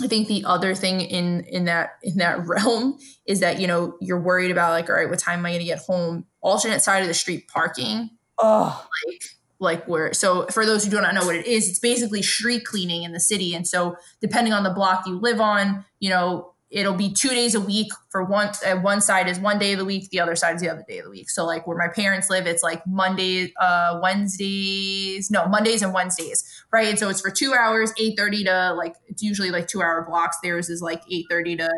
I 0.00 0.06
think 0.06 0.28
the 0.28 0.44
other 0.46 0.74
thing 0.74 1.00
in 1.00 1.40
in 1.44 1.64
that 1.64 1.98
in 2.02 2.18
that 2.18 2.46
realm 2.46 2.98
is 3.26 3.40
that 3.40 3.60
you 3.60 3.66
know 3.66 3.96
you're 4.00 4.20
worried 4.20 4.52
about 4.52 4.70
like 4.70 4.88
all 4.88 4.94
right 4.94 5.10
what 5.10 5.18
time 5.18 5.40
am 5.40 5.46
I 5.46 5.50
going 5.50 5.60
to 5.60 5.66
get 5.66 5.78
home? 5.80 6.26
Alternate 6.40 6.80
side 6.80 7.02
of 7.02 7.08
the 7.08 7.14
street 7.14 7.48
parking. 7.48 8.10
Oh 8.38 8.86
like 9.06 9.22
like 9.58 9.88
where 9.88 10.12
so 10.14 10.46
for 10.46 10.64
those 10.64 10.84
who 10.84 10.90
do 10.90 11.00
not 11.00 11.14
know 11.14 11.24
what 11.24 11.36
it 11.36 11.46
is 11.46 11.68
it's 11.68 11.78
basically 11.78 12.22
street 12.22 12.64
cleaning 12.64 13.02
in 13.02 13.12
the 13.12 13.20
city. 13.20 13.52
And 13.52 13.66
so 13.66 13.96
depending 14.20 14.52
on 14.52 14.62
the 14.62 14.70
block 14.70 15.06
you 15.06 15.18
live 15.18 15.40
on 15.40 15.84
you 15.98 16.10
know 16.10 16.51
it'll 16.72 16.94
be 16.94 17.12
two 17.12 17.28
days 17.28 17.54
a 17.54 17.60
week 17.60 17.92
for 18.08 18.24
one 18.24 18.50
uh, 18.66 18.76
one 18.76 19.00
side 19.00 19.28
is 19.28 19.38
one 19.38 19.58
day 19.58 19.72
of 19.72 19.78
the 19.78 19.84
week 19.84 20.08
the 20.10 20.18
other 20.18 20.34
side 20.34 20.56
is 20.56 20.62
the 20.62 20.70
other 20.70 20.84
day 20.88 20.98
of 20.98 21.04
the 21.04 21.10
week. 21.10 21.28
So 21.28 21.44
like 21.44 21.66
where 21.66 21.76
my 21.76 21.88
parents 21.88 22.30
live 22.30 22.46
it's 22.46 22.62
like 22.62 22.84
monday 22.86 23.52
uh 23.60 24.00
wednesdays 24.02 25.30
no 25.30 25.46
mondays 25.46 25.82
and 25.82 25.92
wednesdays 25.92 26.64
right? 26.72 26.88
And 26.88 26.98
so 26.98 27.10
it's 27.10 27.20
for 27.20 27.30
two 27.30 27.52
hours 27.52 27.92
8.30 27.92 28.44
to 28.46 28.74
like 28.74 28.94
it's 29.06 29.22
usually 29.22 29.50
like 29.50 29.68
two 29.68 29.82
hour 29.82 30.04
blocks. 30.08 30.38
Theirs 30.42 30.70
is 30.70 30.80
like 30.80 31.04
8.30 31.04 31.58
to 31.58 31.70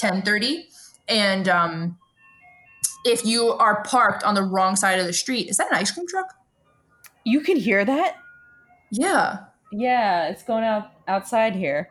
10.30 0.00 0.62
and 1.08 1.48
um 1.48 1.98
if 3.04 3.24
you 3.24 3.52
are 3.52 3.82
parked 3.82 4.22
on 4.22 4.34
the 4.34 4.42
wrong 4.42 4.76
side 4.76 5.00
of 5.00 5.06
the 5.06 5.12
street 5.12 5.48
is 5.48 5.56
that 5.56 5.70
an 5.70 5.78
ice 5.78 5.90
cream 5.90 6.06
truck? 6.06 6.32
You 7.24 7.40
can 7.40 7.56
hear 7.56 7.84
that? 7.84 8.16
Yeah. 8.92 9.38
Yeah 9.72 10.28
it's 10.28 10.44
going 10.44 10.62
out 10.62 10.92
outside 11.08 11.56
here. 11.56 11.88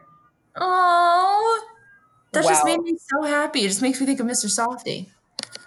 Oh 0.56 1.77
that 2.38 2.46
wow. 2.46 2.52
just 2.52 2.66
made 2.66 2.80
me 2.82 2.98
so 2.98 3.24
happy. 3.24 3.62
It 3.62 3.70
just 3.70 3.82
makes 3.82 4.00
me 4.00 4.06
think 4.06 4.20
of 4.20 4.26
Mr. 4.26 4.46
Softee. 4.46 5.08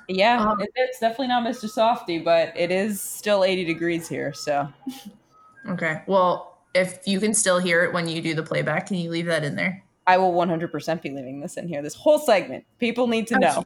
Yeah, 0.08 0.40
um, 0.44 0.58
it's 0.74 0.98
definitely 0.98 1.28
not 1.28 1.46
Mr. 1.46 1.70
Softee, 1.70 2.24
but 2.24 2.52
it 2.56 2.70
is 2.70 3.00
still 3.00 3.44
80 3.44 3.64
degrees 3.64 4.08
here. 4.08 4.32
So, 4.32 4.68
okay. 5.68 6.02
Well, 6.06 6.58
if 6.74 6.98
you 7.06 7.20
can 7.20 7.34
still 7.34 7.58
hear 7.58 7.84
it 7.84 7.92
when 7.92 8.08
you 8.08 8.20
do 8.20 8.34
the 8.34 8.42
playback, 8.42 8.88
can 8.88 8.96
you 8.96 9.10
leave 9.10 9.26
that 9.26 9.44
in 9.44 9.54
there? 9.54 9.84
I 10.06 10.16
will 10.18 10.32
100% 10.32 11.02
be 11.02 11.10
leaving 11.10 11.40
this 11.40 11.56
in 11.56 11.68
here. 11.68 11.82
This 11.82 11.94
whole 11.94 12.18
segment. 12.18 12.64
People 12.78 13.06
need 13.06 13.28
to 13.28 13.38
know. 13.38 13.64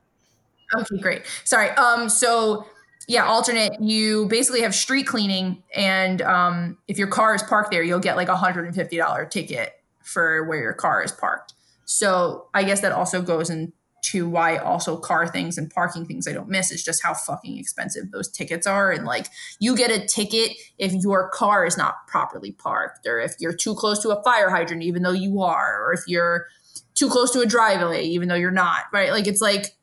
Okay, 0.75 0.99
great. 0.99 1.23
Sorry. 1.45 1.71
Um, 1.71 2.09
so 2.09 2.67
yeah, 3.07 3.25
alternate. 3.25 3.81
You 3.81 4.27
basically 4.27 4.63
have 4.63 4.75
street 4.75 5.07
cleaning, 5.07 5.63
and 5.75 6.23
um, 6.23 6.79
if 6.89 6.99
your 6.99 7.09
car 7.09 7.35
is 7.35 7.43
parked 7.43 7.71
there, 7.71 7.83
you'll 7.83 8.01
get 8.01 8.17
like 8.17 8.29
a 8.29 8.37
hundred 8.37 8.67
and 8.67 8.75
fifty 8.75 8.97
dollar 8.97 9.25
ticket 9.27 9.73
for 10.03 10.45
where 10.45 10.61
your 10.61 10.73
car 10.73 11.03
is 11.03 11.13
parked. 11.13 11.55
So 11.85 12.49
I 12.55 12.65
guess 12.65 12.81
that 12.81 12.93
also 12.93 13.23
goes 13.23 13.51
into 13.51 14.29
why 14.29 14.57
also 14.59 14.97
car 14.97 15.27
things 15.27 15.57
and 15.59 15.71
parking 15.71 16.05
things 16.05 16.29
I 16.29 16.33
don't 16.33 16.49
miss 16.49 16.71
is 16.71 16.85
just 16.85 17.03
how 17.03 17.15
fucking 17.15 17.59
expensive 17.59 18.11
those 18.11 18.29
tickets 18.29 18.67
are. 18.67 18.91
And 18.91 19.05
like 19.05 19.27
you 19.61 19.77
get 19.77 19.91
a 19.91 20.05
ticket 20.05 20.57
if 20.79 20.93
your 20.93 21.29
car 21.31 21.67
is 21.67 21.77
not 21.77 22.07
properly 22.07 22.53
parked, 22.53 23.07
or 23.07 23.21
if 23.21 23.35
you're 23.39 23.55
too 23.55 23.75
close 23.75 24.01
to 24.03 24.11
a 24.11 24.23
fire 24.23 24.51
hydrant, 24.51 24.83
even 24.83 25.03
though 25.03 25.13
you 25.13 25.43
are, 25.43 25.83
or 25.83 25.93
if 25.93 26.03
you're 26.07 26.47
too 26.95 27.09
close 27.09 27.31
to 27.33 27.41
a 27.41 27.47
driveway, 27.47 28.05
even 28.05 28.29
though 28.29 28.35
you're 28.35 28.51
not, 28.51 28.85
right? 28.93 29.11
Like 29.11 29.27
it's 29.27 29.41
like 29.41 29.75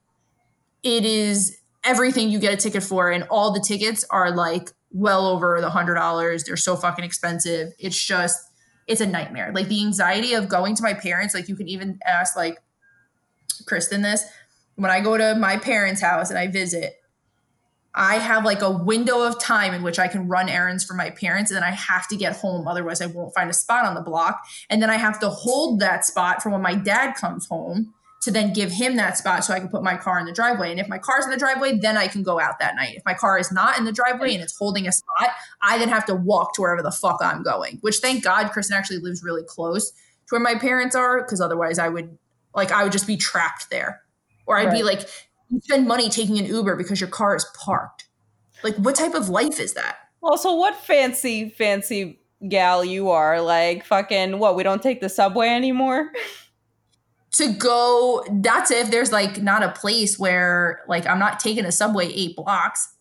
it 0.84 1.06
is 1.06 1.58
everything 1.84 2.30
you 2.30 2.40
get 2.40 2.54
a 2.54 2.58
ticket 2.58 2.84
for, 2.84 3.10
and 3.12 3.24
all 3.30 3.52
the 3.52 3.60
tickets 3.60 4.06
are 4.10 4.32
like 4.32 4.72
well 4.92 5.26
over 5.28 5.60
the 5.62 5.70
hundred 5.70 5.96
dollars. 5.96 6.44
They're 6.44 6.58
so 6.58 6.76
fucking 6.76 7.04
expensive. 7.04 7.70
It's 7.80 8.02
just 8.02 8.38
it's 8.88 9.02
a 9.02 9.08
nightmare. 9.08 9.52
Like 9.54 9.68
the 9.68 9.82
anxiety 9.82 10.34
of 10.34 10.50
going 10.50 10.76
to 10.76 10.84
my 10.84 10.94
parents, 10.94 11.34
like 11.34 11.48
you 11.48 11.56
can 11.56 11.68
even 11.68 12.00
ask 12.06 12.36
like 12.36 12.58
Kristen 13.66 14.02
this. 14.02 14.26
When 14.76 14.92
I 14.92 15.00
go 15.02 15.18
to 15.18 15.36
my 15.36 15.58
parents' 15.58 16.02
house 16.02 16.30
and 16.30 16.40
I 16.40 16.48
visit, 16.48 16.94
I 17.94 18.16
have 18.16 18.46
like 18.46 18.62
a 18.62 18.72
window 18.72 19.22
of 19.22 19.38
time 19.40 19.74
in 19.74 19.84
which 19.84 20.00
I 20.00 20.08
can 20.08 20.30
run 20.30 20.48
errands 20.48 20.84
for 20.84 20.94
my 20.94 21.10
parents 21.10 21.52
and 21.52 21.58
then 21.58 21.64
I 21.64 21.72
have 21.72 22.08
to 22.08 22.16
get 22.16 22.38
home. 22.38 22.68
Otherwise, 22.68 23.02
I 23.02 23.08
won't 23.08 23.34
find 23.34 23.50
a 23.50 23.54
spot 23.54 23.86
on 23.86 23.96
the 23.96 24.02
block. 24.02 24.42
And 24.70 24.82
then 24.82 24.90
I 24.90 24.96
have 24.96 25.20
to 25.20 25.30
hold 25.30 25.82
that 25.82 26.06
spot 26.06 26.42
for 26.42 26.50
when 26.50 26.62
my 26.62 26.76
dad 26.76 27.16
comes 27.16 27.48
home 27.48 27.94
to 28.22 28.30
then 28.30 28.54
give 28.54 28.72
him 28.72 28.96
that 28.98 29.18
spot 29.18 29.44
so 29.44 29.54
I 29.54 29.60
can 29.60 29.68
put 29.68 29.82
my 29.82 29.98
car 29.98 30.20
in 30.20 30.26
the 30.26 30.32
driveway. 30.32 30.70
And 30.70 30.80
if 30.80 30.88
my 30.88 31.00
car's 31.00 31.26
in 31.26 31.32
the 31.32 31.38
driveway, 31.38 31.78
then 31.78 31.98
I 31.98 32.08
can 32.08 32.22
go 32.22 32.40
out 32.40 32.60
that 32.60 32.76
night. 32.76 32.96
If 32.96 33.04
my 33.04 33.16
car 33.16 33.40
is 33.40 33.52
not 33.52 33.80
in 33.80 33.86
the 33.86 33.92
driveway 33.92 34.36
and 34.36 34.44
it's 34.44 34.56
holding 34.56 34.88
a 34.88 34.92
spot, 34.92 35.30
I 35.62 35.80
then 35.80 35.90
have 35.90 36.06
to 36.06 36.16
walk 36.16 36.54
to 36.54 36.62
wherever 36.62 36.84
the 36.84 36.92
fuck 36.92 37.18
I'm 37.22 37.42
going. 37.42 37.80
Which 37.82 37.98
thank 37.98 38.24
God 38.24 38.52
Kristen 38.52 38.78
actually 38.78 39.00
lives 39.00 39.24
really 39.24 39.44
close 39.44 39.92
to 39.92 39.98
where 40.30 40.40
my 40.40 40.54
parents 40.56 40.96
are, 40.96 41.24
because 41.24 41.42
otherwise 41.42 41.80
I 41.80 41.90
would 41.90 42.16
like 42.54 42.72
I 42.72 42.84
would 42.84 42.92
just 42.92 43.08
be 43.08 43.18
trapped 43.18 43.72
there. 43.72 44.02
Or 44.46 44.58
I'd 44.58 44.68
right. 44.68 44.78
be 44.78 44.84
like, 44.84 45.10
spend 45.62 45.88
money 45.88 46.10
taking 46.10 46.38
an 46.38 46.46
Uber 46.46 46.76
because 46.76 47.02
your 47.02 47.10
car 47.10 47.36
is 47.36 47.46
parked. 47.56 48.06
Like 48.64 48.76
what 48.76 48.96
type 48.96 49.16
of 49.16 49.30
life 49.30 49.60
is 49.60 49.74
that? 49.74 49.98
Also, 50.22 50.56
what 50.56 50.76
fancy, 50.76 51.50
fancy 51.50 52.20
gal 52.48 52.86
you 52.86 53.10
are. 53.10 53.42
Like 53.42 53.84
fucking 53.84 54.38
what, 54.38 54.56
we 54.56 54.62
don't 54.62 54.84
take 54.84 55.02
the 55.02 55.10
subway 55.10 55.48
anymore? 55.50 56.12
to 57.34 57.54
go 57.54 58.26
that's 58.30 58.72
if 58.72 58.92
there's 58.92 59.12
like 59.12 59.42
not 59.42 59.64
a 59.64 59.70
place 59.70 60.20
where 60.20 60.82
like 60.88 61.08
I'm 61.08 61.20
not 61.20 61.40
taking 61.40 61.66
a 61.66 61.72
subway 61.72 62.08
eight 62.08 62.36
blocks. 62.36 62.96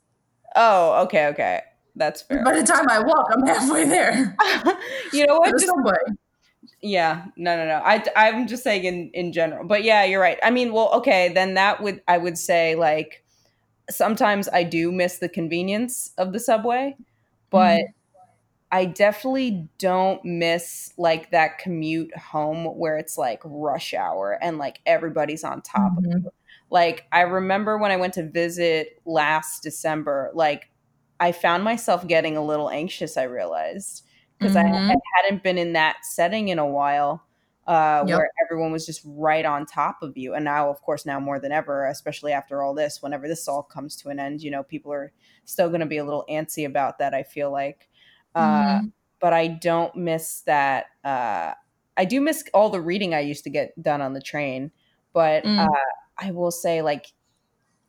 Oh, 0.56 1.02
okay, 1.04 1.26
okay. 1.28 1.62
That's 1.96 2.22
fair. 2.22 2.44
By 2.44 2.56
the 2.56 2.66
time 2.66 2.88
I 2.88 3.00
walk, 3.00 3.28
I'm 3.32 3.44
halfway 3.46 3.84
there. 3.84 4.36
you 5.12 5.26
know 5.26 5.38
what? 5.38 5.50
Just, 5.50 5.66
subway. 5.66 5.92
Yeah, 6.80 7.26
no, 7.36 7.56
no, 7.56 7.66
no. 7.66 7.82
I, 7.84 8.04
I'm 8.16 8.46
just 8.46 8.62
saying 8.62 8.84
in 8.84 9.10
in 9.12 9.32
general, 9.32 9.66
but 9.66 9.84
yeah, 9.84 10.04
you're 10.04 10.20
right. 10.20 10.38
I 10.42 10.50
mean, 10.50 10.72
well, 10.72 10.90
okay, 10.94 11.30
then 11.32 11.54
that 11.54 11.82
would 11.82 12.00
I 12.08 12.18
would 12.18 12.38
say 12.38 12.74
like 12.74 13.24
sometimes 13.90 14.48
I 14.48 14.62
do 14.62 14.92
miss 14.92 15.18
the 15.18 15.28
convenience 15.28 16.12
of 16.16 16.32
the 16.32 16.40
subway, 16.40 16.96
but 17.50 17.80
mm-hmm. 17.80 17.92
I 18.72 18.84
definitely 18.84 19.68
don't 19.78 20.24
miss 20.24 20.92
like 20.96 21.30
that 21.32 21.58
commute 21.58 22.16
home 22.16 22.66
where 22.66 22.98
it's 22.98 23.18
like 23.18 23.40
rush 23.44 23.94
hour 23.94 24.38
and 24.40 24.58
like 24.58 24.80
everybody's 24.86 25.42
on 25.42 25.60
top 25.62 25.92
mm-hmm. 25.92 26.12
of 26.16 26.22
you. 26.22 26.30
Like 26.70 27.06
I 27.10 27.22
remember 27.22 27.78
when 27.78 27.90
I 27.90 27.96
went 27.96 28.14
to 28.14 28.28
visit 28.28 29.00
last 29.04 29.64
December, 29.64 30.30
like 30.34 30.70
I 31.18 31.32
found 31.32 31.64
myself 31.64 32.06
getting 32.06 32.36
a 32.36 32.44
little 32.44 32.70
anxious, 32.70 33.16
I 33.16 33.24
realized, 33.24 34.04
because 34.38 34.54
mm-hmm. 34.54 34.90
I, 34.90 34.92
I, 34.92 34.96
hadn't 35.16 35.42
been 35.42 35.58
in 35.58 35.72
that 35.72 35.98
setting 36.04 36.48
in 36.48 36.58
a 36.58 36.66
while. 36.66 37.24
Uh, 37.66 38.02
yep. 38.04 38.18
where 38.18 38.30
everyone 38.44 38.72
was 38.72 38.84
just 38.84 39.00
right 39.04 39.44
on 39.44 39.64
top 39.64 40.02
of 40.02 40.16
you. 40.16 40.34
And 40.34 40.44
now, 40.44 40.70
of 40.70 40.82
course, 40.82 41.06
now 41.06 41.20
more 41.20 41.38
than 41.38 41.52
ever, 41.52 41.86
especially 41.86 42.32
after 42.32 42.62
all 42.62 42.74
this, 42.74 43.00
whenever 43.00 43.28
this 43.28 43.46
all 43.46 43.62
comes 43.62 43.94
to 43.96 44.08
an 44.08 44.18
end, 44.18 44.42
you 44.42 44.50
know, 44.50 44.64
people 44.64 44.92
are 44.92 45.12
still 45.44 45.68
going 45.68 45.78
to 45.78 45.86
be 45.86 45.98
a 45.98 46.04
little 46.04 46.24
antsy 46.28 46.66
about 46.66 46.98
that. 46.98 47.14
I 47.14 47.22
feel 47.22 47.52
like. 47.52 47.86
Uh, 48.34 48.64
mm-hmm. 48.64 48.86
But 49.20 49.32
I 49.32 49.48
don't 49.48 49.94
miss 49.96 50.42
that. 50.42 50.86
Uh, 51.04 51.52
I 51.96 52.04
do 52.04 52.20
miss 52.20 52.44
all 52.54 52.70
the 52.70 52.80
reading 52.80 53.14
I 53.14 53.20
used 53.20 53.44
to 53.44 53.50
get 53.50 53.80
done 53.82 54.00
on 54.00 54.14
the 54.14 54.20
train. 54.20 54.70
But 55.12 55.44
mm. 55.44 55.58
uh, 55.58 55.68
I 56.18 56.30
will 56.30 56.50
say, 56.50 56.82
like, 56.82 57.12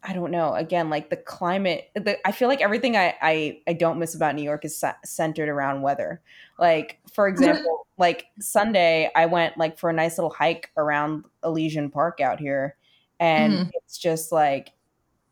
I 0.03 0.13
don't 0.13 0.31
know. 0.31 0.55
Again, 0.55 0.89
like 0.89 1.09
the 1.09 1.15
climate, 1.15 1.89
the, 1.93 2.17
I 2.27 2.31
feel 2.31 2.47
like 2.47 2.61
everything 2.61 2.97
I, 2.97 3.15
I, 3.21 3.59
I 3.67 3.73
don't 3.73 3.99
miss 3.99 4.15
about 4.15 4.35
New 4.35 4.41
York 4.41 4.65
is 4.65 4.83
centered 5.05 5.47
around 5.47 5.83
weather. 5.83 6.21
Like, 6.57 6.99
for 7.13 7.27
example, 7.29 7.87
like 7.97 8.25
Sunday, 8.39 9.11
I 9.15 9.27
went 9.27 9.57
like 9.57 9.77
for 9.77 9.89
a 9.89 9.93
nice 9.93 10.17
little 10.17 10.31
hike 10.31 10.71
around 10.75 11.25
Elysian 11.43 11.91
Park 11.91 12.19
out 12.19 12.39
here. 12.39 12.75
And 13.19 13.53
mm. 13.53 13.71
it's 13.75 13.97
just 13.97 14.31
like, 14.31 14.71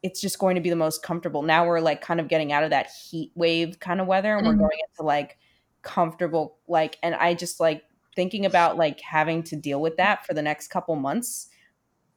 it's 0.01 0.21
just 0.21 0.39
going 0.39 0.55
to 0.55 0.61
be 0.61 0.69
the 0.69 0.75
most 0.75 1.03
comfortable. 1.03 1.41
Now 1.41 1.65
we're 1.65 1.81
like 1.81 2.01
kind 2.01 2.19
of 2.19 2.27
getting 2.27 2.51
out 2.51 2.63
of 2.63 2.69
that 2.69 2.89
heat 2.89 3.31
wave 3.35 3.79
kind 3.79 3.99
of 3.99 4.07
weather 4.07 4.35
and 4.35 4.45
mm-hmm. 4.45 4.59
we're 4.59 4.67
going 4.67 4.79
into 4.89 5.03
like 5.05 5.37
comfortable 5.81 6.57
like 6.67 6.97
and 7.03 7.15
I 7.15 7.33
just 7.33 7.59
like 7.59 7.83
thinking 8.15 8.45
about 8.45 8.77
like 8.77 8.99
having 9.01 9.43
to 9.43 9.55
deal 9.55 9.81
with 9.81 9.97
that 9.97 10.25
for 10.25 10.33
the 10.33 10.41
next 10.41 10.69
couple 10.69 10.95
months 10.95 11.49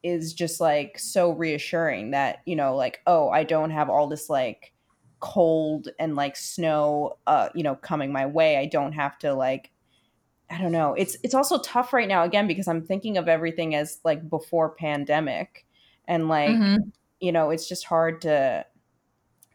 is 0.03 0.33
just 0.33 0.61
like 0.61 0.99
so 0.99 1.31
reassuring 1.31 2.11
that, 2.11 2.41
you 2.45 2.57
know, 2.57 2.77
like 2.77 3.01
oh, 3.07 3.29
I 3.31 3.45
don't 3.45 3.71
have 3.71 3.91
all 3.91 4.07
this 4.07 4.29
like 4.29 4.73
cold 5.21 5.87
and 6.01 6.17
like 6.17 6.35
snow 6.35 7.17
uh 7.29 7.49
you 7.55 7.63
know 7.63 7.75
coming 7.77 8.13
my 8.13 8.27
way. 8.27 8.59
I 8.59 8.67
don't 8.67 8.93
have 8.93 9.19
to 9.19 9.35
like 9.35 9.71
I 10.51 10.61
don't 10.61 10.73
know. 10.73 10.95
It's 10.95 11.17
it's 11.25 11.35
also 11.35 11.59
tough 11.59 11.93
right 11.93 12.09
now 12.09 12.23
again 12.25 12.47
because 12.47 12.69
I'm 12.69 12.85
thinking 12.85 13.17
of 13.17 13.27
everything 13.27 13.75
as 13.75 13.99
like 14.05 14.29
before 14.29 14.71
pandemic 14.71 15.67
and 16.07 16.29
like 16.29 16.51
mm-hmm 16.51 16.89
you 17.23 17.33
know, 17.33 17.51
it's 17.51 17.69
just 17.69 17.85
hard 17.85 18.21
to 18.23 18.67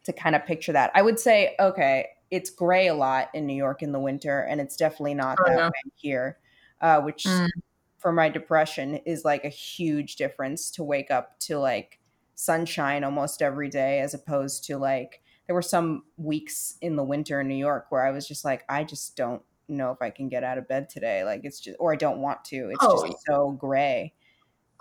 to 0.05 0.13
kind 0.13 0.35
of 0.35 0.45
picture 0.45 0.71
that. 0.71 0.89
I 0.95 1.01
would 1.01 1.19
say, 1.19 1.53
okay, 1.59 2.07
it's 2.31 2.49
gray 2.49 2.87
a 2.87 2.95
lot 2.95 3.29
in 3.33 3.45
New 3.45 3.55
York 3.55 3.83
in 3.83 3.91
the 3.91 3.99
winter, 3.99 4.39
and 4.39 4.61
it's 4.61 4.77
definitely 4.77 5.15
not 5.15 5.37
oh, 5.39 5.49
that 5.49 5.57
yeah. 5.57 5.67
way 5.67 5.91
here, 5.95 6.37
uh, 6.81 7.01
which 7.01 7.25
mm. 7.25 7.49
for 7.97 8.13
my 8.13 8.29
depression 8.29 8.95
is 9.05 9.25
like 9.25 9.43
a 9.43 9.49
huge 9.49 10.15
difference 10.15 10.71
to 10.71 10.83
wake 10.83 11.11
up 11.11 11.39
to 11.41 11.59
like 11.59 11.99
sunshine 12.35 13.03
almost 13.03 13.41
every 13.41 13.69
day 13.69 13.99
as 13.99 14.13
opposed 14.13 14.63
to 14.63 14.77
like 14.77 15.21
there 15.47 15.55
were 15.55 15.61
some 15.61 16.03
weeks 16.17 16.75
in 16.81 16.95
the 16.95 17.03
winter 17.03 17.41
in 17.41 17.47
New 17.47 17.55
York 17.55 17.87
where 17.89 18.05
I 18.05 18.11
was 18.11 18.27
just 18.27 18.45
like, 18.45 18.63
I 18.69 18.83
just 18.83 19.15
don't 19.15 19.41
know 19.67 19.91
if 19.91 20.01
I 20.01 20.09
can 20.09 20.29
get 20.29 20.43
out 20.43 20.57
of 20.57 20.67
bed 20.67 20.89
today. 20.89 21.23
Like 21.23 21.41
it's 21.43 21.59
just, 21.59 21.77
or 21.79 21.91
I 21.91 21.95
don't 21.95 22.19
want 22.19 22.45
to. 22.45 22.69
It's 22.69 22.79
oh. 22.81 23.07
just 23.07 23.25
so 23.25 23.51
gray. 23.51 24.13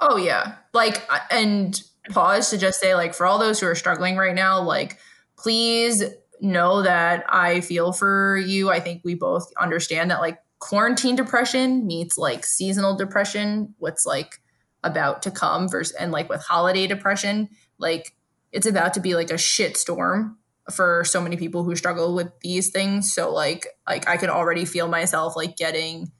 Oh 0.01 0.17
yeah. 0.17 0.57
Like, 0.73 1.09
and 1.31 1.81
pause 2.11 2.51
to 2.51 2.59
just 2.59 2.81
say, 2.81 2.95
like, 2.95 3.15
for 3.15 3.27
all 3.27 3.39
those 3.39 3.61
who 3.61 3.67
are 3.67 3.75
struggling 3.75 4.17
right 4.17 4.35
now, 4.35 4.63
like, 4.63 4.99
please 5.37 6.03
know 6.41 6.83
that 6.83 7.25
I 7.29 7.61
feel 7.61 7.93
for 7.93 8.37
you. 8.37 8.71
I 8.71 8.81
think 8.81 9.03
we 9.05 9.15
both 9.15 9.53
understand 9.59 10.11
that 10.11 10.21
like 10.21 10.39
quarantine 10.59 11.17
depression 11.17 11.87
meets 11.87 12.19
like 12.19 12.45
seasonal 12.45 12.97
depression, 12.97 13.75
what's 13.79 14.07
like 14.07 14.41
about 14.83 15.23
to 15.23 15.31
come 15.31 15.69
versus 15.69 15.95
and 15.97 16.13
like 16.13 16.29
with 16.29 16.43
holiday 16.43 16.87
depression, 16.87 17.49
like 17.79 18.15
it's 18.53 18.67
about 18.67 18.95
to 18.95 19.01
be 19.01 19.15
like 19.15 19.31
a 19.31 19.39
shit 19.39 19.77
storm 19.77 20.39
for 20.73 21.05
so 21.05 21.21
many 21.21 21.37
people 21.37 21.63
who 21.63 21.77
struggle 21.77 22.15
with 22.15 22.29
these 22.41 22.71
things. 22.71 23.13
So 23.13 23.33
like 23.33 23.67
like 23.87 24.09
I 24.09 24.17
could 24.17 24.31
already 24.31 24.65
feel 24.65 24.89
myself 24.89 25.37
like 25.37 25.57
getting 25.57 26.11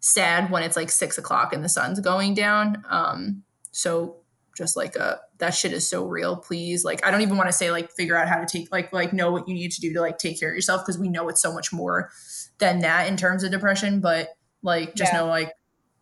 sad 0.00 0.50
when 0.50 0.62
it's 0.62 0.76
like 0.76 0.90
six 0.90 1.16
o'clock 1.16 1.52
and 1.52 1.64
the 1.64 1.68
sun's 1.68 2.00
going 2.00 2.34
down. 2.34 2.84
Um 2.88 3.42
so 3.72 4.16
just 4.56 4.76
like 4.76 4.96
a 4.96 5.02
uh, 5.02 5.16
that 5.38 5.50
shit 5.50 5.72
is 5.72 5.88
so 5.88 6.04
real 6.04 6.36
please 6.36 6.84
like 6.84 7.04
i 7.06 7.10
don't 7.10 7.20
even 7.22 7.36
want 7.36 7.48
to 7.48 7.52
say 7.52 7.70
like 7.70 7.90
figure 7.92 8.16
out 8.16 8.28
how 8.28 8.38
to 8.38 8.46
take 8.46 8.70
like 8.72 8.92
like 8.92 9.12
know 9.12 9.30
what 9.30 9.48
you 9.48 9.54
need 9.54 9.70
to 9.70 9.80
do 9.80 9.92
to 9.92 10.00
like 10.00 10.18
take 10.18 10.38
care 10.38 10.50
of 10.50 10.54
yourself 10.54 10.82
because 10.82 10.98
we 10.98 11.08
know 11.08 11.28
it's 11.28 11.42
so 11.42 11.52
much 11.52 11.72
more 11.72 12.10
than 12.58 12.80
that 12.80 13.08
in 13.08 13.16
terms 13.16 13.42
of 13.42 13.50
depression 13.50 14.00
but 14.00 14.28
like 14.62 14.94
just 14.94 15.12
yeah. 15.12 15.20
know 15.20 15.26
like 15.26 15.52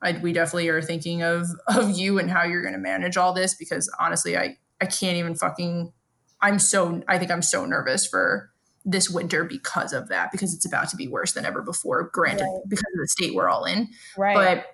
I, 0.05 0.13
we 0.19 0.33
definitely 0.33 0.69
are 0.69 0.83
thinking 0.83 1.23
of 1.23 1.47
of 1.69 1.91
you 1.91 2.19
and 2.19 2.31
how 2.31 2.45
you're 2.45 2.63
going 2.63 2.75
to 2.75 2.81
manage 2.81 3.17
all 3.17 3.33
this 3.33 3.55
because 3.55 3.91
honestly 3.99 4.37
i 4.37 4.57
i 4.81 4.87
can't 4.87 5.17
even 5.17 5.35
fucking 5.35 5.93
i'm 6.41 6.59
so 6.59 7.03
i 7.09 7.19
think 7.19 7.31
i'm 7.31 7.43
so 7.43 7.65
nervous 7.65 8.07
for 8.07 8.51
this 8.85 9.09
winter 9.09 9.45
because 9.45 9.93
of 9.93 10.09
that 10.09 10.33
because 10.33 10.55
it's 10.55 10.67
about 10.67 10.89
to 10.89 10.97
be 10.97 11.07
worse 11.07 11.33
than 11.33 11.45
ever 11.45 11.63
before 11.63 12.11
granted 12.13 12.43
right. 12.43 12.63
because 12.69 12.93
of 12.95 13.01
the 13.01 13.09
state 13.09 13.35
we're 13.35 13.49
all 13.49 13.65
in 13.65 13.89
right 14.17 14.35
but 14.35 14.67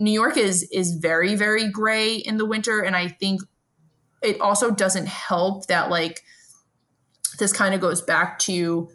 new 0.00 0.10
york 0.10 0.36
is 0.36 0.64
is 0.72 0.94
very 0.94 1.34
very 1.36 1.68
gray 1.70 2.16
in 2.16 2.36
the 2.36 2.46
winter 2.46 2.80
and 2.80 2.96
i 2.96 3.06
think 3.06 3.40
it 4.22 4.40
also 4.40 4.70
doesn't 4.70 5.06
help 5.06 5.66
that 5.66 5.90
like 5.90 6.22
this 7.38 7.52
kind 7.52 7.74
of 7.74 7.80
goes 7.80 8.00
back 8.02 8.38
to 8.38 8.88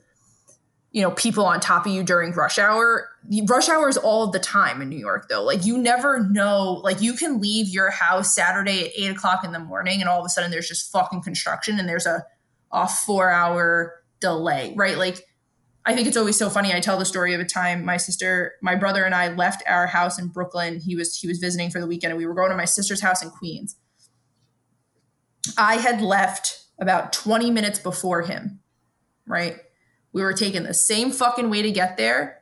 you 0.96 1.02
know 1.02 1.12
people 1.12 1.46
on 1.46 1.60
top 1.60 1.86
of 1.86 1.92
you 1.92 2.04
during 2.04 2.32
rush 2.32 2.58
hour. 2.58 3.10
Rush 3.50 3.68
hour 3.68 3.90
is 3.90 3.98
all 3.98 4.28
the 4.28 4.40
time 4.40 4.82
in 4.82 4.88
new 4.88 4.98
york 4.98 5.28
though. 5.28 5.44
Like 5.44 5.66
you 5.66 5.78
never 5.78 6.24
know. 6.24 6.80
Like 6.84 7.02
you 7.02 7.14
can 7.14 7.42
leave 7.42 7.68
your 7.68 7.92
house 7.92 8.34
saturday 8.34 8.86
at 8.86 8.92
eight 8.96 9.12
o'clock 9.12 9.44
in 9.44 9.52
the 9.52 9.60
morning 9.60 10.00
and 10.00 10.08
all 10.08 10.20
of 10.20 10.26
a 10.26 10.30
sudden 10.30 10.52
there's 10.52 10.70
just 10.70 10.90
fucking 10.94 11.22
construction 11.22 11.80
and 11.80 11.90
there's 11.90 12.06
a 12.06 12.24
a 12.72 12.88
four 12.88 13.30
hour 13.30 14.02
delay 14.22 14.74
right? 14.78 14.98
Like 14.98 15.26
i 15.86 15.94
think 15.94 16.08
it's 16.08 16.18
always 16.18 16.38
so 16.38 16.50
funny 16.50 16.74
i 16.74 16.80
tell 16.80 16.98
the 16.98 17.06
story 17.06 17.34
of 17.34 17.40
a 17.40 17.46
time 17.46 17.86
my 17.86 17.98
sister 17.98 18.54
my 18.62 18.76
brother 18.76 19.04
and 19.04 19.16
i 19.16 19.28
left 19.28 19.64
our 19.68 19.88
house 19.88 20.20
in 20.20 20.28
brooklyn 20.28 20.80
he 20.80 20.96
was 20.96 21.18
he 21.18 21.28
was 21.28 21.40
visiting 21.40 21.70
for 21.70 21.80
the 21.80 21.88
weekend 21.88 22.12
and 22.12 22.18
we 22.18 22.26
were 22.26 22.34
going 22.34 22.50
to 22.50 22.58
my 22.58 22.66
sister's 22.66 23.02
house 23.02 23.24
in 23.24 23.30
queens 23.30 23.76
I 25.58 25.76
had 25.76 26.02
left 26.02 26.66
about 26.80 27.14
20 27.14 27.52
minutes 27.52 27.80
before 27.80 28.24
him, 28.24 28.60
right? 29.28 29.58
We 30.14 30.22
were 30.22 30.34
taking 30.34 30.64
the 30.64 30.74
same 30.74 31.12
fucking 31.12 31.50
way 31.50 31.62
to 31.62 31.72
get 31.72 31.98
there. 31.98 32.42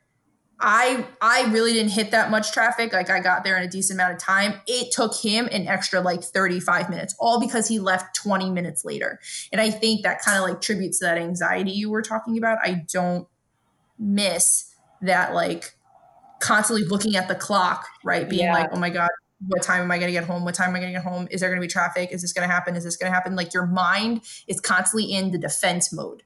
I 0.60 1.06
I 1.20 1.52
really 1.52 1.74
didn't 1.74 1.91
hit 1.91 2.12
that 2.12 2.32
much 2.32 2.52
traffic. 2.52 2.94
Like 2.94 3.10
I 3.10 3.20
got 3.20 3.44
there 3.44 3.58
in 3.58 3.64
a 3.64 3.68
decent 3.68 4.00
amount 4.00 4.14
of 4.14 4.20
time. 4.20 4.62
It 4.68 4.94
took 4.94 5.14
him 5.16 5.50
an 5.52 5.68
extra 5.68 6.00
like 6.00 6.24
35 6.24 6.89
minutes, 6.89 7.16
all 7.20 7.39
because 7.39 7.68
he 7.68 7.80
left 7.80 8.16
20 8.16 8.50
minutes 8.52 8.86
later. 8.86 9.20
And 9.52 9.60
I 9.60 9.72
think 9.72 10.04
that 10.04 10.22
kind 10.22 10.38
of 10.38 10.48
like 10.48 10.62
tributes 10.62 11.00
to 11.00 11.06
that 11.06 11.18
anxiety 11.18 11.72
you 11.72 11.89
were 11.89 12.04
talking 12.04 12.38
about. 12.38 12.60
I 12.64 12.86
don't 12.91 13.28
miss 14.04 14.74
that 15.01 15.34
like 15.34 15.76
constantly 16.39 16.86
looking 16.86 17.16
at 17.16 17.28
the 17.28 17.36
clock, 17.36 17.88
right? 18.04 18.30
Being 18.30 18.45
yeah. 18.45 18.54
like, 18.54 18.70
oh 18.74 18.80
my 18.80 18.89
God, 18.89 19.10
what 19.47 19.62
time 19.64 19.82
am 19.82 19.91
I 19.91 19.97
going 19.97 20.08
to 20.08 20.14
get 20.14 20.26
home? 20.26 20.45
What 20.45 20.56
time 20.56 20.70
am 20.70 20.76
I 20.76 20.80
going 20.80 20.93
to 20.93 20.99
get 20.99 21.08
home? 21.08 21.28
Is 21.32 21.41
there 21.41 21.49
going 21.49 21.62
to 21.62 21.66
be 21.66 21.72
traffic? 21.72 22.12
Is 22.12 22.22
this 22.22 22.34
going 22.34 22.47
to 22.47 22.54
happen? 22.54 22.76
Is 22.76 22.84
this 22.84 22.97
going 22.97 23.12
to 23.12 23.14
happen? 23.14 23.36
Like 23.36 23.54
your 23.54 23.66
mind 23.66 24.22
is 24.47 24.60
constantly 24.60 25.12
in 25.12 25.32
the 25.32 25.38
defense 25.38 25.93
mode. 25.93 26.24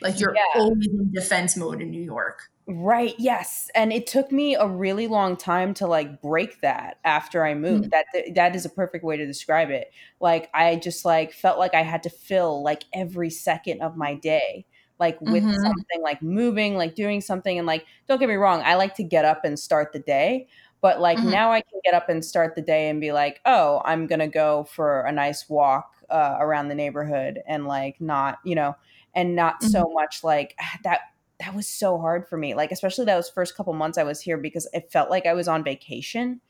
Like 0.00 0.18
you're 0.18 0.34
yeah. 0.34 0.60
always 0.60 0.86
in 0.86 1.12
defense 1.12 1.56
mode 1.56 1.82
in 1.82 1.90
New 1.90 2.02
York. 2.02 2.48
Right. 2.66 3.14
Yes. 3.18 3.68
And 3.74 3.92
it 3.92 4.06
took 4.06 4.30
me 4.30 4.54
a 4.54 4.66
really 4.66 5.08
long 5.08 5.36
time 5.36 5.74
to 5.74 5.86
like 5.86 6.22
break 6.22 6.60
that 6.60 6.98
after 7.04 7.44
I 7.44 7.54
moved. 7.54 7.90
Mm-hmm. 7.90 8.22
That 8.22 8.34
that 8.34 8.56
is 8.56 8.64
a 8.64 8.70
perfect 8.70 9.04
way 9.04 9.16
to 9.16 9.26
describe 9.26 9.70
it. 9.70 9.90
Like 10.20 10.48
I 10.54 10.76
just 10.76 11.04
like 11.04 11.32
felt 11.32 11.58
like 11.58 11.74
I 11.74 11.82
had 11.82 12.04
to 12.04 12.10
fill 12.10 12.62
like 12.62 12.84
every 12.94 13.28
second 13.28 13.82
of 13.82 13.96
my 13.96 14.14
day 14.14 14.66
like 15.00 15.20
with 15.20 15.42
mm-hmm. 15.42 15.62
something 15.62 16.02
like 16.02 16.22
moving, 16.22 16.76
like 16.76 16.94
doing 16.94 17.20
something 17.20 17.58
and 17.58 17.66
like 17.66 17.86
don't 18.06 18.18
get 18.18 18.28
me 18.28 18.34
wrong, 18.34 18.62
I 18.62 18.74
like 18.74 18.94
to 18.96 19.02
get 19.02 19.24
up 19.24 19.44
and 19.44 19.58
start 19.58 19.92
the 19.92 19.98
day, 19.98 20.46
but 20.82 21.00
like 21.00 21.18
mm-hmm. 21.18 21.30
now 21.30 21.52
I 21.52 21.62
can 21.62 21.80
get 21.84 21.94
up 21.94 22.08
and 22.08 22.24
start 22.24 22.54
the 22.54 22.62
day 22.62 22.88
and 22.88 23.00
be 23.00 23.10
like, 23.10 23.40
oh, 23.46 23.80
I'm 23.84 24.06
going 24.06 24.20
to 24.20 24.28
go 24.28 24.64
for 24.64 25.00
a 25.02 25.12
nice 25.12 25.48
walk 25.48 25.94
uh, 26.10 26.36
around 26.38 26.68
the 26.68 26.74
neighborhood 26.74 27.40
and 27.48 27.66
like 27.66 28.00
not, 28.00 28.38
you 28.44 28.54
know, 28.54 28.76
and 29.14 29.34
not 29.34 29.60
mm-hmm. 29.60 29.70
so 29.70 29.90
much 29.92 30.22
like 30.22 30.54
that. 30.84 31.00
That 31.40 31.54
was 31.54 31.66
so 31.66 31.98
hard 31.98 32.28
for 32.28 32.36
me. 32.36 32.52
Like, 32.52 32.70
especially 32.70 33.06
those 33.06 33.30
first 33.30 33.56
couple 33.56 33.72
months 33.72 33.96
I 33.96 34.02
was 34.02 34.20
here 34.20 34.36
because 34.36 34.68
it 34.74 34.92
felt 34.92 35.08
like 35.08 35.24
I 35.24 35.32
was 35.32 35.48
on 35.48 35.64
vacation 35.64 36.42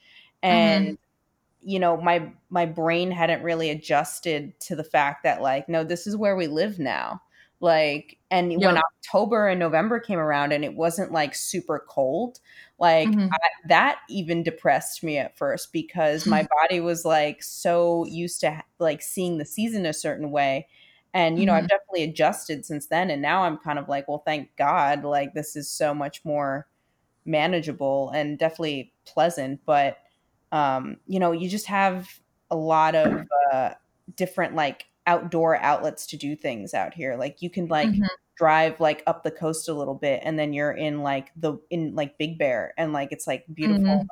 and 0.42 0.86
mm-hmm 0.86 0.94
you 1.62 1.78
know 1.78 1.96
my 1.96 2.32
my 2.48 2.64
brain 2.64 3.10
hadn't 3.10 3.42
really 3.42 3.70
adjusted 3.70 4.58
to 4.60 4.74
the 4.74 4.84
fact 4.84 5.24
that 5.24 5.42
like 5.42 5.68
no 5.68 5.84
this 5.84 6.06
is 6.06 6.16
where 6.16 6.36
we 6.36 6.46
live 6.46 6.78
now 6.78 7.20
like 7.60 8.18
and 8.30 8.52
yeah. 8.52 8.66
when 8.66 8.78
october 8.78 9.48
and 9.48 9.60
november 9.60 10.00
came 10.00 10.18
around 10.18 10.52
and 10.52 10.64
it 10.64 10.74
wasn't 10.74 11.12
like 11.12 11.34
super 11.34 11.84
cold 11.88 12.40
like 12.78 13.08
mm-hmm. 13.08 13.28
I, 13.32 13.38
that 13.68 13.98
even 14.08 14.42
depressed 14.42 15.04
me 15.04 15.18
at 15.18 15.36
first 15.36 15.72
because 15.72 16.26
my 16.26 16.46
body 16.62 16.80
was 16.80 17.04
like 17.04 17.42
so 17.42 18.06
used 18.06 18.40
to 18.40 18.62
like 18.78 19.02
seeing 19.02 19.38
the 19.38 19.44
season 19.44 19.84
a 19.84 19.92
certain 19.92 20.30
way 20.30 20.66
and 21.12 21.38
you 21.38 21.44
know 21.44 21.52
mm-hmm. 21.52 21.64
i've 21.64 21.68
definitely 21.68 22.04
adjusted 22.04 22.64
since 22.64 22.86
then 22.86 23.10
and 23.10 23.20
now 23.20 23.42
i'm 23.42 23.58
kind 23.58 23.78
of 23.78 23.88
like 23.88 24.08
well 24.08 24.22
thank 24.24 24.48
god 24.56 25.04
like 25.04 25.34
this 25.34 25.54
is 25.54 25.70
so 25.70 25.92
much 25.92 26.24
more 26.24 26.66
manageable 27.26 28.10
and 28.14 28.38
definitely 28.38 28.92
pleasant 29.04 29.60
but 29.66 29.98
um 30.52 30.96
you 31.06 31.20
know 31.20 31.32
you 31.32 31.48
just 31.48 31.66
have 31.66 32.08
a 32.50 32.56
lot 32.56 32.94
of 32.94 33.26
uh 33.52 33.70
different 34.16 34.54
like 34.54 34.86
outdoor 35.06 35.56
outlets 35.56 36.06
to 36.06 36.16
do 36.16 36.36
things 36.36 36.74
out 36.74 36.94
here. 36.94 37.16
Like 37.16 37.42
you 37.42 37.50
can 37.50 37.66
like 37.66 37.88
mm-hmm. 37.88 38.04
drive 38.36 38.80
like 38.80 39.02
up 39.06 39.22
the 39.22 39.30
coast 39.30 39.68
a 39.68 39.74
little 39.74 39.94
bit 39.94 40.22
and 40.24 40.38
then 40.38 40.52
you're 40.52 40.72
in 40.72 41.02
like 41.02 41.30
the 41.36 41.58
in 41.70 41.94
like 41.94 42.18
Big 42.18 42.38
Bear 42.38 42.74
and 42.76 42.92
like 42.92 43.12
it's 43.12 43.26
like 43.26 43.44
beautiful 43.52 43.82
mm-hmm. 43.82 43.98
like, 43.98 44.08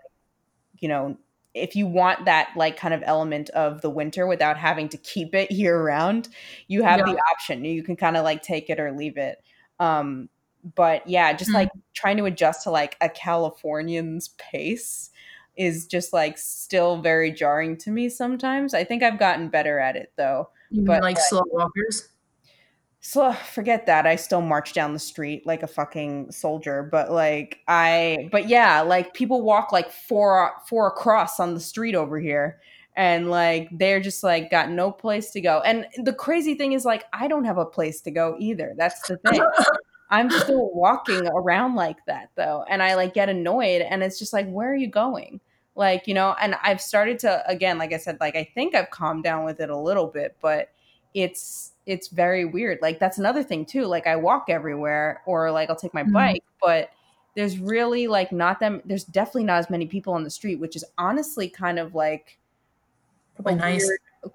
you 0.79 0.89
know 0.89 1.17
if 1.55 1.75
you 1.75 1.87
want 1.87 2.27
that 2.27 2.51
like 2.57 2.77
kind 2.77 2.95
of 2.95 3.03
element 3.05 3.51
of 3.51 3.81
the 3.81 3.91
winter 3.91 4.27
without 4.27 4.57
having 4.57 4.89
to 4.91 4.97
keep 4.99 5.35
it 5.35 5.51
year 5.51 5.83
round, 5.83 6.29
you 6.69 6.83
have 6.83 7.01
yeah. 7.01 7.13
the 7.13 7.21
option. 7.33 7.65
You 7.65 7.83
can 7.83 7.97
kind 7.97 8.17
of 8.17 8.25
like 8.25 8.43
take 8.43 8.71
it 8.71 8.81
or 8.81 8.93
leave 8.93 9.17
it. 9.17 9.43
Um 9.81 10.29
but 10.75 11.07
yeah, 11.09 11.33
just 11.33 11.51
mm-hmm. 11.51 11.59
like 11.59 11.71
trying 11.95 12.17
to 12.17 12.25
adjust 12.25 12.65
to 12.65 12.71
like 12.71 12.97
a 13.01 13.09
Californian's 13.09 14.29
pace 14.39 15.11
is 15.57 15.87
just 15.87 16.13
like 16.13 16.39
still 16.39 17.01
very 17.03 17.33
jarring 17.33 17.77
to 17.77 17.91
me 17.91 18.09
sometimes. 18.09 18.75
I 18.75 18.85
think 18.85 19.03
I've 19.03 19.19
gotten 19.19 19.49
better 19.49 19.79
at 19.79 19.97
it 19.97 20.13
though. 20.17 20.51
You 20.71 20.85
but 20.85 21.03
like 21.03 21.19
slow 21.19 21.43
walkers? 21.47 22.09
So 23.01 23.33
forget 23.33 23.87
that. 23.87 24.07
I 24.07 24.17
still 24.17 24.41
march 24.41 24.73
down 24.73 24.93
the 24.93 24.99
street 24.99 25.47
like 25.47 25.63
a 25.63 25.67
fucking 25.67 26.33
soldier. 26.33 26.89
But 26.91 27.11
like 27.11 27.61
I 27.69 28.29
but 28.33 28.49
yeah, 28.49 28.81
like 28.81 29.15
people 29.15 29.43
walk 29.43 29.73
like 29.73 29.91
four 29.91 30.53
four 30.69 30.89
across 30.89 31.39
on 31.41 31.55
the 31.55 31.61
street 31.61 31.95
over 31.95 32.19
here. 32.19 32.61
And 32.97 33.31
like 33.31 33.69
they're 33.71 34.01
just 34.01 34.25
like 34.25 34.51
got 34.51 34.71
no 34.71 34.91
place 34.91 35.31
to 35.31 35.41
go. 35.41 35.61
And 35.65 35.87
the 36.03 36.13
crazy 36.13 36.55
thing 36.55 36.73
is 36.73 36.85
like 36.85 37.05
I 37.13 37.29
don't 37.29 37.45
have 37.45 37.59
a 37.59 37.65
place 37.65 38.01
to 38.03 38.11
go 38.11 38.37
either. 38.39 38.75
That's 38.77 39.01
the 39.07 39.19
thing. 39.19 39.41
I'm 40.11 40.31
still 40.31 40.71
walking 40.73 41.27
around 41.29 41.75
like 41.75 41.99
that 42.07 42.31
though. 42.35 42.65
And 42.69 42.83
I 42.83 42.95
like 42.95 43.15
get 43.15 43.29
annoyed 43.29 43.83
and 43.83 44.03
it's 44.03 44.19
just 44.19 44.33
like, 44.33 44.49
where 44.49 44.73
are 44.73 44.77
you 44.77 44.91
going? 44.91 45.41
Like 45.79 46.07
you 46.07 46.13
know 46.13 46.35
and 46.41 46.57
i've 46.63 46.81
started 46.81 47.19
to 47.19 47.49
again 47.49 47.79
like 47.79 47.93
i 47.93 47.97
said 47.97 48.19
like 48.21 48.37
i 48.37 48.45
think 48.55 48.75
i've 48.75 48.91
calmed 48.91 49.23
down 49.23 49.45
with 49.45 49.61
it 49.61 49.71
a 49.71 49.77
little 49.77 50.09
bit 50.09 50.37
but 50.43 50.71
it's 51.15 51.73
it's 51.87 52.09
very 52.09 52.45
weird. 52.45 52.79
Like 52.83 52.99
that's 52.99 53.17
another 53.17 53.43
thing 53.43 53.65
too 53.65 53.85
like 53.87 54.07
i 54.07 54.15
walk 54.15 54.47
everywhere 54.49 55.23
or 55.25 55.51
like 55.51 55.71
i'll 55.71 55.77
take 55.77 55.95
my 55.95 56.03
mm-hmm. 56.03 56.13
bike 56.13 56.45
but 56.61 56.91
there's 57.35 57.59
really 57.59 58.09
like 58.09 58.31
not 58.33 58.61
them 58.61 58.83
there's 58.85 59.05
definitely 59.05 59.45
not 59.45 59.59
as 59.59 59.71
many 59.71 59.87
people 59.87 60.13
on 60.13 60.25
the 60.25 60.31
street 60.31 60.57
which 60.57 60.77
is 60.77 60.85
honestly 60.99 61.49
kind 61.49 61.79
of 61.79 61.95
like 61.95 62.39
nice. 63.45 63.89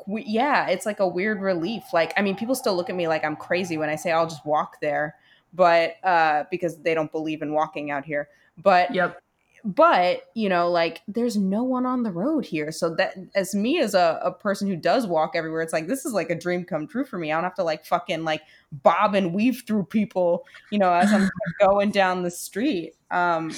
weird, 0.07 0.25
yeah 0.27 0.67
it's 0.67 0.85
like 0.85 0.99
a 0.99 1.07
weird 1.07 1.41
relief. 1.41 1.83
Like 1.93 2.13
i 2.17 2.21
mean 2.21 2.35
people 2.35 2.55
still 2.55 2.75
look 2.75 2.89
at 2.89 2.95
me 2.95 3.07
like 3.07 3.23
i'm 3.23 3.35
crazy 3.35 3.77
when 3.77 3.89
i 3.89 3.95
say 3.95 4.11
i'll 4.11 4.27
just 4.27 4.45
walk 4.45 4.79
there 4.81 5.15
but 5.53 5.97
uh 6.03 6.45
because 6.49 6.77
they 6.77 6.95
don't 6.95 7.11
believe 7.11 7.41
in 7.41 7.53
walking 7.53 7.91
out 7.91 8.05
here. 8.05 8.29
But 8.57 8.93
yep 8.95 9.21
but 9.63 10.29
you 10.33 10.49
know 10.49 10.69
like 10.69 11.01
there's 11.07 11.37
no 11.37 11.63
one 11.63 11.85
on 11.85 12.03
the 12.03 12.11
road 12.11 12.45
here. 12.45 12.71
So 12.71 12.93
that 12.95 13.15
as 13.35 13.55
me 13.55 13.79
as 13.79 13.93
a, 13.93 14.19
a 14.23 14.31
person 14.31 14.67
who 14.67 14.75
does 14.75 15.07
walk 15.07 15.31
everywhere 15.35 15.61
it's 15.61 15.73
like 15.73 15.87
this 15.87 16.05
is 16.05 16.13
like 16.13 16.29
a 16.29 16.35
dream 16.35 16.65
come 16.65 16.87
true 16.87 17.05
for 17.05 17.17
me. 17.17 17.31
I 17.31 17.35
don't 17.35 17.43
have 17.43 17.55
to 17.55 17.63
like 17.63 17.85
fucking 17.85 18.23
like 18.23 18.41
bob 18.71 19.15
and 19.15 19.33
weave 19.33 19.63
through 19.67 19.83
people 19.85 20.45
you 20.71 20.79
know 20.79 20.91
as 20.91 21.13
i'm 21.13 21.29
going 21.59 21.91
down 21.91 22.23
the 22.23 22.31
street. 22.31 22.95
Um 23.11 23.51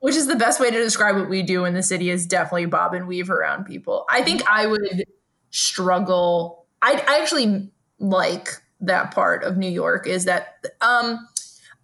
which 0.00 0.14
is 0.14 0.26
the 0.26 0.36
best 0.36 0.60
way 0.60 0.70
to 0.70 0.76
describe 0.76 1.16
what 1.16 1.28
we 1.28 1.42
do 1.42 1.64
in 1.64 1.74
the 1.74 1.82
city 1.82 2.10
is 2.10 2.26
definitely 2.26 2.66
bob 2.66 2.94
and 2.94 3.08
weave 3.08 3.30
around 3.30 3.64
people. 3.64 4.06
I 4.10 4.22
think 4.22 4.42
i 4.48 4.66
would 4.66 5.04
struggle 5.50 6.66
i, 6.82 6.92
I 7.08 7.20
actually 7.22 7.70
like 7.98 8.50
that 8.80 9.14
part 9.14 9.42
of 9.42 9.56
new 9.56 9.70
york 9.70 10.06
is 10.06 10.26
that 10.26 10.62
um 10.82 11.26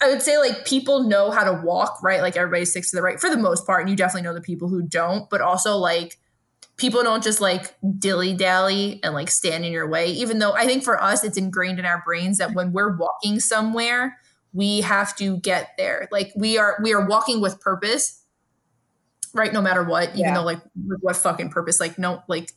I 0.03 0.09
would 0.09 0.21
say 0.21 0.37
like 0.39 0.67
people 0.67 1.05
know 1.05 1.31
how 1.31 1.45
to 1.45 1.63
walk, 1.65 2.03
right? 2.03 2.21
Like 2.21 2.37
everybody 2.37 2.65
sticks 2.65 2.91
to 2.91 2.97
the 2.97 3.03
right 3.03 3.21
for 3.21 3.31
the 3.31 3.37
most 3.37 3.67
part. 3.67 3.83
And 3.83 3.91
you 3.91 3.97
definitely 3.97 4.23
know 4.23 4.35
the 4.35 4.41
people 4.41 4.69
who 4.69 4.83
don't, 4.83 5.31
but 5.31 5.41
also 5.41 5.77
like 5.77 6.19
people 6.77 7.03
don't 7.05 7.23
just 7.23 7.41
like 7.41 7.77
dilly 7.99 8.35
dally 8.35 8.99
and 9.05 9.15
like 9.15 9.31
stand 9.31 9.65
in 9.65 9.73
your 9.73 9.89
way. 9.89 10.09
Even 10.09 10.41
though 10.41 10.53
I 10.53 10.67
think 10.67 10.83
for 10.83 11.01
us, 11.01 11.23
it's 11.23 11.37
ingrained 11.37 11.79
in 11.79 11.85
our 11.85 12.03
brains 12.05 12.39
that 12.39 12.55
when 12.55 12.73
we're 12.73 12.97
walking 12.97 13.39
somewhere, 13.39 14.19
we 14.53 14.81
have 14.81 15.15
to 15.17 15.37
get 15.39 15.71
there. 15.79 16.09
Like 16.11 16.33
we 16.35 16.59
are, 16.59 16.79
we 16.83 16.93
are 16.93 17.07
walking 17.07 17.41
with 17.41 17.61
purpose, 17.61 18.25
right? 19.33 19.53
No 19.53 19.63
matter 19.63 19.85
what, 19.85 20.09
even 20.11 20.21
yeah. 20.21 20.35
though 20.35 20.45
like 20.45 20.61
what 21.01 21.15
fucking 21.15 21.51
purpose, 21.51 21.79
like 21.79 21.99
no, 21.99 22.25
like 22.27 22.51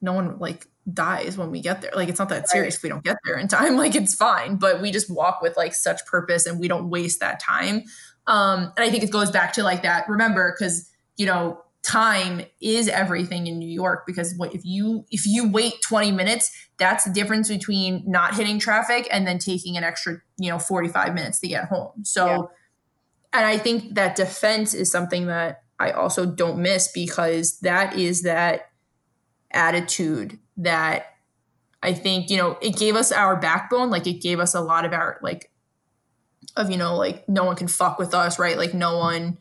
no 0.00 0.12
one 0.12 0.38
like 0.38 0.66
dies 0.92 1.36
when 1.36 1.50
we 1.50 1.60
get 1.60 1.82
there. 1.82 1.90
Like 1.94 2.08
it's 2.08 2.18
not 2.18 2.28
that 2.30 2.48
serious 2.48 2.74
right. 2.74 2.78
if 2.78 2.82
we 2.82 2.88
don't 2.88 3.04
get 3.04 3.16
there 3.24 3.36
in 3.36 3.48
time. 3.48 3.76
Like 3.78 3.94
it's 3.94 4.14
fine, 4.14 4.56
but 4.56 4.82
we 4.82 4.90
just 4.90 5.08
walk 5.08 5.40
with 5.40 5.56
like 5.56 5.74
such 5.74 6.04
purpose 6.06 6.46
and 6.46 6.58
we 6.58 6.66
don't 6.68 6.90
waste 6.90 7.20
that 7.20 7.40
time. 7.40 7.84
Um, 8.26 8.72
and 8.76 8.84
I 8.84 8.90
think 8.90 9.04
it 9.04 9.10
goes 9.10 9.30
back 9.30 9.52
to 9.54 9.62
like 9.62 9.82
that. 9.82 10.08
Remember, 10.08 10.54
because 10.56 10.90
you 11.16 11.26
know, 11.26 11.62
time 11.82 12.42
is 12.60 12.88
everything 12.88 13.46
in 13.46 13.58
New 13.58 13.68
York. 13.68 14.04
Because 14.06 14.34
what 14.36 14.54
if 14.54 14.64
you 14.64 15.04
if 15.10 15.26
you 15.26 15.48
wait 15.48 15.74
20 15.86 16.12
minutes, 16.12 16.50
that's 16.78 17.04
the 17.04 17.12
difference 17.12 17.48
between 17.48 18.02
not 18.06 18.34
hitting 18.34 18.58
traffic 18.58 19.08
and 19.10 19.26
then 19.26 19.38
taking 19.38 19.76
an 19.76 19.84
extra, 19.84 20.20
you 20.38 20.50
know, 20.50 20.58
45 20.58 21.14
minutes 21.14 21.40
to 21.40 21.48
get 21.48 21.64
home. 21.66 22.04
So, 22.04 22.26
yeah. 22.26 22.38
and 23.32 23.46
I 23.46 23.58
think 23.58 23.94
that 23.94 24.16
defense 24.16 24.74
is 24.74 24.90
something 24.90 25.26
that 25.26 25.62
I 25.78 25.92
also 25.92 26.26
don't 26.26 26.58
miss 26.58 26.90
because 26.92 27.60
that 27.60 27.96
is 27.96 28.22
that 28.22 28.67
attitude 29.52 30.38
that 30.58 31.06
I 31.82 31.92
think, 31.92 32.30
you 32.30 32.36
know, 32.36 32.58
it 32.60 32.76
gave 32.76 32.96
us 32.96 33.12
our 33.12 33.36
backbone. 33.36 33.90
Like 33.90 34.06
it 34.06 34.20
gave 34.20 34.40
us 34.40 34.54
a 34.54 34.60
lot 34.60 34.84
of 34.84 34.92
our 34.92 35.18
like 35.22 35.50
of, 36.56 36.70
you 36.70 36.76
know, 36.76 36.96
like 36.96 37.28
no 37.28 37.44
one 37.44 37.56
can 37.56 37.68
fuck 37.68 37.98
with 37.98 38.14
us, 38.14 38.38
right? 38.38 38.56
Like 38.56 38.74
no 38.74 38.98
one 38.98 39.38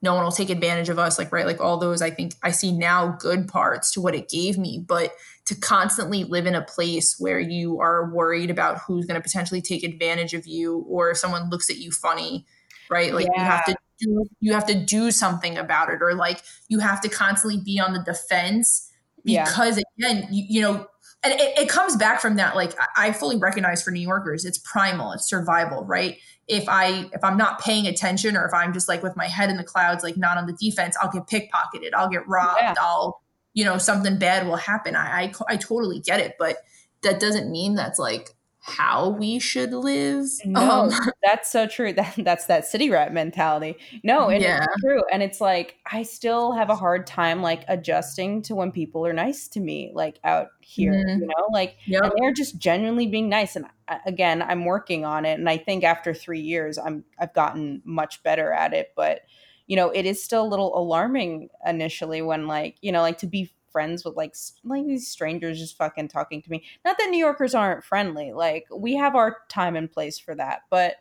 no 0.00 0.14
one 0.14 0.22
will 0.22 0.30
take 0.30 0.50
advantage 0.50 0.90
of 0.90 0.98
us, 0.98 1.18
like 1.18 1.32
right, 1.32 1.46
like 1.46 1.60
all 1.60 1.78
those 1.78 2.02
I 2.02 2.10
think 2.10 2.34
I 2.42 2.50
see 2.50 2.72
now 2.72 3.16
good 3.18 3.48
parts 3.48 3.92
to 3.92 4.00
what 4.00 4.14
it 4.14 4.28
gave 4.28 4.58
me. 4.58 4.84
But 4.86 5.12
to 5.46 5.54
constantly 5.54 6.24
live 6.24 6.46
in 6.46 6.54
a 6.54 6.62
place 6.62 7.16
where 7.18 7.40
you 7.40 7.80
are 7.80 8.10
worried 8.10 8.50
about 8.50 8.80
who's 8.86 9.06
gonna 9.06 9.20
potentially 9.20 9.62
take 9.62 9.82
advantage 9.82 10.34
of 10.34 10.46
you 10.46 10.84
or 10.88 11.10
if 11.10 11.18
someone 11.18 11.48
looks 11.48 11.70
at 11.70 11.78
you 11.78 11.90
funny, 11.90 12.46
right? 12.90 13.14
Like 13.14 13.28
yeah. 13.34 13.40
you 13.40 13.44
have 13.44 13.64
to 13.64 13.76
do 13.98 14.24
you 14.40 14.52
have 14.52 14.66
to 14.66 14.74
do 14.74 15.10
something 15.10 15.56
about 15.56 15.90
it, 15.90 16.02
or 16.02 16.14
like 16.14 16.42
you 16.68 16.80
have 16.80 17.00
to 17.00 17.08
constantly 17.08 17.60
be 17.60 17.80
on 17.80 17.94
the 17.94 18.02
defense 18.02 18.87
because 19.24 19.78
yeah. 19.78 20.08
again 20.10 20.28
you, 20.30 20.44
you, 20.48 20.60
know 20.60 20.86
and 21.22 21.32
it, 21.32 21.58
it, 21.58 21.68
comes 21.68 21.96
back 21.96 22.20
from 22.20 22.36
that 22.36 22.54
like 22.54 22.72
i 22.96 23.12
fully 23.12 23.36
recognize 23.36 23.82
for 23.82 23.90
new 23.90 24.00
yorkers 24.00 24.44
it's 24.44 24.58
primal 24.58 25.12
it's 25.12 25.28
survival 25.28 25.84
right 25.84 26.18
if 26.46 26.64
i 26.68 27.08
if 27.12 27.22
i'm 27.22 27.36
not 27.36 27.60
paying 27.60 27.86
attention 27.86 28.36
or 28.36 28.46
if 28.46 28.54
i'm 28.54 28.72
just 28.72 28.88
like 28.88 29.02
with 29.02 29.16
my 29.16 29.26
head 29.26 29.50
in 29.50 29.56
the 29.56 29.64
clouds 29.64 30.02
like 30.02 30.16
not 30.16 30.38
on 30.38 30.46
the 30.46 30.52
defense 30.54 30.96
i'll 31.02 31.10
get 31.10 31.26
pickpocketed 31.26 31.90
i'll 31.94 32.08
get 32.08 32.26
robbed 32.28 32.60
yeah. 32.60 32.74
i'll 32.80 33.20
you 33.54 33.64
know 33.64 33.78
something 33.78 34.18
bad 34.18 34.46
will 34.46 34.56
happen 34.56 34.94
I, 34.94 35.24
I 35.24 35.32
i 35.48 35.56
totally 35.56 36.00
get 36.00 36.20
it 36.20 36.36
but 36.38 36.58
that 37.02 37.20
doesn't 37.20 37.50
mean 37.50 37.74
that's 37.74 37.98
like 37.98 38.30
how 38.68 39.08
we 39.08 39.38
should 39.38 39.72
live. 39.72 40.26
No, 40.44 40.60
um, 40.60 40.90
that's 41.22 41.50
so 41.50 41.66
true. 41.66 41.92
That 41.98 42.14
that's 42.18 42.46
that 42.46 42.64
city 42.64 42.90
rat 42.90 43.12
mentality. 43.12 43.76
No, 44.04 44.28
and 44.28 44.42
yeah. 44.42 44.62
it's 44.62 44.82
true. 44.82 45.02
And 45.10 45.22
it's 45.22 45.40
like 45.40 45.76
I 45.90 46.02
still 46.02 46.52
have 46.52 46.70
a 46.70 46.76
hard 46.76 47.06
time 47.06 47.42
like 47.42 47.64
adjusting 47.66 48.42
to 48.42 48.54
when 48.54 48.70
people 48.70 49.04
are 49.04 49.12
nice 49.12 49.48
to 49.48 49.60
me, 49.60 49.90
like 49.94 50.20
out 50.22 50.48
here. 50.60 50.92
Mm-hmm. 50.92 51.22
You 51.22 51.26
know, 51.26 51.48
like 51.52 51.76
yep. 51.86 52.04
and 52.04 52.12
they're 52.16 52.32
just 52.32 52.58
genuinely 52.58 53.06
being 53.06 53.28
nice. 53.28 53.56
And 53.56 53.66
again, 54.06 54.42
I'm 54.42 54.64
working 54.64 55.04
on 55.04 55.24
it. 55.24 55.38
And 55.38 55.48
I 55.48 55.56
think 55.56 55.82
after 55.82 56.14
three 56.14 56.40
years, 56.40 56.78
I'm 56.78 57.04
I've 57.18 57.34
gotten 57.34 57.82
much 57.84 58.22
better 58.22 58.52
at 58.52 58.74
it. 58.74 58.92
But 58.94 59.22
you 59.66 59.76
know, 59.76 59.90
it 59.90 60.06
is 60.06 60.22
still 60.22 60.44
a 60.44 60.48
little 60.48 60.76
alarming 60.78 61.48
initially 61.66 62.22
when 62.22 62.46
like 62.46 62.76
you 62.80 62.92
know, 62.92 63.00
like 63.02 63.18
to 63.18 63.26
be 63.26 63.50
friends 63.78 64.04
with 64.04 64.16
like 64.16 64.34
like 64.64 64.84
these 64.86 65.06
strangers 65.06 65.56
just 65.56 65.76
fucking 65.76 66.08
talking 66.08 66.42
to 66.42 66.50
me. 66.50 66.64
Not 66.84 66.98
that 66.98 67.10
New 67.10 67.18
Yorkers 67.18 67.54
aren't 67.54 67.84
friendly. 67.84 68.32
Like 68.32 68.66
we 68.74 68.96
have 68.96 69.14
our 69.14 69.36
time 69.48 69.76
and 69.76 69.88
place 69.88 70.18
for 70.18 70.34
that, 70.34 70.62
but 70.68 70.96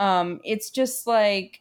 um 0.00 0.40
it's 0.42 0.70
just 0.70 1.06
like 1.06 1.60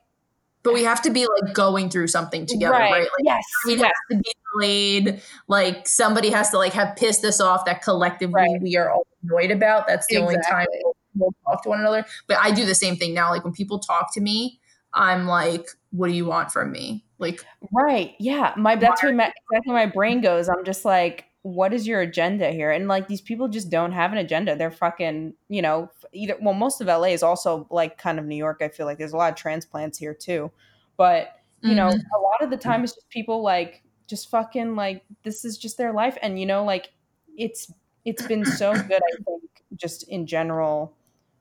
but 0.63 0.73
we 0.73 0.83
have 0.83 1.03
to 1.03 1.11
be 1.11 1.27
like 1.27 1.53
going 1.53 1.91
through 1.91 2.07
something 2.07 2.47
together, 2.47 2.71
right? 2.71 2.91
right? 2.91 3.01
Like, 3.01 3.25
yes, 3.25 3.43
we 3.67 3.75
yes. 3.75 3.83
have 3.83 4.17
to 4.17 4.23
be 4.23 4.31
delayed. 4.51 5.21
Like 5.47 5.87
somebody 5.87 6.31
has 6.31 6.49
to 6.49 6.57
like 6.57 6.73
have 6.73 6.95
pissed 6.95 7.23
us 7.23 7.39
off 7.39 7.65
that 7.65 7.83
collectively 7.83 8.33
right. 8.33 8.59
we 8.59 8.75
are 8.75 8.89
all 8.89 9.05
annoyed 9.23 9.51
about. 9.51 9.85
That's 9.85 10.07
the 10.07 10.15
exactly. 10.15 10.37
only 10.37 10.49
time 10.49 10.67
we'll 11.13 11.35
talk 11.45 11.61
to 11.61 11.69
one 11.69 11.81
another. 11.81 12.03
But 12.25 12.37
I 12.39 12.49
do 12.49 12.65
the 12.65 12.73
same 12.73 12.95
thing 12.95 13.13
now. 13.13 13.29
Like 13.29 13.43
when 13.43 13.53
people 13.53 13.77
talk 13.77 14.11
to 14.15 14.21
me, 14.21 14.59
I'm 14.95 15.27
like, 15.27 15.67
what 15.91 16.07
do 16.07 16.13
you 16.13 16.25
want 16.25 16.51
from 16.51 16.71
me? 16.71 17.04
Like, 17.17 17.43
right. 17.71 18.13
Yeah. 18.19 18.53
My, 18.57 18.75
that's 18.75 19.01
what 19.01 19.15
my, 19.15 19.31
exactly 19.51 19.73
my 19.73 19.85
brain 19.85 20.21
goes. 20.21 20.49
I'm 20.49 20.65
just 20.65 20.85
like, 20.85 21.25
what 21.43 21.73
is 21.73 21.87
your 21.87 22.01
agenda 22.01 22.51
here? 22.51 22.71
And 22.71 22.87
like, 22.87 23.07
these 23.07 23.21
people 23.21 23.47
just 23.47 23.69
don't 23.69 23.91
have 23.91 24.11
an 24.11 24.17
agenda. 24.17 24.55
They're 24.55 24.71
fucking, 24.71 25.33
you 25.47 25.61
know, 25.61 25.91
either, 26.11 26.35
well, 26.41 26.53
most 26.53 26.81
of 26.81 26.87
LA 26.87 27.09
is 27.09 27.23
also 27.23 27.67
like 27.69 27.97
kind 27.97 28.19
of 28.19 28.25
New 28.25 28.35
York. 28.35 28.61
I 28.61 28.67
feel 28.67 28.85
like 28.85 28.97
there's 28.97 29.13
a 29.13 29.17
lot 29.17 29.31
of 29.31 29.37
transplants 29.37 29.97
here 29.97 30.13
too. 30.13 30.51
But, 30.97 31.39
you 31.61 31.69
mm-hmm. 31.69 31.77
know, 31.77 31.87
a 31.87 32.19
lot 32.21 32.41
of 32.41 32.49
the 32.49 32.57
time 32.57 32.83
it's 32.83 32.93
just 32.93 33.09
people 33.09 33.43
like, 33.43 33.83
just 34.07 34.29
fucking 34.29 34.75
like, 34.75 35.03
this 35.23 35.45
is 35.45 35.57
just 35.57 35.77
their 35.77 35.93
life. 35.93 36.17
And, 36.21 36.39
you 36.39 36.45
know, 36.45 36.63
like, 36.63 36.91
it's, 37.37 37.71
it's 38.05 38.25
been 38.27 38.45
so 38.45 38.73
good, 38.73 39.01
I 39.01 39.23
think, 39.23 39.43
just 39.75 40.03
in 40.09 40.25
general 40.27 40.95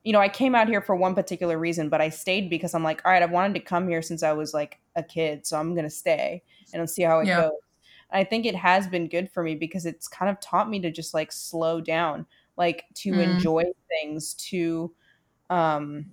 you 0.04 0.12
know, 0.12 0.20
I 0.20 0.28
came 0.28 0.54
out 0.54 0.68
here 0.68 0.82
for 0.82 0.94
one 0.94 1.14
particular 1.14 1.58
reason, 1.58 1.88
but 1.88 2.02
I 2.02 2.10
stayed 2.10 2.50
because 2.50 2.74
I'm 2.74 2.84
like, 2.84 3.00
all 3.04 3.10
right, 3.10 3.22
I've 3.22 3.30
wanted 3.30 3.54
to 3.54 3.60
come 3.60 3.88
here 3.88 4.02
since 4.02 4.22
I 4.22 4.32
was 4.32 4.52
like 4.52 4.78
a 4.94 5.02
kid, 5.02 5.46
so 5.46 5.58
I'm 5.58 5.74
gonna 5.74 5.90
stay 5.90 6.42
and 6.72 6.80
I'll 6.80 6.86
see 6.86 7.02
how 7.02 7.20
it 7.20 7.26
yeah. 7.26 7.42
goes. 7.42 7.52
And 8.10 8.20
I 8.20 8.24
think 8.24 8.44
it 8.44 8.54
has 8.54 8.86
been 8.86 9.08
good 9.08 9.30
for 9.30 9.42
me 9.42 9.54
because 9.54 9.86
it's 9.86 10.06
kind 10.06 10.30
of 10.30 10.38
taught 10.40 10.68
me 10.68 10.78
to 10.80 10.90
just 10.90 11.14
like 11.14 11.32
slow 11.32 11.80
down, 11.80 12.26
like 12.58 12.84
to 12.96 13.12
mm. 13.12 13.22
enjoy 13.22 13.64
things, 13.88 14.34
to 14.34 14.92
um 15.48 16.06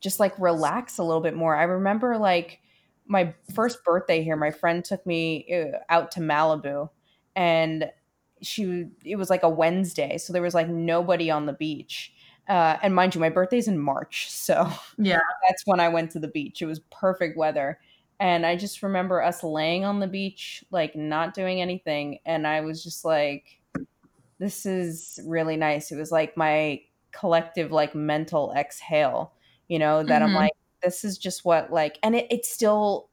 just 0.00 0.20
like 0.20 0.38
relax 0.38 0.98
a 0.98 1.02
little 1.02 1.20
bit 1.20 1.34
more. 1.34 1.56
I 1.56 1.64
remember 1.64 2.16
like 2.16 2.60
my 3.06 3.34
first 3.54 3.84
birthday 3.84 4.22
here, 4.22 4.36
my 4.36 4.52
friend 4.52 4.84
took 4.84 5.04
me 5.04 5.46
uh, 5.52 5.78
out 5.88 6.12
to 6.12 6.20
Malibu 6.20 6.90
and 7.34 7.90
she 8.40 8.86
it 9.04 9.16
was 9.16 9.30
like 9.30 9.42
a 9.42 9.48
Wednesday, 9.48 10.16
so 10.16 10.32
there 10.32 10.42
was 10.42 10.54
like 10.54 10.68
nobody 10.68 11.28
on 11.28 11.46
the 11.46 11.54
beach 11.54 12.12
uh, 12.48 12.76
and 12.82 12.94
mind 12.94 13.14
you, 13.14 13.20
my 13.20 13.28
birthday's 13.28 13.68
in 13.68 13.78
March. 13.78 14.30
So 14.30 14.70
yeah, 14.98 15.18
that's 15.48 15.66
when 15.66 15.80
I 15.80 15.88
went 15.88 16.10
to 16.12 16.18
the 16.18 16.28
beach. 16.28 16.62
It 16.62 16.66
was 16.66 16.80
perfect 16.90 17.36
weather. 17.36 17.78
And 18.18 18.46
I 18.46 18.56
just 18.56 18.82
remember 18.82 19.22
us 19.22 19.42
laying 19.42 19.84
on 19.84 20.00
the 20.00 20.06
beach, 20.06 20.64
like 20.70 20.96
not 20.96 21.34
doing 21.34 21.60
anything. 21.60 22.18
And 22.24 22.46
I 22.46 22.62
was 22.62 22.82
just 22.82 23.04
like, 23.04 23.60
this 24.38 24.64
is 24.64 25.18
really 25.26 25.56
nice. 25.56 25.92
It 25.92 25.96
was 25.96 26.12
like 26.12 26.36
my 26.36 26.80
collective, 27.12 27.72
like 27.72 27.94
mental 27.94 28.54
exhale, 28.56 29.32
you 29.68 29.78
know, 29.78 30.02
that 30.02 30.22
mm-hmm. 30.22 30.30
I'm 30.30 30.34
like, 30.34 30.52
this 30.82 31.04
is 31.04 31.18
just 31.18 31.44
what, 31.44 31.72
like, 31.72 31.98
and 32.02 32.14
it, 32.14 32.26
it's 32.30 32.50
still, 32.50 33.08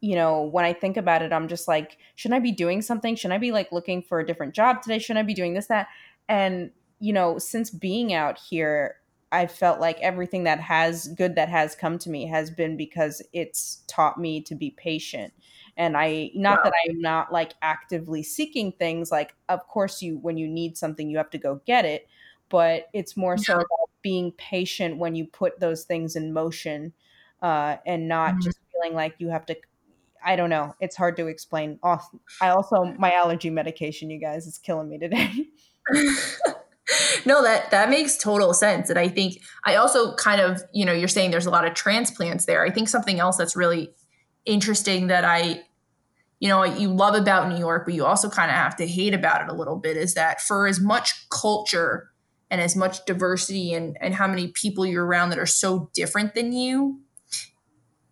you 0.00 0.14
know, 0.14 0.42
when 0.42 0.64
I 0.64 0.72
think 0.72 0.96
about 0.96 1.22
it, 1.22 1.32
I'm 1.32 1.48
just 1.48 1.68
like, 1.68 1.98
shouldn't 2.14 2.36
I 2.36 2.40
be 2.42 2.52
doing 2.52 2.80
something? 2.80 3.16
Shouldn't 3.16 3.34
I 3.34 3.38
be 3.38 3.52
like 3.52 3.72
looking 3.72 4.02
for 4.02 4.20
a 4.20 4.26
different 4.26 4.54
job 4.54 4.82
today? 4.82 4.98
Shouldn't 4.98 5.24
I 5.24 5.26
be 5.26 5.34
doing 5.34 5.54
this, 5.54 5.66
that? 5.66 5.88
And 6.28 6.70
you 7.00 7.12
know, 7.12 7.38
since 7.38 7.70
being 7.70 8.12
out 8.12 8.38
here, 8.38 8.96
I 9.30 9.46
felt 9.46 9.80
like 9.80 10.00
everything 10.00 10.44
that 10.44 10.60
has 10.60 11.08
good 11.08 11.34
that 11.34 11.48
has 11.48 11.74
come 11.74 11.98
to 11.98 12.10
me 12.10 12.26
has 12.26 12.50
been 12.50 12.76
because 12.76 13.22
it's 13.32 13.82
taught 13.86 14.18
me 14.18 14.40
to 14.42 14.54
be 14.54 14.70
patient. 14.70 15.32
And 15.76 15.96
I 15.96 16.30
not 16.34 16.58
wow. 16.58 16.62
that 16.64 16.72
I'm 16.88 17.00
not 17.00 17.32
like 17.32 17.52
actively 17.62 18.22
seeking 18.22 18.72
things 18.72 19.12
like 19.12 19.34
of 19.48 19.66
course 19.68 20.02
you 20.02 20.18
when 20.18 20.38
you 20.38 20.48
need 20.48 20.76
something 20.76 21.08
you 21.08 21.18
have 21.18 21.30
to 21.30 21.38
go 21.38 21.60
get 21.66 21.84
it, 21.84 22.08
but 22.48 22.88
it's 22.92 23.16
more 23.16 23.36
yeah. 23.36 23.44
so 23.44 23.54
about 23.54 23.90
being 24.02 24.32
patient 24.32 24.96
when 24.96 25.14
you 25.14 25.26
put 25.26 25.60
those 25.60 25.84
things 25.84 26.16
in 26.16 26.32
motion 26.32 26.92
uh, 27.42 27.76
and 27.86 28.08
not 28.08 28.30
mm-hmm. 28.30 28.40
just 28.40 28.58
feeling 28.72 28.94
like 28.94 29.14
you 29.18 29.28
have 29.28 29.46
to 29.46 29.56
I 30.24 30.34
don't 30.34 30.50
know. 30.50 30.74
It's 30.80 30.96
hard 30.96 31.16
to 31.18 31.28
explain. 31.28 31.78
I 31.82 32.48
also 32.48 32.84
my 32.98 33.12
allergy 33.12 33.50
medication, 33.50 34.10
you 34.10 34.18
guys, 34.18 34.46
is 34.46 34.58
killing 34.58 34.88
me 34.88 34.98
today. 34.98 35.46
no, 37.26 37.42
that 37.42 37.70
that 37.70 37.90
makes 37.90 38.16
total 38.16 38.54
sense. 38.54 38.90
And 38.90 38.98
I 38.98 39.08
think 39.08 39.42
I 39.64 39.76
also 39.76 40.14
kind 40.14 40.40
of, 40.40 40.62
you 40.72 40.84
know, 40.84 40.92
you're 40.92 41.08
saying 41.08 41.30
there's 41.30 41.46
a 41.46 41.50
lot 41.50 41.66
of 41.66 41.74
transplants 41.74 42.46
there. 42.46 42.64
I 42.64 42.70
think 42.70 42.88
something 42.88 43.20
else 43.20 43.36
that's 43.36 43.56
really 43.56 43.90
interesting 44.44 45.08
that 45.08 45.24
I, 45.24 45.62
you 46.40 46.48
know, 46.48 46.64
you 46.64 46.88
love 46.88 47.14
about 47.14 47.48
New 47.48 47.58
York, 47.58 47.84
but 47.84 47.94
you 47.94 48.04
also 48.04 48.30
kind 48.30 48.50
of 48.50 48.56
have 48.56 48.76
to 48.76 48.86
hate 48.86 49.14
about 49.14 49.42
it 49.42 49.48
a 49.48 49.54
little 49.54 49.76
bit 49.76 49.96
is 49.96 50.14
that 50.14 50.40
for 50.40 50.66
as 50.66 50.80
much 50.80 51.28
culture 51.30 52.10
and 52.50 52.60
as 52.60 52.74
much 52.74 53.04
diversity 53.04 53.74
and, 53.74 53.98
and 54.00 54.14
how 54.14 54.26
many 54.26 54.48
people 54.48 54.86
you're 54.86 55.04
around 55.04 55.30
that 55.30 55.38
are 55.38 55.46
so 55.46 55.90
different 55.92 56.34
than 56.34 56.52
you, 56.52 57.00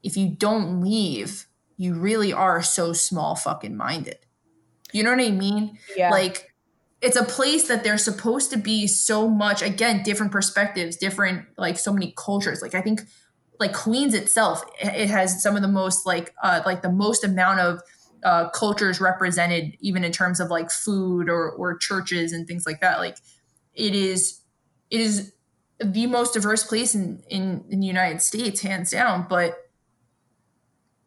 if 0.03 0.17
you 0.17 0.29
don't 0.29 0.83
leave, 0.83 1.47
you 1.77 1.95
really 1.95 2.33
are 2.33 2.63
so 2.63 2.93
small 2.93 3.35
fucking 3.35 3.77
minded. 3.77 4.19
You 4.93 5.03
know 5.03 5.11
what 5.11 5.21
I 5.21 5.31
mean? 5.31 5.79
Yeah. 5.97 6.11
Like 6.11 6.53
it's 7.07 7.17
a 7.17 7.25
place 7.25 7.69
that 7.69 7.85
there's 7.85 8.03
supposed 8.03 8.51
to 8.51 8.57
be 8.57 8.87
so 8.89 9.29
much 9.29 9.63
again 9.63 10.03
different 10.03 10.33
perspectives 10.33 10.97
different 10.97 11.47
like 11.57 11.79
so 11.79 11.93
many 11.93 12.13
cultures. 12.17 12.61
Like 12.61 12.75
i 12.75 12.81
think 12.81 13.03
like 13.61 13.73
queens 13.73 14.13
itself 14.13 14.65
it 14.81 15.09
has 15.09 15.43
some 15.43 15.57
of 15.57 15.63
the 15.63 15.69
most 15.69 16.05
like 16.05 16.35
uh 16.43 16.63
like 16.67 16.83
the 16.83 16.91
most 16.91 17.25
amount 17.25 17.61
of 17.61 17.81
uh 18.25 18.49
cultures 18.51 19.01
represented 19.01 19.77
even 19.81 20.03
in 20.03 20.11
terms 20.13 20.41
of 20.41 20.51
like 20.51 20.71
food 20.71 21.29
or 21.29 21.51
or 21.53 21.77
churches 21.77 22.33
and 22.33 22.47
things 22.47 22.67
like 22.67 22.81
that. 22.81 22.99
Like 22.99 23.19
it 23.75 23.95
is 23.95 24.41
it 24.91 25.01
is 25.01 25.33
the 25.79 26.07
most 26.07 26.35
diverse 26.35 26.65
place 26.65 26.95
in 26.95 27.23
in, 27.29 27.65
in 27.71 27.81
the 27.81 27.87
united 27.87 28.21
states 28.21 28.63
hands 28.63 28.91
down. 28.91 29.27
But 29.29 29.55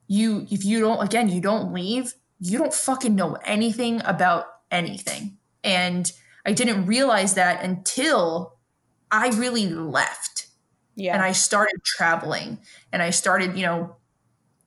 you 0.07 0.47
if 0.49 0.63
you 0.63 0.79
don't 0.79 1.03
again 1.03 1.27
you 1.29 1.41
don't 1.41 1.73
leave 1.73 2.13
you 2.39 2.57
don't 2.57 2.73
fucking 2.73 3.15
know 3.15 3.37
anything 3.43 4.01
about 4.05 4.45
anything 4.71 5.38
and 5.63 6.11
I 6.45 6.53
didn't 6.53 6.85
realize 6.85 7.35
that 7.35 7.63
until 7.63 8.57
I 9.11 9.29
really 9.29 9.67
left. 9.67 10.47
Yeah. 10.95 11.13
And 11.13 11.23
I 11.23 11.31
started 11.31 11.83
traveling 11.83 12.59
and 12.91 13.01
I 13.01 13.09
started, 13.09 13.55
you 13.57 13.65
know, 13.65 13.95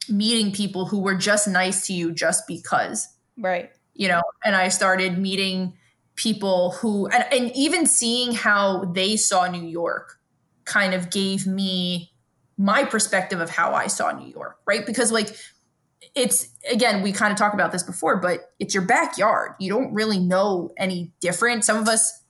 meeting 0.08 0.52
people 0.52 0.86
who 0.86 1.00
were 1.00 1.14
just 1.14 1.46
nice 1.46 1.86
to 1.86 1.92
you 1.92 2.12
just 2.12 2.46
because. 2.46 3.08
Right. 3.38 3.70
You 3.94 4.08
know, 4.08 4.22
and 4.44 4.56
I 4.56 4.68
started 4.68 5.18
meeting 5.18 5.74
people 6.16 6.72
who, 6.72 7.06
and, 7.08 7.24
and 7.32 7.56
even 7.56 7.86
seeing 7.86 8.32
how 8.32 8.84
they 8.84 9.16
saw 9.16 9.46
New 9.46 9.66
York 9.66 10.18
kind 10.64 10.94
of 10.94 11.10
gave 11.10 11.46
me 11.46 12.12
my 12.56 12.84
perspective 12.84 13.40
of 13.40 13.50
how 13.50 13.74
I 13.74 13.86
saw 13.86 14.12
New 14.12 14.30
York, 14.30 14.58
right? 14.66 14.86
Because, 14.86 15.10
like, 15.10 15.36
it's 16.14 16.48
again, 16.70 17.02
we 17.02 17.12
kind 17.12 17.32
of 17.32 17.38
talked 17.38 17.54
about 17.54 17.72
this 17.72 17.82
before, 17.82 18.16
but 18.16 18.52
it's 18.58 18.74
your 18.74 18.84
backyard. 18.84 19.52
You 19.58 19.70
don't 19.70 19.92
really 19.92 20.18
know 20.18 20.72
any 20.76 21.12
different. 21.20 21.64
Some 21.64 21.76
of 21.78 21.88
us 21.88 22.22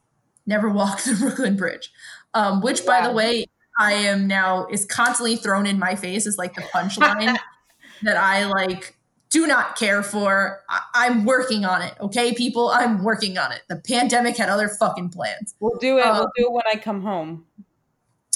never 0.46 0.68
walked 0.68 1.04
the 1.06 1.14
Brooklyn 1.14 1.56
Bridge, 1.56 1.92
um, 2.34 2.60
which, 2.60 2.80
yeah. 2.80 2.86
by 2.86 3.08
the 3.08 3.12
way, 3.12 3.46
I 3.78 3.92
am 3.92 4.26
now 4.26 4.66
is 4.66 4.84
constantly 4.84 5.36
thrown 5.36 5.66
in 5.66 5.78
my 5.78 5.94
face 5.94 6.26
as 6.26 6.38
like 6.38 6.54
the 6.54 6.62
punchline 6.62 7.36
that 8.02 8.16
I 8.16 8.44
like 8.46 8.96
do 9.30 9.46
not 9.46 9.76
care 9.76 10.02
for. 10.02 10.60
I- 10.68 11.06
am 11.06 11.24
working 11.24 11.64
on 11.64 11.82
it. 11.82 11.94
Okay, 12.00 12.34
people, 12.34 12.68
I'm 12.68 13.02
working 13.02 13.38
on 13.38 13.50
it. 13.50 13.62
The 13.68 13.76
pandemic 13.76 14.36
had 14.36 14.50
other 14.50 14.68
fucking 14.68 15.08
plans. 15.08 15.54
We'll 15.58 15.78
do 15.78 15.98
it. 15.98 16.04
Um, 16.04 16.18
we'll 16.18 16.32
do 16.36 16.46
it 16.46 16.52
when 16.52 16.64
I 16.70 16.76
come 16.76 17.02
home. 17.02 17.46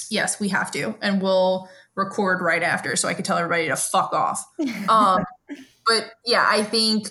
Yes, 0.09 0.41
we 0.41 0.49
have 0.49 0.71
to, 0.73 0.95
and 1.03 1.21
we'll 1.21 1.69
record 1.97 2.41
right 2.43 2.63
after 2.63 2.95
so 2.95 3.09
I 3.09 3.15
could 3.15 3.25
tell 3.25 3.39
everybody 3.39 3.69
to 3.69 3.77
fuck 3.77 4.13
off. 4.13 4.47
Um, 4.89 5.25
but 5.87 6.13
yeah, 6.25 6.45
I 6.49 6.63
think 6.63 7.11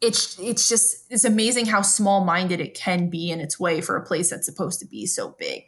it's 0.00 0.38
it's 0.38 0.68
just 0.68 1.06
it's 1.10 1.24
amazing 1.24 1.66
how 1.66 1.82
small 1.82 2.24
minded 2.24 2.60
it 2.60 2.74
can 2.74 3.08
be 3.08 3.30
in 3.30 3.40
its 3.40 3.58
way 3.58 3.80
for 3.80 3.96
a 3.96 4.04
place 4.04 4.30
that's 4.30 4.46
supposed 4.46 4.80
to 4.80 4.86
be 4.86 5.06
so 5.06 5.34
big. 5.38 5.64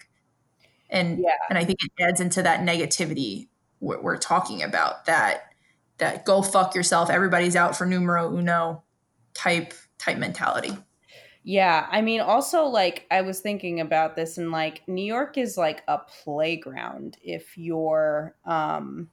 And 0.90 1.18
yeah. 1.18 1.36
and 1.48 1.58
I 1.58 1.64
think 1.64 1.78
it 1.82 2.02
adds 2.02 2.20
into 2.20 2.42
that 2.42 2.60
negativity 2.60 3.48
we're, 3.80 4.00
we're 4.00 4.16
talking 4.16 4.62
about 4.62 5.06
that 5.06 5.52
that 5.98 6.24
go 6.24 6.42
fuck 6.42 6.74
yourself. 6.74 7.10
Everybody's 7.10 7.56
out 7.56 7.76
for 7.76 7.86
numero 7.86 8.34
uno 8.36 8.82
type 9.34 9.74
type 9.98 10.18
mentality. 10.18 10.76
Yeah, 11.48 11.86
I 11.92 12.00
mean 12.00 12.20
also 12.20 12.64
like 12.64 13.06
I 13.08 13.22
was 13.22 13.38
thinking 13.38 13.78
about 13.78 14.16
this 14.16 14.36
and 14.36 14.50
like 14.50 14.82
New 14.88 15.04
York 15.04 15.38
is 15.38 15.56
like 15.56 15.84
a 15.86 15.98
playground 15.98 17.18
if 17.22 17.56
you're 17.56 18.34
um 18.44 19.10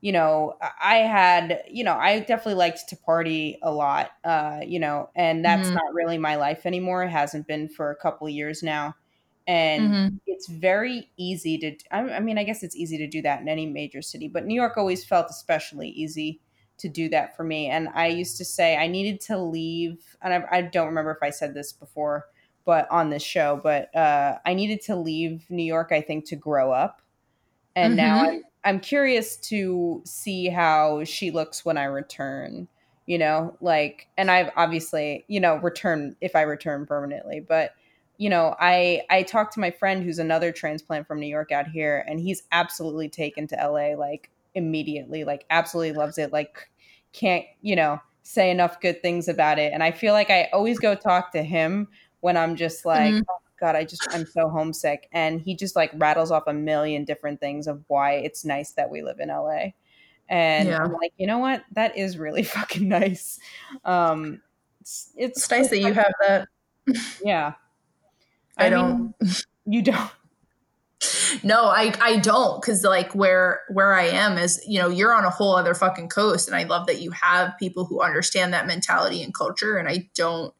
you 0.00 0.10
know, 0.12 0.54
I 0.82 0.96
had, 0.96 1.62
you 1.70 1.84
know, 1.84 1.94
I 1.94 2.20
definitely 2.20 2.54
liked 2.54 2.88
to 2.88 2.96
party 2.96 3.58
a 3.62 3.70
lot, 3.70 4.10
uh, 4.24 4.60
you 4.66 4.80
know, 4.80 5.10
and 5.14 5.44
that's 5.44 5.68
mm-hmm. 5.68 5.76
not 5.76 5.94
really 5.94 6.16
my 6.18 6.36
life 6.36 6.64
anymore. 6.64 7.04
It 7.04 7.10
hasn't 7.10 7.46
been 7.46 7.68
for 7.68 7.90
a 7.90 7.96
couple 7.96 8.26
years 8.28 8.62
now. 8.62 8.96
And 9.46 9.90
mm-hmm. 9.90 10.16
it's 10.26 10.48
very 10.48 11.10
easy 11.18 11.58
to, 11.58 11.76
I, 11.90 12.00
I 12.00 12.20
mean, 12.20 12.38
I 12.38 12.44
guess 12.44 12.62
it's 12.62 12.74
easy 12.74 12.96
to 12.98 13.06
do 13.06 13.20
that 13.22 13.42
in 13.42 13.48
any 13.48 13.66
major 13.66 14.00
city, 14.00 14.26
but 14.26 14.46
New 14.46 14.54
York 14.54 14.78
always 14.78 15.04
felt 15.04 15.26
especially 15.28 15.90
easy 15.90 16.40
to 16.80 16.88
do 16.88 17.08
that 17.10 17.36
for 17.36 17.44
me. 17.44 17.68
And 17.68 17.88
I 17.94 18.08
used 18.08 18.36
to 18.38 18.44
say 18.44 18.76
I 18.76 18.86
needed 18.86 19.20
to 19.22 19.38
leave, 19.38 20.16
and 20.22 20.34
I, 20.34 20.58
I 20.58 20.62
don't 20.62 20.86
remember 20.86 21.12
if 21.12 21.22
I 21.22 21.30
said 21.30 21.54
this 21.54 21.72
before, 21.72 22.26
but 22.64 22.90
on 22.90 23.10
this 23.10 23.22
show, 23.22 23.60
but 23.62 23.94
uh, 23.94 24.38
I 24.44 24.54
needed 24.54 24.82
to 24.82 24.96
leave 24.96 25.44
New 25.48 25.64
York, 25.64 25.92
I 25.92 26.00
think, 26.00 26.26
to 26.26 26.36
grow 26.36 26.72
up. 26.72 27.02
And 27.76 27.92
mm-hmm. 27.92 28.06
now 28.06 28.28
I'm 28.28 28.42
I'm 28.62 28.80
curious 28.80 29.36
to 29.36 30.02
see 30.04 30.48
how 30.48 31.04
she 31.04 31.30
looks 31.30 31.64
when 31.64 31.78
I 31.78 31.84
return. 31.84 32.68
You 33.06 33.18
know, 33.18 33.56
like, 33.60 34.06
and 34.16 34.30
I've 34.30 34.50
obviously, 34.56 35.24
you 35.26 35.40
know, 35.40 35.56
return 35.56 36.14
if 36.20 36.36
I 36.36 36.42
return 36.42 36.86
permanently, 36.86 37.40
but 37.40 37.72
you 38.18 38.28
know, 38.28 38.54
I 38.60 39.02
I 39.08 39.22
talked 39.22 39.54
to 39.54 39.60
my 39.60 39.70
friend 39.70 40.04
who's 40.04 40.18
another 40.18 40.52
transplant 40.52 41.06
from 41.06 41.18
New 41.18 41.26
York 41.26 41.50
out 41.50 41.66
here, 41.66 42.04
and 42.06 42.20
he's 42.20 42.42
absolutely 42.52 43.08
taken 43.08 43.46
to 43.48 43.56
LA 43.56 43.96
like 43.96 44.30
immediately, 44.54 45.24
like 45.24 45.44
absolutely 45.50 45.92
loves 45.92 46.18
it, 46.18 46.32
like 46.32 46.70
can't 47.12 47.44
you 47.60 47.74
know 47.74 48.00
say 48.22 48.50
enough 48.50 48.80
good 48.80 49.02
things 49.02 49.28
about 49.28 49.58
it. 49.58 49.72
And 49.72 49.82
I 49.82 49.90
feel 49.90 50.12
like 50.12 50.30
I 50.30 50.48
always 50.52 50.78
go 50.78 50.94
talk 50.94 51.32
to 51.32 51.42
him 51.42 51.88
when 52.20 52.36
I'm 52.36 52.54
just 52.54 52.84
like, 52.84 53.12
mm-hmm. 53.12 53.22
oh, 53.28 53.38
God, 53.58 53.76
I 53.76 53.84
just 53.84 54.06
I'm 54.12 54.26
so 54.26 54.48
homesick. 54.48 55.08
And 55.12 55.40
he 55.40 55.54
just 55.54 55.74
like 55.74 55.90
rattles 55.96 56.30
off 56.30 56.44
a 56.46 56.52
million 56.52 57.04
different 57.04 57.40
things 57.40 57.66
of 57.66 57.82
why 57.88 58.14
it's 58.14 58.44
nice 58.44 58.72
that 58.72 58.90
we 58.90 59.02
live 59.02 59.20
in 59.20 59.28
LA. 59.28 59.72
And 60.28 60.68
yeah. 60.68 60.78
I'm 60.82 60.92
like, 60.92 61.12
you 61.16 61.26
know 61.26 61.38
what? 61.38 61.64
That 61.72 61.98
is 61.98 62.18
really 62.18 62.42
fucking 62.44 62.88
nice. 62.88 63.38
Um 63.84 64.40
it's 64.80 65.10
it's, 65.16 65.38
it's 65.38 65.50
nice 65.50 65.68
that 65.70 65.80
you 65.80 65.92
have 65.92 66.12
that. 66.26 66.48
Yeah. 67.22 67.54
I, 68.56 68.66
I 68.66 68.70
don't 68.70 69.14
mean, 69.20 69.32
you 69.66 69.82
don't 69.82 70.10
no 71.42 71.64
i 71.64 71.92
i 72.00 72.16
don't 72.16 72.60
because 72.60 72.82
like 72.84 73.14
where 73.14 73.60
where 73.68 73.94
i 73.94 74.04
am 74.04 74.38
is 74.38 74.62
you 74.66 74.78
know 74.78 74.88
you're 74.88 75.14
on 75.14 75.24
a 75.24 75.30
whole 75.30 75.54
other 75.54 75.74
fucking 75.74 76.08
coast 76.08 76.48
and 76.48 76.56
i 76.56 76.64
love 76.64 76.86
that 76.86 77.00
you 77.00 77.10
have 77.10 77.52
people 77.58 77.84
who 77.84 78.00
understand 78.00 78.52
that 78.52 78.66
mentality 78.66 79.22
and 79.22 79.34
culture 79.34 79.76
and 79.76 79.88
i 79.88 80.08
don't 80.14 80.54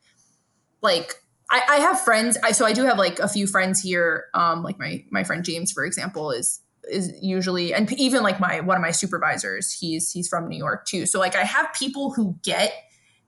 like 0.83 1.15
I, 1.51 1.63
I 1.69 1.77
have 1.79 2.01
friends. 2.01 2.39
I 2.43 2.53
so 2.53 2.65
I 2.65 2.73
do 2.73 2.85
have 2.85 2.97
like 2.97 3.19
a 3.19 3.29
few 3.29 3.47
friends 3.47 3.81
here. 3.81 4.27
Um, 4.35 4.63
like 4.63 4.79
my 4.79 5.05
my 5.11 5.25
friend 5.25 5.45
James, 5.45 5.73
for 5.73 5.85
example, 5.85 6.31
is 6.31 6.61
is 6.91 7.13
usually 7.21 7.75
and 7.75 7.93
even 7.95 8.23
like 8.23 8.41
my 8.41 8.61
one 8.61 8.77
of 8.77 8.83
my 8.83 8.93
supervisors. 8.93 9.73
He's 9.73 10.11
he's 10.11 10.29
from 10.29 10.49
New 10.49 10.57
York 10.57 10.87
too. 10.87 11.07
So 11.07 11.19
like 11.19 11.37
I 11.37 11.43
have 11.43 11.73
people 11.75 12.13
who 12.13 12.37
get 12.43 12.73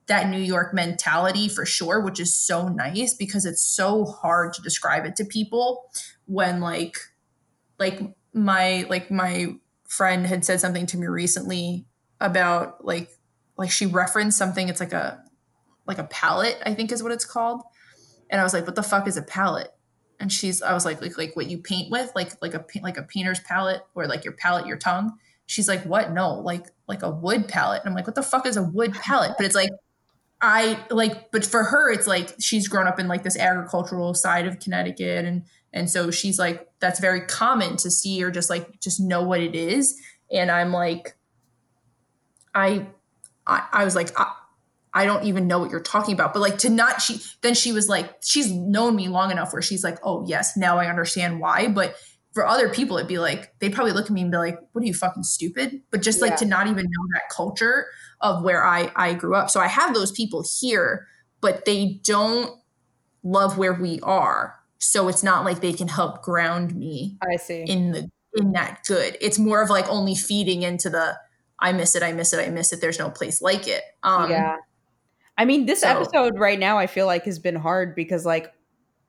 that 0.07 0.29
New 0.29 0.39
York 0.39 0.73
mentality 0.73 1.47
for 1.47 1.65
sure, 1.65 2.01
which 2.01 2.19
is 2.19 2.37
so 2.37 2.67
nice 2.67 3.13
because 3.13 3.45
it's 3.45 3.63
so 3.63 4.05
hard 4.05 4.53
to 4.53 4.61
describe 4.61 5.05
it 5.05 5.15
to 5.17 5.25
people 5.25 5.89
when 6.25 6.59
like 6.59 6.97
like 7.83 8.15
my 8.33 8.85
like 8.89 9.11
my 9.11 9.55
friend 9.87 10.25
had 10.25 10.43
said 10.43 10.59
something 10.59 10.85
to 10.87 10.97
me 10.97 11.07
recently 11.07 11.85
about 12.19 12.83
like 12.83 13.11
like 13.57 13.69
she 13.69 13.85
referenced 13.85 14.37
something 14.37 14.69
it's 14.69 14.79
like 14.79 14.93
a 14.93 15.23
like 15.85 15.99
a 15.99 16.05
palette 16.05 16.57
i 16.65 16.73
think 16.73 16.91
is 16.91 17.03
what 17.03 17.11
it's 17.11 17.25
called 17.25 17.61
and 18.33 18.41
I 18.41 18.43
was 18.43 18.53
like, 18.53 18.65
what 18.65 18.75
the 18.75 18.81
fuck 18.81 19.07
is 19.07 19.15
a 19.15 19.21
palette? 19.21 19.71
And 20.19 20.33
she's, 20.33 20.63
I 20.63 20.73
was 20.73 20.85
like, 20.85 21.01
like, 21.03 21.19
like 21.19 21.35
what 21.35 21.51
you 21.51 21.59
paint 21.59 21.91
with, 21.91 22.11
like, 22.15 22.31
like 22.41 22.55
a, 22.55 22.65
like 22.81 22.97
a 22.97 23.03
painter's 23.03 23.39
palette 23.41 23.83
or 23.93 24.07
like 24.07 24.23
your 24.23 24.33
palate, 24.33 24.65
your 24.65 24.77
tongue. 24.77 25.13
She's 25.45 25.67
like, 25.67 25.83
what? 25.83 26.11
No, 26.13 26.39
like, 26.39 26.65
like 26.87 27.03
a 27.03 27.11
wood 27.11 27.47
pallet. 27.47 27.81
And 27.81 27.89
I'm 27.89 27.95
like, 27.95 28.07
what 28.07 28.15
the 28.15 28.23
fuck 28.23 28.47
is 28.47 28.57
a 28.57 28.63
wood 28.63 28.93
pallet? 28.93 29.33
But 29.37 29.45
it's 29.45 29.53
like, 29.53 29.69
I 30.45 30.77
like, 30.89 31.31
but 31.31 31.45
for 31.45 31.63
her, 31.63 31.89
it's 31.89 32.05
like 32.05 32.35
she's 32.37 32.67
grown 32.67 32.85
up 32.85 32.99
in 32.99 33.07
like 33.07 33.23
this 33.23 33.37
agricultural 33.37 34.13
side 34.13 34.45
of 34.45 34.59
Connecticut, 34.59 35.23
and 35.23 35.45
and 35.71 35.89
so 35.89 36.11
she's 36.11 36.37
like, 36.37 36.67
that's 36.81 36.99
very 36.99 37.21
common 37.21 37.77
to 37.77 37.89
see 37.89 38.21
or 38.21 38.29
just 38.29 38.49
like 38.49 38.81
just 38.81 38.99
know 38.99 39.23
what 39.23 39.39
it 39.39 39.55
is. 39.55 39.97
And 40.29 40.51
I'm 40.51 40.73
like, 40.73 41.15
I, 42.53 42.87
I, 43.47 43.67
I 43.71 43.85
was 43.85 43.95
like, 43.95 44.09
I, 44.19 44.33
I 44.93 45.05
don't 45.05 45.23
even 45.23 45.47
know 45.47 45.59
what 45.59 45.71
you're 45.71 45.79
talking 45.79 46.13
about. 46.13 46.33
But 46.33 46.41
like 46.41 46.57
to 46.59 46.69
not 46.69 47.01
she 47.01 47.21
then 47.41 47.53
she 47.53 47.71
was 47.71 47.87
like, 47.87 48.17
she's 48.21 48.51
known 48.51 48.97
me 48.97 49.07
long 49.07 49.31
enough 49.31 49.53
where 49.53 49.61
she's 49.61 49.83
like, 49.83 49.97
oh 50.03 50.25
yes, 50.27 50.57
now 50.57 50.77
I 50.77 50.87
understand 50.87 51.39
why. 51.39 51.69
But 51.69 51.95
for 52.33 52.45
other 52.45 52.67
people, 52.67 52.97
it'd 52.97 53.07
be 53.07 53.19
like, 53.19 53.57
they'd 53.59 53.73
probably 53.73 53.93
look 53.93 54.05
at 54.05 54.11
me 54.11 54.23
and 54.23 54.31
be 54.31 54.37
like, 54.37 54.57
what 54.73 54.83
are 54.83 54.87
you 54.87 54.93
fucking 54.93 55.23
stupid? 55.23 55.81
But 55.89 56.01
just 56.01 56.21
like 56.21 56.31
yeah. 56.31 56.37
to 56.37 56.45
not 56.45 56.67
even 56.67 56.83
know 56.83 57.07
that 57.13 57.29
culture 57.31 57.87
of 58.23 58.41
where 58.41 58.65
I 58.65 58.91
I 58.95 59.13
grew 59.13 59.35
up. 59.35 59.51
So 59.51 59.59
I 59.59 59.67
have 59.67 59.93
those 59.93 60.11
people 60.11 60.43
here, 60.59 61.05
but 61.41 61.65
they 61.65 61.99
don't 62.03 62.57
love 63.21 63.57
where 63.57 63.73
we 63.73 63.99
are. 64.01 64.55
So 64.79 65.07
it's 65.07 65.23
not 65.23 65.45
like 65.45 65.61
they 65.61 65.73
can 65.73 65.87
help 65.87 66.23
ground 66.23 66.75
me 66.75 67.17
I 67.21 67.35
see 67.35 67.63
in 67.63 67.91
the 67.91 68.09
in 68.35 68.53
that 68.53 68.83
good. 68.87 69.17
It's 69.21 69.37
more 69.37 69.61
of 69.61 69.69
like 69.69 69.87
only 69.89 70.15
feeding 70.15 70.63
into 70.63 70.89
the 70.89 71.15
I 71.59 71.71
miss 71.73 71.95
it, 71.95 72.01
I 72.01 72.13
miss 72.13 72.33
it, 72.33 72.45
I 72.45 72.49
miss 72.49 72.73
it. 72.73 72.81
There's 72.81 72.99
no 72.99 73.09
place 73.09 73.41
like 73.41 73.67
it. 73.67 73.83
Um, 74.01 74.31
yeah. 74.31 74.57
I 75.37 75.45
mean, 75.45 75.65
this 75.65 75.81
so, 75.81 75.87
episode 75.87 76.37
right 76.37 76.59
now, 76.59 76.77
I 76.77 76.87
feel 76.87 77.05
like 77.05 77.25
has 77.25 77.39
been 77.39 77.55
hard 77.55 77.95
because 77.95 78.25
like 78.25 78.53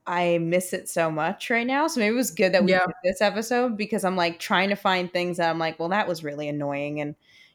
I 0.07 0.39
miss 0.39 0.73
it 0.73 0.89
so 0.89 1.11
much 1.11 1.51
right 1.51 1.67
now. 1.67 1.87
So 1.87 2.01
maybe 2.01 2.15
it 2.15 2.19
was 2.19 2.31
good 2.31 2.53
that 2.53 2.65
we 2.65 2.73
yeah. 2.73 2.87
did 2.87 2.95
this 3.03 3.21
episode 3.21 3.77
because 3.77 4.05
I'm 4.05 4.17
like 4.17 4.39
trying 4.39 4.69
to 4.69 4.77
find 4.77 5.12
things 5.12 5.39
that 5.39 5.51
I'm 5.51 5.59
like, 5.59 5.79
well, 5.79 5.89
that 5.91 6.09
was 6.09 6.23
really 6.23 6.49
annoying, 6.49 7.01
and 7.01 7.15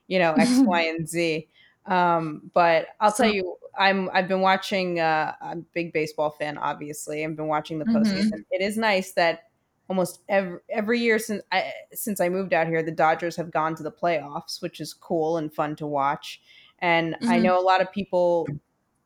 you 0.10 0.20
know, 0.20 0.34
X, 0.34 0.50
Y, 0.58 0.82
and 0.82 1.08
Z. 1.08 1.48
Um, 1.86 2.52
but 2.54 2.88
I'll 3.00 3.12
so, 3.12 3.24
tell 3.24 3.34
you, 3.34 3.56
I'm 3.78 4.10
I've 4.14 4.28
been 4.28 4.42
watching. 4.42 5.00
Uh, 5.00 5.34
I'm 5.42 5.60
a 5.60 5.66
big 5.74 5.94
baseball 5.94 6.32
fan, 6.32 6.58
obviously. 6.58 7.24
I've 7.24 7.38
been 7.38 7.48
watching 7.48 7.80
the 7.80 7.86
postseason. 7.86 8.26
Mm-hmm. 8.26 8.52
It 8.52 8.62
is 8.62 8.78
nice 8.78 9.14
that 9.14 9.44
almost 9.88 10.22
every 10.28 10.60
every 10.70 11.00
year 11.00 11.18
since 11.18 11.42
I 11.52 11.72
since 11.94 12.20
I 12.20 12.28
moved 12.28 12.54
out 12.54 12.68
here, 12.68 12.84
the 12.84 12.92
Dodgers 12.92 13.38
have 13.38 13.52
gone 13.52 13.76
to 13.76 13.84
the 13.84 13.92
playoffs, 13.92 14.62
which 14.62 14.82
is 14.82 14.94
cool 14.94 15.38
and 15.38 15.54
fun 15.54 15.76
to 15.78 15.88
watch. 15.88 16.42
And 16.80 17.14
mm-hmm. 17.16 17.30
I 17.30 17.40
know 17.40 17.60
a 17.60 17.64
lot 17.64 17.82
of 17.82 17.92
people 17.92 18.48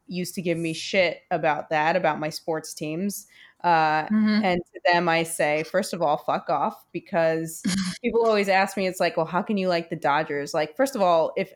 used 0.08 0.36
to 0.36 0.42
give 0.42 0.58
me 0.58 0.74
shit 0.74 1.22
about 1.32 1.70
that, 1.70 1.96
about 1.96 2.20
my 2.20 2.30
sports 2.30 2.74
teams. 2.74 3.28
Uh, 3.64 4.04
mm-hmm. 4.06 4.44
And 4.44 4.62
to 4.74 4.80
them, 4.92 5.08
I 5.08 5.24
say, 5.24 5.64
first 5.64 5.94
of 5.94 6.02
all, 6.02 6.18
fuck 6.18 6.50
off, 6.50 6.86
because 6.92 7.64
people 8.04 8.26
always 8.26 8.50
ask 8.50 8.76
me, 8.76 8.88
it's 8.88 9.00
like, 9.00 9.16
well, 9.16 9.26
how 9.26 9.42
can 9.42 9.58
you 9.58 9.70
like 9.70 9.90
the 9.90 9.96
Dodgers? 9.96 10.54
Like, 10.54 10.76
first 10.76 10.96
of 10.96 11.02
all, 11.02 11.32
if 11.38 11.54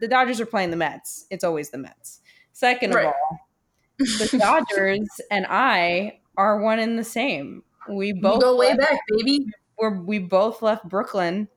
the 0.00 0.08
Dodgers 0.08 0.40
are 0.40 0.46
playing 0.46 0.70
the 0.70 0.76
Mets, 0.76 1.26
it's 1.30 1.42
always 1.42 1.70
the 1.70 1.78
Mets. 1.78 2.20
Second 2.52 2.94
right. 2.94 3.06
of 3.06 3.12
all, 3.12 3.38
the 3.98 4.38
Dodgers 4.38 5.08
and 5.30 5.46
I 5.48 6.20
are 6.36 6.60
one 6.60 6.78
and 6.78 6.98
the 6.98 7.04
same. 7.04 7.64
We 7.88 8.12
both 8.12 8.40
go 8.40 8.56
way 8.56 8.76
back, 8.76 8.98
baby. 9.08 9.46
We're, 9.76 10.00
we 10.00 10.20
both 10.20 10.62
left 10.62 10.88
Brooklyn 10.88 11.48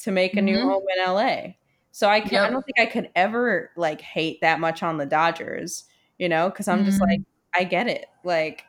to 0.00 0.10
make 0.10 0.34
a 0.34 0.36
mm-hmm. 0.36 0.44
new 0.46 0.60
home 0.60 0.84
in 0.96 1.04
LA. 1.04 1.54
So 1.90 2.08
I 2.08 2.20
can, 2.20 2.32
yep. 2.32 2.48
I 2.48 2.50
don't 2.50 2.64
think 2.64 2.80
I 2.80 2.86
could 2.86 3.10
ever 3.14 3.70
like 3.76 4.00
hate 4.00 4.40
that 4.42 4.60
much 4.60 4.82
on 4.82 4.98
the 4.98 5.06
Dodgers, 5.06 5.84
you 6.18 6.28
know, 6.28 6.50
because 6.50 6.68
I'm 6.68 6.78
mm-hmm. 6.78 6.86
just 6.86 7.00
like 7.00 7.20
I 7.54 7.64
get 7.64 7.86
it, 7.88 8.06
like 8.24 8.64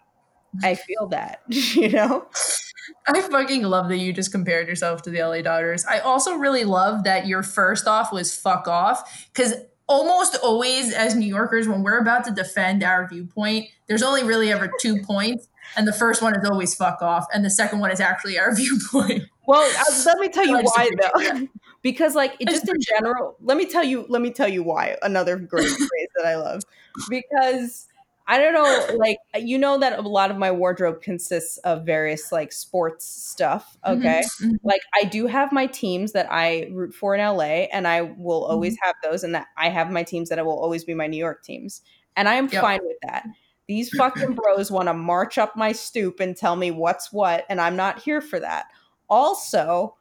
I 0.61 0.75
feel 0.75 1.07
that, 1.07 1.41
you 1.47 1.89
know. 1.89 2.27
I 3.07 3.21
fucking 3.21 3.63
love 3.63 3.89
that 3.89 3.97
you 3.97 4.13
just 4.13 4.31
compared 4.31 4.67
yourself 4.67 5.01
to 5.03 5.09
the 5.09 5.21
LA 5.21 5.41
Dodgers. 5.41 5.85
I 5.85 5.99
also 5.99 6.35
really 6.35 6.65
love 6.65 7.05
that 7.05 7.27
your 7.27 7.43
first 7.43 7.87
off 7.87 8.11
was 8.11 8.35
fuck 8.35 8.67
off 8.67 9.27
because 9.33 9.53
almost 9.87 10.37
always 10.43 10.93
as 10.93 11.15
New 11.15 11.27
Yorkers, 11.27 11.67
when 11.67 11.83
we're 11.83 11.99
about 11.99 12.23
to 12.25 12.31
defend 12.31 12.83
our 12.83 13.07
viewpoint, 13.07 13.67
there's 13.87 14.03
only 14.03 14.23
really 14.23 14.51
ever 14.51 14.71
two 14.79 15.01
points. 15.05 15.47
And 15.75 15.87
the 15.87 15.93
first 15.93 16.21
one 16.21 16.35
is 16.35 16.47
always 16.47 16.75
fuck 16.75 17.01
off, 17.01 17.25
and 17.33 17.43
the 17.43 17.49
second 17.49 17.79
one 17.79 17.89
is 17.89 17.99
actually 17.99 18.37
our 18.37 18.53
viewpoint. 18.55 19.23
Well, 19.47 19.67
let 20.05 20.19
me 20.19 20.29
tell 20.29 20.45
you 20.45 20.59
why 20.61 20.89
though. 20.99 21.47
because 21.81 22.15
like 22.15 22.35
it 22.39 22.47
just 22.47 22.67
in 22.67 22.75
general, 22.79 23.37
let 23.41 23.57
me 23.57 23.65
tell 23.65 23.83
you, 23.83 24.05
let 24.09 24.21
me 24.21 24.29
tell 24.29 24.47
you 24.47 24.61
why. 24.61 24.97
Another 25.01 25.37
great 25.37 25.67
phrase 25.67 26.07
that 26.15 26.25
I 26.25 26.35
love. 26.35 26.63
Because 27.09 27.87
I 28.25 28.37
don't 28.37 28.53
know, 28.53 28.97
like 28.97 29.17
you 29.35 29.57
know 29.57 29.77
that 29.79 29.99
a 29.99 30.01
lot 30.01 30.31
of 30.31 30.37
my 30.37 30.51
wardrobe 30.51 31.01
consists 31.01 31.57
of 31.59 31.85
various 31.85 32.31
like 32.31 32.53
sports 32.53 33.05
stuff. 33.05 33.77
Mm-hmm, 33.85 33.99
okay. 33.99 34.23
Mm-hmm. 34.41 34.55
Like 34.63 34.81
I 34.95 35.03
do 35.03 35.27
have 35.27 35.51
my 35.51 35.65
teams 35.65 36.13
that 36.13 36.27
I 36.31 36.69
root 36.71 36.93
for 36.93 37.15
in 37.15 37.21
LA 37.21 37.67
and 37.73 37.87
I 37.87 38.01
will 38.01 38.45
always 38.45 38.73
mm-hmm. 38.73 38.85
have 38.85 38.95
those 39.03 39.23
and 39.23 39.35
that 39.35 39.47
I 39.57 39.69
have 39.69 39.91
my 39.91 40.03
teams 40.03 40.29
that 40.29 40.43
will 40.45 40.59
always 40.59 40.85
be 40.85 40.93
my 40.93 41.07
New 41.07 41.17
York 41.17 41.43
teams. 41.43 41.81
And 42.15 42.29
I 42.29 42.35
am 42.35 42.47
yep. 42.49 42.61
fine 42.61 42.79
with 42.83 42.97
that. 43.03 43.27
These 43.67 43.89
fucking 43.97 44.35
bros 44.35 44.71
want 44.71 44.87
to 44.87 44.93
march 44.93 45.37
up 45.37 45.55
my 45.55 45.71
stoop 45.71 46.19
and 46.19 46.35
tell 46.35 46.55
me 46.55 46.71
what's 46.71 47.11
what, 47.11 47.45
and 47.49 47.61
I'm 47.61 47.75
not 47.75 47.99
here 48.01 48.21
for 48.21 48.39
that. 48.39 48.67
Also, 49.09 49.95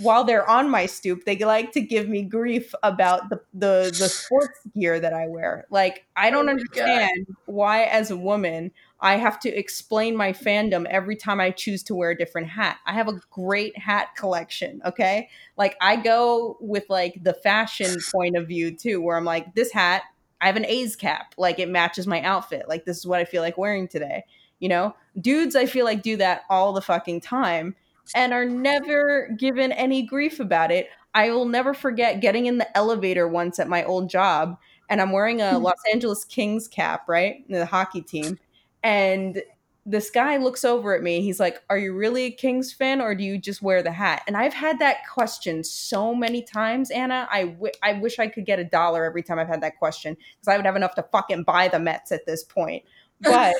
while 0.00 0.24
they're 0.24 0.48
on 0.48 0.70
my 0.70 0.86
stoop, 0.86 1.24
they 1.24 1.36
like 1.36 1.72
to 1.72 1.80
give 1.80 2.08
me 2.08 2.22
grief 2.22 2.74
about 2.82 3.28
the 3.28 3.40
the, 3.52 3.94
the 3.98 4.08
sports 4.08 4.60
gear 4.74 4.98
that 4.98 5.12
I 5.12 5.28
wear. 5.28 5.66
Like, 5.70 6.06
I 6.16 6.30
don't 6.30 6.48
oh 6.48 6.52
understand 6.52 7.26
God. 7.26 7.36
why, 7.46 7.82
as 7.84 8.10
a 8.10 8.16
woman, 8.16 8.72
I 9.00 9.16
have 9.16 9.38
to 9.40 9.48
explain 9.48 10.16
my 10.16 10.32
fandom 10.32 10.86
every 10.86 11.16
time 11.16 11.40
I 11.40 11.50
choose 11.50 11.82
to 11.84 11.94
wear 11.94 12.10
a 12.10 12.16
different 12.16 12.48
hat. 12.48 12.78
I 12.86 12.92
have 12.92 13.08
a 13.08 13.20
great 13.30 13.76
hat 13.78 14.08
collection, 14.16 14.80
okay? 14.84 15.28
Like, 15.56 15.76
I 15.80 15.96
go 15.96 16.56
with 16.60 16.84
like 16.88 17.22
the 17.22 17.34
fashion 17.34 17.96
point 18.12 18.36
of 18.36 18.48
view 18.48 18.76
too, 18.76 19.00
where 19.00 19.16
I'm 19.16 19.24
like, 19.24 19.54
this 19.54 19.72
hat, 19.72 20.02
I 20.40 20.46
have 20.46 20.56
an 20.56 20.66
A's 20.66 20.96
cap, 20.96 21.34
like 21.36 21.58
it 21.58 21.68
matches 21.68 22.06
my 22.06 22.22
outfit. 22.22 22.68
Like, 22.68 22.84
this 22.84 22.98
is 22.98 23.06
what 23.06 23.20
I 23.20 23.24
feel 23.24 23.42
like 23.42 23.58
wearing 23.58 23.88
today. 23.88 24.24
You 24.58 24.68
know, 24.68 24.94
dudes, 25.18 25.56
I 25.56 25.66
feel 25.66 25.86
like 25.86 26.02
do 26.02 26.18
that 26.18 26.42
all 26.50 26.72
the 26.72 26.82
fucking 26.82 27.22
time 27.22 27.74
and 28.14 28.32
are 28.32 28.44
never 28.44 29.28
given 29.38 29.72
any 29.72 30.02
grief 30.02 30.40
about 30.40 30.70
it. 30.70 30.88
I 31.14 31.30
will 31.30 31.46
never 31.46 31.74
forget 31.74 32.20
getting 32.20 32.46
in 32.46 32.58
the 32.58 32.76
elevator 32.76 33.26
once 33.26 33.58
at 33.58 33.68
my 33.68 33.84
old 33.84 34.08
job, 34.08 34.56
and 34.88 35.00
I'm 35.00 35.12
wearing 35.12 35.40
a 35.40 35.56
hmm. 35.56 35.64
Los 35.64 35.80
Angeles 35.92 36.24
Kings 36.24 36.68
cap, 36.68 37.08
right? 37.08 37.44
The 37.48 37.66
hockey 37.66 38.02
team. 38.02 38.38
And 38.82 39.42
this 39.86 40.10
guy 40.10 40.36
looks 40.36 40.64
over 40.64 40.94
at 40.94 41.02
me. 41.02 41.22
He's 41.22 41.40
like, 41.40 41.62
Are 41.70 41.78
you 41.78 41.94
really 41.94 42.24
a 42.24 42.30
Kings 42.30 42.72
fan 42.72 43.00
or 43.00 43.14
do 43.14 43.24
you 43.24 43.38
just 43.38 43.62
wear 43.62 43.82
the 43.82 43.92
hat? 43.92 44.22
And 44.26 44.36
I've 44.36 44.54
had 44.54 44.78
that 44.78 44.98
question 45.12 45.64
so 45.64 46.14
many 46.14 46.42
times, 46.42 46.90
Anna. 46.90 47.28
I, 47.30 47.46
w- 47.46 47.72
I 47.82 47.94
wish 47.94 48.18
I 48.18 48.28
could 48.28 48.46
get 48.46 48.58
a 48.58 48.64
dollar 48.64 49.04
every 49.04 49.22
time 49.22 49.38
I've 49.38 49.48
had 49.48 49.62
that 49.62 49.78
question 49.78 50.14
because 50.14 50.48
I 50.48 50.56
would 50.56 50.66
have 50.66 50.76
enough 50.76 50.94
to 50.96 51.02
fucking 51.10 51.44
buy 51.44 51.68
the 51.68 51.78
Mets 51.78 52.12
at 52.12 52.26
this 52.26 52.44
point. 52.44 52.84
But 53.22 53.54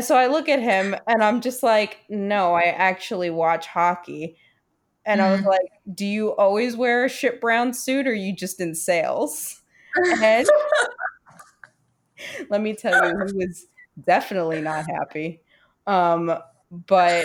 so 0.00 0.16
I 0.16 0.26
look 0.26 0.48
at 0.48 0.60
him 0.60 0.94
and 1.06 1.22
I'm 1.22 1.40
just 1.40 1.62
like, 1.62 2.00
no, 2.08 2.54
I 2.54 2.64
actually 2.64 3.30
watch 3.30 3.66
hockey. 3.66 4.36
And. 5.06 5.22
I 5.22 5.30
was 5.30 5.40
mm-hmm. 5.40 5.48
like, 5.48 5.70
do 5.94 6.04
you 6.04 6.36
always 6.36 6.76
wear 6.76 7.04
a 7.04 7.08
ship 7.08 7.40
brown 7.40 7.72
suit 7.72 8.06
or 8.06 8.14
you 8.14 8.34
just 8.34 8.60
in 8.60 8.74
sales? 8.74 9.62
And 10.22 10.46
let 12.50 12.60
me 12.60 12.74
tell 12.74 13.08
you, 13.08 13.26
he 13.26 13.32
was 13.46 13.66
definitely 14.04 14.60
not 14.60 14.84
happy. 14.88 15.40
Um, 15.86 16.38
but 16.70 17.24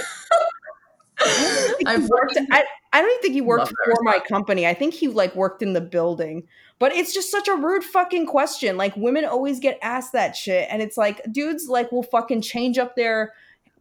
I've 1.86 2.08
worked, 2.10 2.38
I, 2.52 2.64
I 2.92 3.02
don't 3.02 3.10
even 3.10 3.22
think 3.22 3.34
he 3.34 3.42
worked 3.42 3.70
for 3.70 4.04
my 4.04 4.20
company. 4.20 4.68
I 4.68 4.74
think 4.74 4.94
he 4.94 5.08
like 5.08 5.36
worked 5.36 5.62
in 5.62 5.74
the 5.74 5.82
building. 5.82 6.48
But 6.80 6.94
it's 6.94 7.14
just 7.14 7.32
such 7.32 7.48
a 7.48 7.56
rude 7.56 7.84
fucking 7.84 8.26
question. 8.26 8.78
Like 8.78 8.96
women 8.98 9.26
always 9.26 9.60
get 9.60 9.80
asked 9.82 10.14
that 10.14 10.36
shit, 10.36 10.68
and 10.70 10.82
it's 10.82 10.98
like 10.98 11.22
dudes 11.32 11.68
like 11.68 11.92
will 11.92 12.04
fucking 12.04 12.42
change 12.42 12.78
up 12.78 12.96
their 12.96 13.34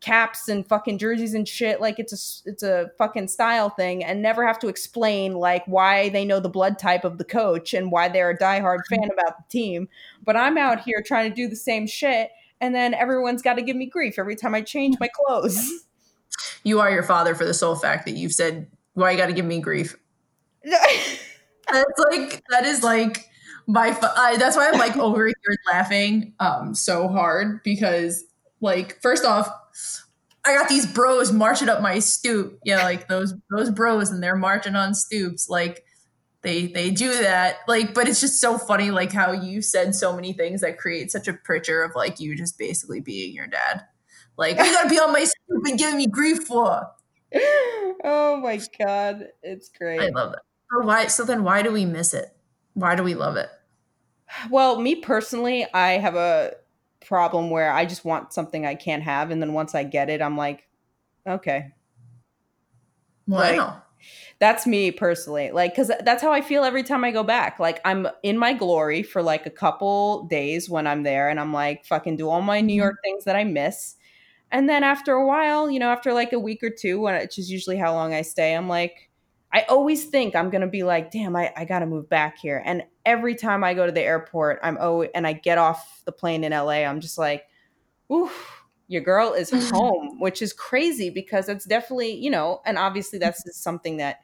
caps 0.03 0.49
and 0.49 0.67
fucking 0.67 0.99
jerseys 0.99 1.33
and 1.33 1.47
shit 1.47 1.81
like 1.81 2.01
it's 2.01 2.13
a 2.13 2.51
it's 2.51 2.65
a 2.65 2.91
fucking 2.99 3.29
style 3.29 3.71
thing 3.71 4.03
and 4.03 4.21
never 4.21 4.45
have 4.45 4.59
to 4.59 4.67
explain 4.67 5.35
like 5.35 5.65
why 5.67 6.09
they 6.09 6.25
know 6.25 6.41
the 6.41 6.49
blood 6.49 6.77
type 6.77 7.05
of 7.05 7.19
the 7.19 7.25
coach 7.25 7.73
and 7.73 7.93
why 7.93 8.09
they're 8.09 8.31
a 8.31 8.37
diehard 8.37 8.81
fan 8.91 9.09
about 9.13 9.39
the 9.39 9.45
team. 9.49 9.89
But 10.25 10.37
I'm 10.37 10.59
out 10.59 10.81
here 10.81 11.03
trying 11.07 11.31
to 11.31 11.35
do 11.35 11.47
the 11.47 11.57
same 11.57 11.87
shit 11.87 12.31
and 12.61 12.75
then 12.75 12.95
everyone's 12.95 13.43
got 13.43 13.55
to 13.55 13.63
give 13.63 13.77
me 13.77 13.87
grief 13.87 14.19
every 14.19 14.37
time 14.37 14.55
I 14.55 14.63
change 14.63 14.97
my 15.01 15.09
clothes. 15.09 15.85
You 16.65 16.81
are 16.81 16.91
your 16.91 17.03
father 17.03 17.35
for 17.35 17.45
the 17.45 17.55
sole 17.55 17.77
fact 17.77 18.07
that 18.07 18.13
you've 18.13 18.33
said 18.33 18.69
why 18.95 19.11
you 19.11 19.19
got 19.19 19.27
to 19.27 19.33
give 19.33 19.45
me 19.45 19.61
grief. 19.61 19.97
that's 20.65 21.99
like 22.11 22.43
that 22.51 22.65
is 22.65 22.83
like 22.83 23.27
my 23.67 23.97
I, 24.17 24.37
that's 24.37 24.57
why 24.57 24.69
I'm 24.69 24.79
like 24.79 24.97
over 24.99 25.27
here 25.27 25.35
laughing 25.73 26.35
um 26.41 26.75
so 26.75 27.09
hard 27.09 27.63
because 27.63 28.25
like 28.61 29.01
first 29.03 29.25
off 29.25 29.49
I 30.45 30.55
got 30.55 30.69
these 30.69 30.87
bros 30.87 31.33
marching 31.33 31.69
up 31.69 31.81
my 31.83 32.01
stoop. 32.01 32.59
Yeah, 32.65 32.83
like 32.83 33.07
those 33.09 33.35
those 33.51 33.71
bros 33.71 34.11
and 34.11 34.23
they're 34.23 34.37
marching 34.37 34.75
on 34.75 34.95
stoops 34.95 35.49
like 35.49 35.85
they 36.43 36.67
they 36.67 36.91
do 36.91 37.15
that 37.23 37.59
like 37.69 37.95
but 37.95 38.09
it's 38.09 38.21
just 38.21 38.41
so 38.41 38.59
funny 38.59 38.91
like 38.91 39.13
how 39.13 39.31
you 39.31 39.63
said 39.63 39.95
so 39.95 40.15
many 40.15 40.33
things 40.33 40.61
that 40.61 40.77
create 40.77 41.11
such 41.11 41.29
a 41.29 41.33
picture 41.33 41.85
of 41.85 41.93
like 41.95 42.19
you 42.19 42.37
just 42.37 42.59
basically 42.59 43.01
being 43.01 43.33
your 43.33 43.47
dad 43.47 43.85
like 44.37 44.57
you 44.59 44.65
gotta 44.65 44.89
be 44.89 44.99
on 44.99 45.13
my 45.13 45.25
stoop 45.25 45.65
and 45.67 45.79
giving 45.79 45.97
me 45.97 46.07
grief 46.07 46.45
for 46.45 46.91
oh 48.05 48.41
my 48.43 48.61
god 48.79 49.29
it's 49.43 49.69
great 49.71 50.01
i 50.01 50.09
love 50.09 50.33
it 50.33 50.41
so 50.73 50.87
why? 50.87 51.07
So 51.07 51.25
then, 51.25 51.45
why 51.45 51.63
do 51.63 51.73
we 51.73 51.85
miss 51.85 52.15
it? 52.15 52.35
Why 52.75 52.95
do 52.95 53.03
we 53.03 53.15
love 53.15 53.37
it? 53.37 53.51
Well, 54.51 54.81
me 54.81 54.97
personally, 54.97 55.67
I 55.75 55.93
have 55.93 56.15
a 56.15 56.55
problem 57.05 57.51
where 57.51 57.73
I 57.73 57.85
just 57.85 58.05
want 58.05 58.33
something 58.33 58.65
I 58.65 58.75
can't 58.75 59.03
have, 59.03 59.31
and 59.31 59.43
then 59.43 59.53
once 59.53 59.75
I 59.75 59.85
get 59.85 60.09
it, 60.09 60.23
I'm 60.23 60.37
like, 60.37 60.67
okay. 61.27 61.73
Wow. 63.27 63.39
Like, 63.39 63.83
that's 64.39 64.67
me 64.67 64.91
personally. 64.91 65.51
Like, 65.53 65.77
cause 65.77 65.91
that's 66.01 66.23
how 66.23 66.33
I 66.33 66.41
feel 66.41 66.65
every 66.65 66.83
time 66.83 67.05
I 67.05 67.13
go 67.13 67.23
back. 67.23 67.61
Like, 67.61 67.81
I'm 67.85 68.09
in 68.23 68.39
my 68.39 68.53
glory 68.53 69.03
for 69.03 69.23
like 69.23 69.47
a 69.47 69.51
couple 69.51 70.25
days 70.25 70.71
when 70.71 70.87
I'm 70.87 71.03
there, 71.03 71.29
and 71.29 71.39
I'm 71.39 71.53
like, 71.53 71.85
fucking 71.85 72.17
do 72.17 72.31
all 72.31 72.41
my 72.41 72.63
New 72.63 72.73
mm-hmm. 72.73 72.79
York 72.79 72.97
things 73.05 73.25
that 73.25 73.37
I 73.37 73.45
miss. 73.45 73.97
And 74.53 74.69
then 74.69 74.85
after 74.85 75.15
a 75.15 75.27
while, 75.27 75.71
you 75.71 75.81
know, 75.81 75.89
after 75.89 76.13
like 76.13 76.33
a 76.33 76.39
week 76.39 76.63
or 76.63 76.71
two, 76.71 77.01
which 77.01 77.39
is 77.39 77.51
usually 77.51 77.79
how 77.79 77.95
long 77.95 78.13
I 78.13 78.23
stay, 78.23 78.55
I'm 78.55 78.69
like, 78.69 79.11
I 79.53 79.63
always 79.63 80.05
think 80.05 80.37
I'm 80.37 80.51
gonna 80.51 80.69
be 80.69 80.83
like, 80.83 81.11
damn, 81.11 81.35
I, 81.35 81.53
I 81.57 81.65
gotta 81.65 81.87
move 81.87 82.09
back 82.09 82.39
here. 82.39 82.63
And 82.65 82.85
every 83.05 83.35
time 83.35 83.65
I 83.65 83.75
go 83.75 83.87
to 83.87 83.93
the 83.93 84.03
airport, 84.03 84.61
I'm 84.63 84.79
oh 84.81 85.03
and 85.15 85.27
I 85.27 85.33
get 85.33 85.59
off 85.59 86.03
the 86.05 86.13
plane 86.13 86.45
in 86.45 86.53
LA, 86.53 86.85
I'm 86.85 87.01
just 87.01 87.19
like, 87.19 87.45
oof, 88.13 88.63
your 88.89 89.03
girl 89.03 89.33
is 89.33 89.51
home, 89.71 90.21
which 90.21 90.43
is 90.43 90.53
crazy 90.53 91.11
because 91.11 91.49
it's 91.49 91.65
definitely, 91.65 92.13
you 92.13 92.31
know, 92.31 92.61
and 92.65 92.79
obviously 92.79 93.19
that's 93.19 93.43
something 93.57 93.97
that 93.97 94.21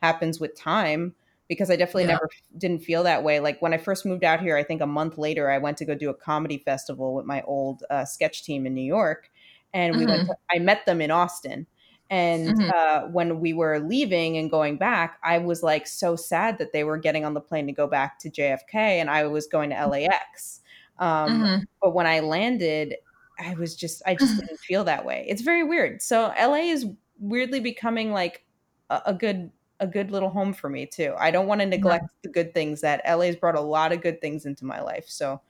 happens 0.00 0.40
with 0.40 0.56
time 0.56 1.14
because 1.48 1.70
I 1.70 1.76
definitely 1.76 2.04
yeah. 2.04 2.12
never 2.12 2.30
didn't 2.56 2.80
feel 2.82 3.02
that 3.02 3.22
way. 3.22 3.40
Like 3.40 3.60
when 3.60 3.74
I 3.74 3.78
first 3.78 4.06
moved 4.06 4.24
out 4.24 4.40
here, 4.40 4.56
I 4.56 4.62
think 4.62 4.80
a 4.80 4.86
month 4.86 5.18
later, 5.18 5.50
I 5.50 5.58
went 5.58 5.76
to 5.78 5.84
go 5.84 5.94
do 5.94 6.08
a 6.08 6.14
comedy 6.14 6.58
festival 6.58 7.14
with 7.14 7.26
my 7.26 7.42
old 7.42 7.82
uh, 7.90 8.04
sketch 8.04 8.42
team 8.42 8.66
in 8.66 8.74
New 8.74 8.80
York, 8.84 9.30
and 9.74 9.96
we 9.96 10.04
mm-hmm. 10.04 10.10
went. 10.10 10.28
To, 10.28 10.36
I 10.50 10.58
met 10.58 10.86
them 10.86 11.00
in 11.00 11.10
Austin. 11.10 11.66
And 12.10 12.58
mm-hmm. 12.58 12.70
uh, 12.74 13.08
when 13.08 13.40
we 13.40 13.54
were 13.54 13.80
leaving 13.80 14.36
and 14.36 14.50
going 14.50 14.76
back, 14.76 15.18
I 15.24 15.38
was 15.38 15.62
like 15.62 15.86
so 15.86 16.14
sad 16.14 16.58
that 16.58 16.72
they 16.72 16.84
were 16.84 16.98
getting 16.98 17.24
on 17.24 17.32
the 17.32 17.40
plane 17.40 17.66
to 17.68 17.72
go 17.72 17.86
back 17.86 18.18
to 18.18 18.30
JFK, 18.30 18.74
and 18.74 19.08
I 19.08 19.26
was 19.26 19.46
going 19.46 19.70
to 19.70 19.86
LAX. 19.86 20.60
Um, 20.98 21.30
mm-hmm. 21.30 21.62
But 21.80 21.94
when 21.94 22.06
I 22.06 22.20
landed, 22.20 22.96
I 23.40 23.54
was 23.54 23.74
just 23.74 24.02
I 24.06 24.14
just 24.14 24.38
didn't 24.40 24.60
feel 24.60 24.84
that 24.84 25.04
way. 25.04 25.24
It's 25.28 25.42
very 25.42 25.64
weird. 25.64 26.02
So 26.02 26.32
LA 26.38 26.70
is 26.70 26.86
weirdly 27.18 27.60
becoming 27.60 28.12
like 28.12 28.44
a, 28.90 29.02
a 29.06 29.14
good 29.14 29.50
a 29.80 29.86
good 29.86 30.10
little 30.10 30.30
home 30.30 30.52
for 30.52 30.68
me 30.68 30.86
too. 30.86 31.14
I 31.18 31.30
don't 31.30 31.46
want 31.46 31.60
to 31.60 31.66
neglect 31.66 32.04
yeah. 32.04 32.18
the 32.22 32.28
good 32.28 32.54
things 32.54 32.82
that 32.82 33.02
LA's 33.08 33.36
brought 33.36 33.56
a 33.56 33.60
lot 33.60 33.92
of 33.92 34.00
good 34.00 34.20
things 34.20 34.46
into 34.46 34.64
my 34.64 34.80
life. 34.80 35.06
So 35.08 35.40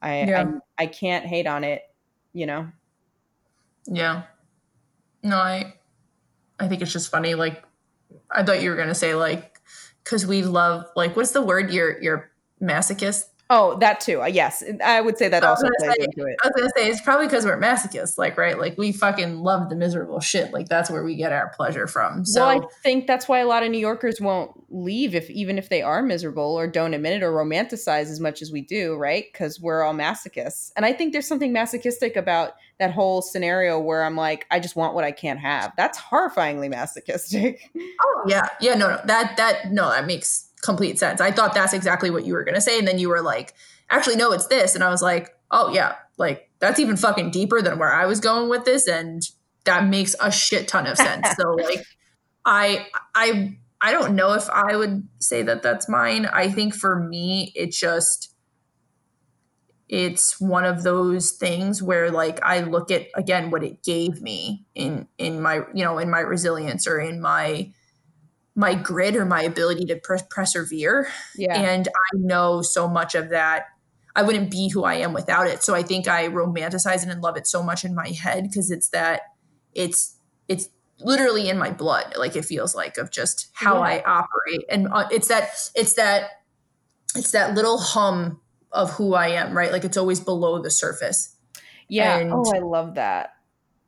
I, 0.00 0.22
yeah. 0.24 0.52
I 0.78 0.84
I 0.84 0.86
can't 0.86 1.26
hate 1.26 1.46
on 1.46 1.64
it, 1.64 1.82
you 2.32 2.46
know. 2.46 2.68
Yeah. 3.86 4.22
No, 5.22 5.36
I 5.36 5.74
I 6.58 6.68
think 6.68 6.82
it's 6.82 6.92
just 6.92 7.10
funny 7.10 7.34
like 7.34 7.64
I 8.30 8.42
thought 8.42 8.62
you 8.62 8.70
were 8.70 8.76
to 8.88 8.94
say 8.94 9.14
like 9.14 9.60
cuz 10.04 10.26
we 10.26 10.42
love 10.42 10.86
like 10.96 11.16
what's 11.16 11.32
the 11.32 11.42
word 11.42 11.70
you're 11.72 12.00
you're 12.02 12.30
masochist 12.62 13.24
Oh, 13.48 13.78
that 13.78 14.00
too. 14.00 14.22
Uh, 14.22 14.26
yes, 14.26 14.64
I 14.84 15.00
would 15.00 15.18
say 15.18 15.28
that 15.28 15.44
also 15.44 15.68
plays 15.78 15.94
say, 15.96 16.04
into 16.04 16.28
it. 16.28 16.36
I 16.42 16.48
was 16.48 16.56
gonna 16.56 16.70
say 16.76 16.88
it's 16.90 17.00
probably 17.00 17.26
because 17.26 17.44
we're 17.44 17.60
masochists, 17.60 18.18
like 18.18 18.36
right, 18.36 18.58
like 18.58 18.76
we 18.76 18.90
fucking 18.90 19.38
love 19.38 19.68
the 19.68 19.76
miserable 19.76 20.18
shit. 20.20 20.52
Like 20.52 20.68
that's 20.68 20.90
where 20.90 21.04
we 21.04 21.14
get 21.14 21.32
our 21.32 21.50
pleasure 21.50 21.86
from. 21.86 22.24
So 22.24 22.44
well, 22.44 22.64
I 22.64 22.66
think 22.82 23.06
that's 23.06 23.28
why 23.28 23.38
a 23.38 23.46
lot 23.46 23.62
of 23.62 23.70
New 23.70 23.78
Yorkers 23.78 24.20
won't 24.20 24.50
leave 24.68 25.14
if 25.14 25.30
even 25.30 25.58
if 25.58 25.68
they 25.68 25.80
are 25.80 26.02
miserable 26.02 26.58
or 26.58 26.66
don't 26.66 26.92
admit 26.92 27.12
it 27.12 27.22
or 27.22 27.30
romanticize 27.30 28.10
as 28.10 28.18
much 28.18 28.42
as 28.42 28.50
we 28.50 28.62
do, 28.62 28.96
right? 28.96 29.26
Because 29.32 29.60
we're 29.60 29.84
all 29.84 29.94
masochists, 29.94 30.72
and 30.76 30.84
I 30.84 30.92
think 30.92 31.12
there's 31.12 31.28
something 31.28 31.52
masochistic 31.52 32.16
about 32.16 32.54
that 32.78 32.90
whole 32.90 33.22
scenario 33.22 33.78
where 33.78 34.02
I'm 34.02 34.16
like, 34.16 34.46
I 34.50 34.58
just 34.58 34.74
want 34.74 34.94
what 34.94 35.04
I 35.04 35.12
can't 35.12 35.38
have. 35.38 35.72
That's 35.76 35.98
horrifyingly 35.98 36.68
masochistic. 36.68 37.70
Oh 38.02 38.24
yeah, 38.26 38.48
yeah, 38.60 38.74
no, 38.74 38.88
no, 38.88 39.00
that 39.04 39.36
that 39.36 39.72
no, 39.72 39.88
that 39.90 40.06
makes 40.06 40.48
complete 40.62 40.98
sense. 40.98 41.20
I 41.20 41.30
thought 41.30 41.54
that's 41.54 41.72
exactly 41.72 42.10
what 42.10 42.24
you 42.24 42.34
were 42.34 42.44
going 42.44 42.54
to 42.54 42.60
say. 42.60 42.78
And 42.78 42.86
then 42.86 42.98
you 42.98 43.08
were 43.08 43.22
like, 43.22 43.54
actually, 43.90 44.16
no, 44.16 44.32
it's 44.32 44.46
this. 44.46 44.74
And 44.74 44.82
I 44.82 44.90
was 44.90 45.02
like, 45.02 45.36
oh, 45.50 45.72
yeah, 45.72 45.94
like 46.16 46.50
that's 46.58 46.80
even 46.80 46.96
fucking 46.96 47.30
deeper 47.30 47.62
than 47.62 47.78
where 47.78 47.92
I 47.92 48.06
was 48.06 48.20
going 48.20 48.48
with 48.48 48.64
this. 48.64 48.88
And 48.88 49.22
that 49.64 49.86
makes 49.86 50.14
a 50.20 50.30
shit 50.30 50.68
ton 50.68 50.86
of 50.86 50.96
sense. 50.96 51.28
so, 51.38 51.50
like, 51.62 51.84
I, 52.44 52.86
I, 53.14 53.58
I 53.80 53.92
don't 53.92 54.14
know 54.14 54.32
if 54.32 54.48
I 54.48 54.76
would 54.76 55.06
say 55.18 55.42
that 55.42 55.62
that's 55.62 55.88
mine. 55.88 56.26
I 56.26 56.50
think 56.50 56.74
for 56.74 56.98
me, 56.98 57.52
it 57.54 57.72
just, 57.72 58.34
it's 59.88 60.40
one 60.40 60.64
of 60.64 60.82
those 60.82 61.32
things 61.32 61.80
where 61.80 62.10
like 62.10 62.42
i 62.42 62.60
look 62.60 62.90
at 62.90 63.06
again 63.14 63.50
what 63.50 63.62
it 63.62 63.84
gave 63.84 64.20
me 64.20 64.64
in 64.74 65.06
in 65.16 65.40
my 65.40 65.60
you 65.74 65.84
know 65.84 65.98
in 65.98 66.10
my 66.10 66.18
resilience 66.18 66.88
or 66.88 66.98
in 66.98 67.20
my 67.20 67.72
my 68.56 68.74
grit 68.74 69.14
or 69.14 69.24
my 69.24 69.42
ability 69.42 69.84
to 69.84 69.96
per- 69.96 70.26
persevere. 70.30 71.08
Yeah. 71.36 71.56
And 71.56 71.86
I 71.88 72.16
know 72.16 72.62
so 72.62 72.88
much 72.88 73.14
of 73.14 73.28
that. 73.28 73.66
I 74.16 74.22
wouldn't 74.22 74.50
be 74.50 74.70
who 74.70 74.82
I 74.82 74.94
am 74.94 75.12
without 75.12 75.46
it. 75.46 75.62
So 75.62 75.74
I 75.74 75.82
think 75.82 76.08
I 76.08 76.28
romanticize 76.28 77.02
it 77.02 77.10
and 77.10 77.20
love 77.20 77.36
it 77.36 77.46
so 77.46 77.62
much 77.62 77.84
in 77.84 77.94
my 77.94 78.08
head 78.08 78.44
because 78.44 78.70
it's 78.70 78.88
that 78.88 79.20
it's 79.74 80.16
it's 80.48 80.70
literally 81.00 81.50
in 81.50 81.58
my 81.58 81.70
blood. 81.70 82.14
Like 82.16 82.34
it 82.34 82.46
feels 82.46 82.74
like 82.74 82.96
of 82.96 83.10
just 83.10 83.50
how 83.52 83.74
yeah. 83.74 83.80
I 83.80 84.02
operate, 84.06 84.64
and 84.70 84.88
uh, 84.90 85.06
it's 85.10 85.28
that 85.28 85.50
it's 85.74 85.92
that 85.94 86.30
it's 87.14 87.32
that 87.32 87.54
little 87.54 87.76
hum 87.76 88.40
of 88.72 88.90
who 88.92 89.12
I 89.12 89.28
am. 89.28 89.54
Right, 89.54 89.70
like 89.70 89.84
it's 89.84 89.98
always 89.98 90.18
below 90.18 90.62
the 90.62 90.70
surface. 90.70 91.36
Yeah. 91.88 92.16
And 92.16 92.32
oh, 92.32 92.44
I 92.54 92.60
love 92.60 92.94
that. 92.94 93.34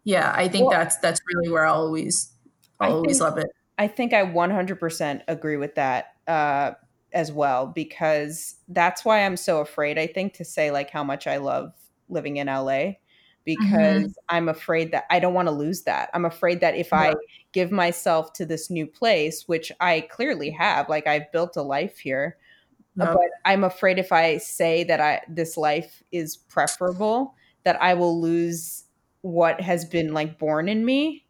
Yeah, 0.04 0.30
I 0.34 0.48
think 0.48 0.68
well, 0.68 0.78
that's 0.78 0.98
that's 0.98 1.20
really 1.26 1.50
where 1.50 1.64
I'll 1.64 1.82
always 1.82 2.32
I'll 2.78 2.96
always 2.96 3.18
think, 3.18 3.30
love 3.30 3.38
it. 3.38 3.48
I 3.78 3.86
think 3.86 4.12
I 4.12 4.24
100% 4.24 5.22
agree 5.28 5.56
with 5.56 5.76
that 5.76 6.16
uh, 6.26 6.72
as 7.12 7.32
well 7.32 7.66
because 7.66 8.56
that's 8.68 9.04
why 9.04 9.24
I'm 9.24 9.36
so 9.36 9.60
afraid. 9.60 9.98
I 9.98 10.06
think 10.06 10.34
to 10.34 10.44
say 10.44 10.70
like 10.70 10.90
how 10.90 11.04
much 11.04 11.26
I 11.26 11.36
love 11.36 11.72
living 12.08 12.36
in 12.38 12.48
LA 12.48 12.92
because 13.44 14.02
mm-hmm. 14.02 14.10
I'm 14.28 14.48
afraid 14.48 14.92
that 14.92 15.04
I 15.10 15.20
don't 15.20 15.32
want 15.32 15.48
to 15.48 15.52
lose 15.52 15.82
that. 15.82 16.10
I'm 16.12 16.24
afraid 16.24 16.60
that 16.60 16.76
if 16.76 16.88
yeah. 16.92 16.98
I 16.98 17.14
give 17.52 17.70
myself 17.70 18.32
to 18.34 18.44
this 18.44 18.68
new 18.68 18.86
place, 18.86 19.44
which 19.46 19.72
I 19.80 20.06
clearly 20.10 20.50
have, 20.50 20.88
like 20.88 21.06
I've 21.06 21.30
built 21.32 21.56
a 21.56 21.62
life 21.62 21.98
here, 21.98 22.36
but 22.96 23.16
I'm 23.44 23.62
afraid 23.62 23.98
if 23.98 24.10
I 24.10 24.38
say 24.38 24.82
that 24.84 25.00
I 25.00 25.22
this 25.28 25.56
life 25.56 26.02
is 26.10 26.36
preferable, 26.36 27.34
that 27.62 27.80
I 27.80 27.94
will 27.94 28.20
lose 28.20 28.84
what 29.20 29.60
has 29.60 29.84
been 29.84 30.12
like 30.12 30.38
born 30.38 30.68
in 30.68 30.84
me 30.84 31.24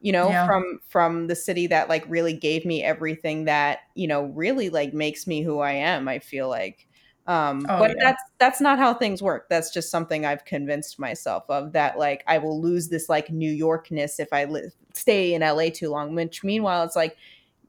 you 0.00 0.12
know 0.12 0.28
yeah. 0.28 0.46
from 0.46 0.80
from 0.86 1.26
the 1.26 1.36
city 1.36 1.66
that 1.66 1.88
like 1.88 2.04
really 2.08 2.32
gave 2.32 2.64
me 2.64 2.82
everything 2.82 3.44
that 3.44 3.80
you 3.94 4.06
know 4.06 4.24
really 4.26 4.70
like 4.70 4.92
makes 4.92 5.26
me 5.26 5.42
who 5.42 5.58
i 5.60 5.72
am 5.72 6.08
i 6.08 6.18
feel 6.18 6.48
like 6.48 6.86
um 7.26 7.66
oh, 7.68 7.78
but 7.78 7.90
yeah. 7.90 8.04
that's 8.04 8.22
that's 8.38 8.60
not 8.60 8.78
how 8.78 8.94
things 8.94 9.22
work 9.22 9.48
that's 9.48 9.72
just 9.72 9.90
something 9.90 10.24
i've 10.24 10.44
convinced 10.44 10.98
myself 10.98 11.44
of 11.48 11.72
that 11.72 11.98
like 11.98 12.22
i 12.26 12.38
will 12.38 12.60
lose 12.60 12.88
this 12.88 13.08
like 13.08 13.30
new 13.30 13.52
yorkness 13.52 14.18
if 14.18 14.32
i 14.32 14.44
live 14.44 14.72
stay 14.94 15.34
in 15.34 15.42
la 15.42 15.68
too 15.72 15.90
long 15.90 16.14
which 16.14 16.44
meanwhile 16.44 16.84
it's 16.84 16.96
like 16.96 17.16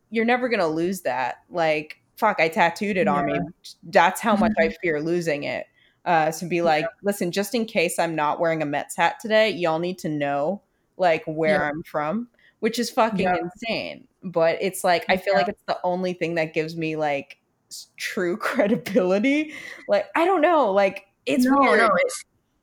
you're 0.09 0.25
never 0.25 0.49
gonna 0.49 0.67
lose 0.67 1.01
that 1.01 1.37
like 1.49 1.99
fuck 2.15 2.39
i 2.39 2.47
tattooed 2.47 2.97
it 2.97 3.07
yeah. 3.07 3.13
on 3.13 3.25
me 3.25 3.39
that's 3.83 4.21
how 4.21 4.35
much 4.35 4.53
i 4.59 4.69
fear 4.81 5.01
losing 5.01 5.43
it 5.43 5.65
uh 6.05 6.31
to 6.31 6.45
be 6.45 6.61
like 6.61 6.85
listen 7.03 7.31
just 7.31 7.53
in 7.53 7.65
case 7.65 7.99
i'm 7.99 8.15
not 8.15 8.39
wearing 8.39 8.61
a 8.61 8.65
mets 8.65 8.95
hat 8.95 9.19
today 9.19 9.49
y'all 9.49 9.79
need 9.79 9.97
to 9.97 10.09
know 10.09 10.61
like 10.99 11.23
where 11.25 11.59
yeah. 11.59 11.69
I'm 11.69 11.83
from, 11.83 12.27
which 12.59 12.79
is 12.79 12.89
fucking 12.89 13.19
yeah. 13.19 13.37
insane. 13.37 14.07
But 14.23 14.57
it's 14.61 14.83
like 14.83 15.05
I 15.09 15.17
feel 15.17 15.33
yeah. 15.33 15.39
like 15.39 15.49
it's 15.49 15.63
the 15.67 15.79
only 15.83 16.13
thing 16.13 16.35
that 16.35 16.53
gives 16.53 16.75
me 16.75 16.95
like 16.95 17.37
true 17.97 18.37
credibility. 18.37 19.53
Like 19.87 20.07
I 20.15 20.25
don't 20.25 20.41
know, 20.41 20.71
like 20.71 21.05
it's 21.25 21.45
no, 21.45 21.57
weird. 21.59 21.79
no, 21.79 21.87
it, 21.87 22.13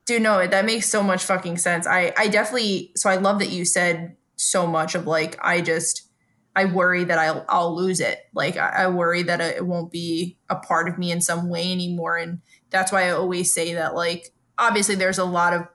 dude, 0.05 0.21
no, 0.21 0.45
that 0.45 0.65
makes 0.65 0.87
so 0.89 1.03
much 1.03 1.23
fucking 1.23 1.57
sense. 1.57 1.87
I 1.87 2.13
I 2.17 2.27
definitely 2.27 2.91
so 2.95 3.09
I 3.09 3.15
love 3.15 3.39
that 3.39 3.49
you 3.49 3.65
said 3.65 4.15
so 4.35 4.67
much 4.67 4.95
of 4.95 5.07
like 5.07 5.37
I 5.41 5.61
just 5.61 6.07
I 6.55 6.65
worry 6.65 7.03
that 7.03 7.19
I'll 7.19 7.45
I'll 7.49 7.75
lose 7.75 7.99
it. 7.99 8.19
Like 8.33 8.57
I, 8.57 8.69
I 8.69 8.87
worry 8.87 9.23
that 9.23 9.41
it 9.41 9.65
won't 9.65 9.91
be 9.91 10.37
a 10.49 10.55
part 10.55 10.87
of 10.89 10.97
me 10.97 11.11
in 11.11 11.21
some 11.21 11.49
way 11.49 11.71
anymore, 11.71 12.17
and 12.17 12.41
that's 12.69 12.91
why 12.91 13.07
I 13.07 13.11
always 13.11 13.53
say 13.53 13.73
that 13.73 13.95
like 13.95 14.33
obviously 14.57 14.95
there's 14.95 15.19
a 15.19 15.25
lot 15.25 15.53
of 15.53 15.67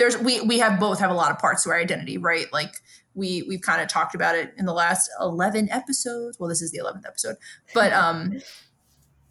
there's 0.00 0.16
we 0.16 0.40
we 0.40 0.58
have 0.58 0.80
both 0.80 0.98
have 0.98 1.10
a 1.10 1.14
lot 1.14 1.30
of 1.30 1.38
parts 1.38 1.62
to 1.64 1.70
our 1.70 1.78
identity, 1.78 2.16
right? 2.16 2.50
Like 2.52 2.74
we 3.14 3.42
we've 3.42 3.60
kind 3.60 3.82
of 3.82 3.88
talked 3.88 4.14
about 4.14 4.34
it 4.34 4.54
in 4.56 4.64
the 4.64 4.72
last 4.72 5.10
11 5.20 5.70
episodes. 5.70 6.40
Well, 6.40 6.48
this 6.48 6.62
is 6.62 6.72
the 6.72 6.78
11th 6.78 7.06
episode. 7.06 7.36
But 7.74 7.92
um 7.92 8.40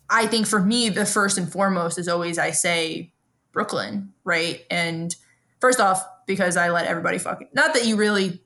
I 0.10 0.28
think 0.28 0.46
for 0.46 0.62
me 0.62 0.90
the 0.90 1.06
first 1.06 1.38
and 1.40 1.52
foremost 1.52 1.98
is 1.98 2.08
always 2.08 2.38
I 2.38 2.52
say 2.52 3.12
Brooklyn, 3.52 4.14
right? 4.24 4.64
And 4.70 5.14
first 5.60 5.80
off 5.80 6.06
because 6.28 6.56
I 6.56 6.70
let 6.70 6.86
everybody 6.86 7.18
fucking 7.18 7.50
not 7.54 7.74
that 7.74 7.86
you 7.86 7.96
really 7.96 8.40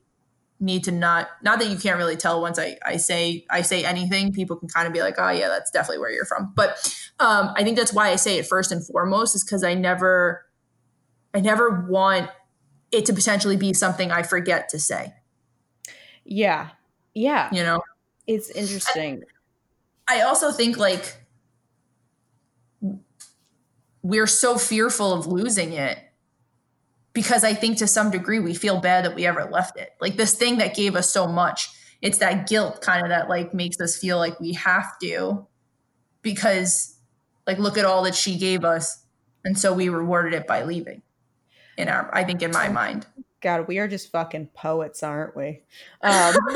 need 0.60 0.84
to 0.84 0.92
not 0.92 1.28
not 1.42 1.58
that 1.58 1.68
you 1.68 1.76
can't 1.76 1.98
really 1.98 2.16
tell 2.16 2.40
once 2.40 2.58
I, 2.58 2.78
I 2.82 2.96
say 2.96 3.44
I 3.50 3.60
say 3.60 3.84
anything 3.84 4.32
people 4.32 4.56
can 4.56 4.68
kind 4.68 4.86
of 4.86 4.94
be 4.94 5.02
like 5.02 5.16
oh 5.18 5.28
yeah 5.28 5.48
that's 5.48 5.70
definitely 5.70 5.98
where 5.98 6.10
you're 6.10 6.24
from 6.24 6.52
but 6.56 6.76
um, 7.20 7.52
I 7.54 7.64
think 7.64 7.76
that's 7.76 7.92
why 7.92 8.08
I 8.08 8.16
say 8.16 8.38
it 8.38 8.46
first 8.46 8.72
and 8.72 8.84
foremost 8.86 9.34
is 9.34 9.44
because 9.44 9.62
I 9.62 9.74
never 9.74 10.46
I 11.34 11.40
never 11.40 11.86
want 11.88 12.30
it 12.92 13.06
to 13.06 13.12
potentially 13.12 13.56
be 13.56 13.74
something 13.74 14.10
I 14.10 14.22
forget 14.22 14.68
to 14.70 14.78
say. 14.78 15.12
Yeah. 16.24 16.70
Yeah. 17.12 17.48
You 17.52 17.62
know, 17.62 17.82
it's 18.26 18.50
interesting. 18.50 19.24
I, 20.08 20.20
I 20.20 20.22
also 20.22 20.52
think 20.52 20.76
like 20.78 21.16
we're 24.02 24.26
so 24.26 24.58
fearful 24.58 25.12
of 25.12 25.26
losing 25.26 25.72
it 25.72 25.98
because 27.14 27.42
I 27.42 27.54
think 27.54 27.78
to 27.78 27.86
some 27.86 28.10
degree 28.10 28.38
we 28.38 28.54
feel 28.54 28.80
bad 28.80 29.04
that 29.04 29.14
we 29.14 29.26
ever 29.26 29.44
left 29.44 29.78
it. 29.78 29.90
Like 30.00 30.16
this 30.16 30.34
thing 30.34 30.58
that 30.58 30.74
gave 30.74 30.94
us 30.94 31.10
so 31.10 31.26
much, 31.26 31.70
it's 32.00 32.18
that 32.18 32.48
guilt 32.48 32.80
kind 32.80 33.02
of 33.02 33.08
that 33.08 33.28
like 33.28 33.54
makes 33.54 33.80
us 33.80 33.96
feel 33.96 34.18
like 34.18 34.38
we 34.38 34.52
have 34.52 34.98
to 35.00 35.46
because 36.22 36.98
like 37.46 37.58
look 37.58 37.78
at 37.78 37.84
all 37.84 38.04
that 38.04 38.14
she 38.14 38.38
gave 38.38 38.64
us 38.64 39.04
and 39.44 39.58
so 39.58 39.72
we 39.72 39.88
rewarded 39.88 40.34
it 40.34 40.46
by 40.46 40.64
leaving 40.64 41.02
in 41.76 41.88
our 41.88 42.10
I 42.14 42.24
think 42.24 42.42
in 42.42 42.50
my 42.50 42.68
mind. 42.68 43.06
God, 43.40 43.68
we 43.68 43.78
are 43.78 43.88
just 43.88 44.10
fucking 44.10 44.48
poets, 44.54 45.02
aren't 45.02 45.36
we? 45.36 45.60
Um, 46.02 46.34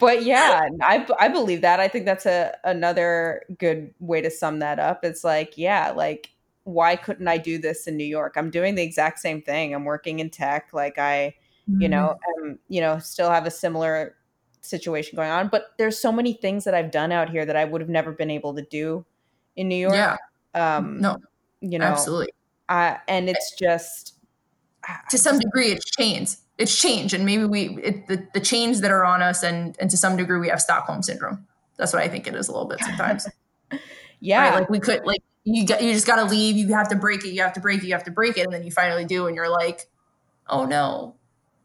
but 0.00 0.22
yeah, 0.22 0.68
I 0.82 1.06
I 1.18 1.28
believe 1.28 1.60
that. 1.62 1.80
I 1.80 1.88
think 1.88 2.04
that's 2.04 2.26
a 2.26 2.56
another 2.64 3.42
good 3.58 3.92
way 4.00 4.20
to 4.20 4.30
sum 4.30 4.60
that 4.60 4.78
up. 4.78 5.04
It's 5.04 5.24
like, 5.24 5.58
yeah, 5.58 5.90
like 5.90 6.30
why 6.66 6.96
couldn't 6.96 7.28
I 7.28 7.38
do 7.38 7.58
this 7.58 7.86
in 7.86 7.96
New 7.96 8.04
York? 8.04 8.34
I'm 8.36 8.50
doing 8.50 8.74
the 8.74 8.82
exact 8.82 9.20
same 9.20 9.40
thing. 9.40 9.72
I'm 9.72 9.84
working 9.84 10.18
in 10.18 10.30
tech. 10.30 10.70
Like 10.72 10.98
I, 10.98 11.32
mm-hmm. 11.70 11.80
you 11.80 11.88
know, 11.88 12.18
am, 12.38 12.58
you 12.68 12.80
know, 12.80 12.98
still 12.98 13.30
have 13.30 13.46
a 13.46 13.52
similar 13.52 14.16
situation 14.62 15.14
going 15.14 15.30
on. 15.30 15.46
But 15.46 15.74
there's 15.78 15.96
so 15.96 16.10
many 16.10 16.32
things 16.32 16.64
that 16.64 16.74
I've 16.74 16.90
done 16.90 17.12
out 17.12 17.30
here 17.30 17.46
that 17.46 17.54
I 17.54 17.64
would 17.64 17.80
have 17.80 17.88
never 17.88 18.10
been 18.10 18.32
able 18.32 18.52
to 18.54 18.62
do 18.62 19.06
in 19.54 19.68
New 19.68 19.76
York. 19.76 19.94
Yeah. 19.94 20.16
Um, 20.54 21.00
No, 21.00 21.18
you 21.60 21.78
know, 21.78 21.86
absolutely. 21.86 22.30
Uh, 22.68 22.96
and 23.08 23.28
it's 23.28 23.54
just 23.58 24.14
To 25.10 25.18
some 25.18 25.38
degree, 25.38 25.72
it's 25.72 25.84
change. 25.90 26.30
It's 26.58 26.78
change, 26.80 27.12
and 27.12 27.26
maybe 27.26 27.44
we 27.44 27.78
it, 27.82 28.06
the 28.06 28.26
the 28.32 28.40
change 28.40 28.80
that 28.80 28.90
are 28.90 29.04
on 29.04 29.20
us, 29.22 29.42
and 29.42 29.76
and 29.80 29.90
to 29.90 29.96
some 29.96 30.16
degree, 30.16 30.38
we 30.38 30.48
have 30.48 30.60
Stockholm 30.62 31.02
syndrome. 31.02 31.46
That's 31.76 31.92
what 31.92 32.02
I 32.02 32.08
think 32.08 32.26
it 32.26 32.34
is 32.34 32.48
a 32.48 32.52
little 32.52 32.68
bit 32.68 32.80
sometimes. 32.80 33.28
yeah, 34.20 34.50
right? 34.50 34.60
Like 34.60 34.70
we 34.70 34.80
could 34.80 35.04
like 35.04 35.22
you 35.44 35.66
got 35.66 35.82
you 35.82 35.92
just 35.92 36.06
got 36.06 36.16
to 36.16 36.24
leave. 36.24 36.56
You 36.56 36.74
have 36.74 36.88
to 36.90 36.96
break 36.96 37.24
it. 37.24 37.30
You 37.30 37.42
have 37.42 37.52
to 37.54 37.60
break 37.60 37.82
it. 37.82 37.86
You 37.86 37.92
have 37.92 38.04
to 38.04 38.10
break 38.10 38.38
it, 38.38 38.42
and 38.42 38.52
then 38.52 38.64
you 38.64 38.70
finally 38.70 39.04
do, 39.04 39.26
and 39.26 39.36
you're 39.36 39.50
like, 39.50 39.86
oh 40.48 40.64
no, 40.64 41.16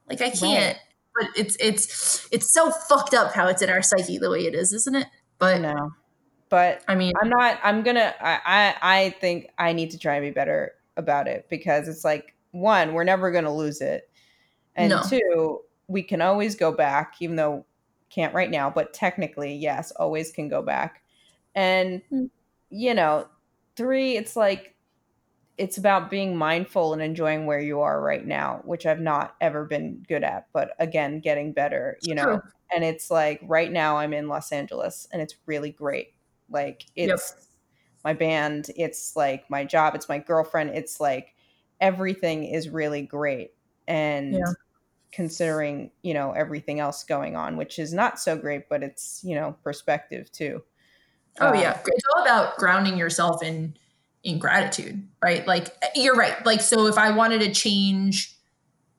like 0.09 0.21
I 0.21 0.29
can't. 0.29 0.77
But 1.19 1.29
it's 1.37 1.55
it's 1.59 2.27
it's 2.31 2.53
so 2.53 2.71
fucked 2.71 3.13
up 3.13 3.33
how 3.33 3.47
it's 3.47 3.61
in 3.61 3.69
our 3.69 3.81
psyche 3.81 4.17
the 4.17 4.29
way 4.29 4.45
it 4.45 4.55
is, 4.55 4.73
isn't 4.73 4.95
it? 4.95 5.07
But 5.39 5.61
no 5.61 5.91
But 6.49 6.83
I 6.87 6.95
mean, 6.95 7.13
I'm 7.21 7.29
not. 7.29 7.59
I'm 7.63 7.83
gonna. 7.83 8.13
I, 8.19 8.39
I. 8.45 8.75
I 9.05 9.09
think 9.21 9.49
I 9.57 9.73
need 9.73 9.91
to 9.91 9.97
try 9.99 10.15
and 10.15 10.23
be 10.25 10.31
better 10.31 10.73
about 10.97 11.27
it 11.27 11.47
because 11.49 11.87
it's 11.87 12.03
like 12.03 12.35
one, 12.51 12.93
we're 12.93 13.03
never 13.03 13.31
gonna 13.31 13.53
lose 13.53 13.81
it, 13.81 14.09
and 14.75 14.91
No. 14.91 15.01
two, 15.09 15.61
we 15.87 16.03
can 16.03 16.21
always 16.21 16.55
go 16.55 16.71
back, 16.71 17.15
even 17.21 17.35
though 17.37 17.65
can't 18.09 18.33
right 18.33 18.51
now. 18.51 18.69
But 18.69 18.93
technically, 18.93 19.55
yes, 19.55 19.91
always 19.93 20.31
can 20.31 20.49
go 20.49 20.61
back, 20.61 21.03
and 21.55 22.01
Hmm. 22.09 22.25
you 22.69 22.93
know, 22.93 23.27
three, 23.75 24.17
it's 24.17 24.35
like 24.35 24.75
it's 25.57 25.77
about 25.77 26.09
being 26.09 26.35
mindful 26.35 26.93
and 26.93 27.01
enjoying 27.01 27.45
where 27.45 27.59
you 27.59 27.81
are 27.81 28.01
right 28.01 28.25
now, 28.25 28.61
which 28.65 28.85
I've 28.85 28.99
not 29.01 29.35
ever 29.41 29.65
been 29.65 30.03
good 30.07 30.23
at. 30.23 30.47
But 30.53 30.71
again, 30.79 31.19
getting 31.19 31.53
better, 31.53 31.97
you 32.01 32.15
know. 32.15 32.23
True. 32.23 32.41
And 32.73 32.83
it's 32.85 33.11
like 33.11 33.41
right 33.43 33.71
now 33.71 33.97
I'm 33.97 34.13
in 34.13 34.27
Los 34.29 34.51
Angeles, 34.51 35.07
and 35.11 35.21
it's 35.21 35.35
really 35.45 35.71
great. 35.71 36.13
Like 36.49 36.85
it's 36.95 37.47
my 38.03 38.13
band, 38.13 38.69
it's 38.75 39.15
like 39.15 39.49
my 39.49 39.65
job, 39.65 39.95
it's 39.95 40.09
my 40.09 40.19
girlfriend, 40.19 40.71
it's 40.71 40.99
like 40.99 41.35
everything 41.79 42.45
is 42.45 42.69
really 42.69 43.01
great. 43.01 43.51
And 43.87 44.33
Yeah. 44.35 44.53
considering, 45.11 45.91
you 46.03 46.13
know, 46.13 46.31
everything 46.31 46.79
else 46.79 47.03
going 47.03 47.35
on, 47.35 47.57
which 47.57 47.79
is 47.79 47.93
not 47.93 48.19
so 48.19 48.37
great, 48.37 48.69
but 48.69 48.83
it's, 48.83 49.21
you 49.23 49.35
know, 49.35 49.55
perspective 49.63 50.31
too. 50.31 50.63
Oh 51.39 51.53
Um, 51.53 51.53
yeah, 51.53 51.79
it's 51.85 52.03
all 52.15 52.23
about 52.23 52.57
grounding 52.57 52.97
yourself 52.97 53.41
in 53.43 53.75
in 54.23 54.37
gratitude, 54.37 55.07
right? 55.23 55.45
Like 55.47 55.69
you're 55.95 56.15
right. 56.15 56.45
Like 56.45 56.61
so, 56.61 56.87
if 56.87 56.97
I 56.97 57.11
wanted 57.11 57.41
to 57.41 57.51
change 57.53 58.37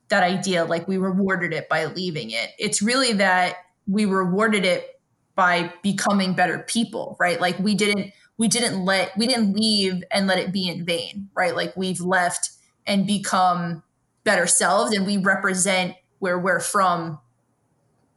that 0.09 0.23
idea, 0.23 0.65
like 0.65 0.87
we 0.87 0.97
rewarded 0.97 1.53
it 1.53 1.69
by 1.69 1.85
leaving 1.85 2.31
it, 2.31 2.51
it's 2.59 2.81
really 2.81 3.13
that 3.13 3.57
we 3.87 4.05
rewarded 4.05 4.65
it 4.65 5.01
by 5.35 5.73
becoming 5.83 6.33
better 6.33 6.59
people, 6.59 7.17
right? 7.19 7.41
Like 7.41 7.57
we 7.59 7.75
didn't 7.75 8.13
we 8.37 8.47
didn't 8.47 8.83
let 8.85 9.15
we 9.17 9.27
didn't 9.27 9.53
leave 9.53 10.03
and 10.11 10.27
let 10.27 10.39
it 10.39 10.51
be 10.51 10.67
in 10.67 10.85
vain, 10.85 11.29
right? 11.35 11.55
Like 11.55 11.75
we've 11.77 12.01
left 12.01 12.51
and 12.85 13.05
become 13.07 13.83
better 14.23 14.47
selves, 14.47 14.95
and 14.95 15.05
we 15.05 15.17
represent 15.17 15.95
where 16.19 16.39
we're 16.39 16.59
from, 16.59 17.19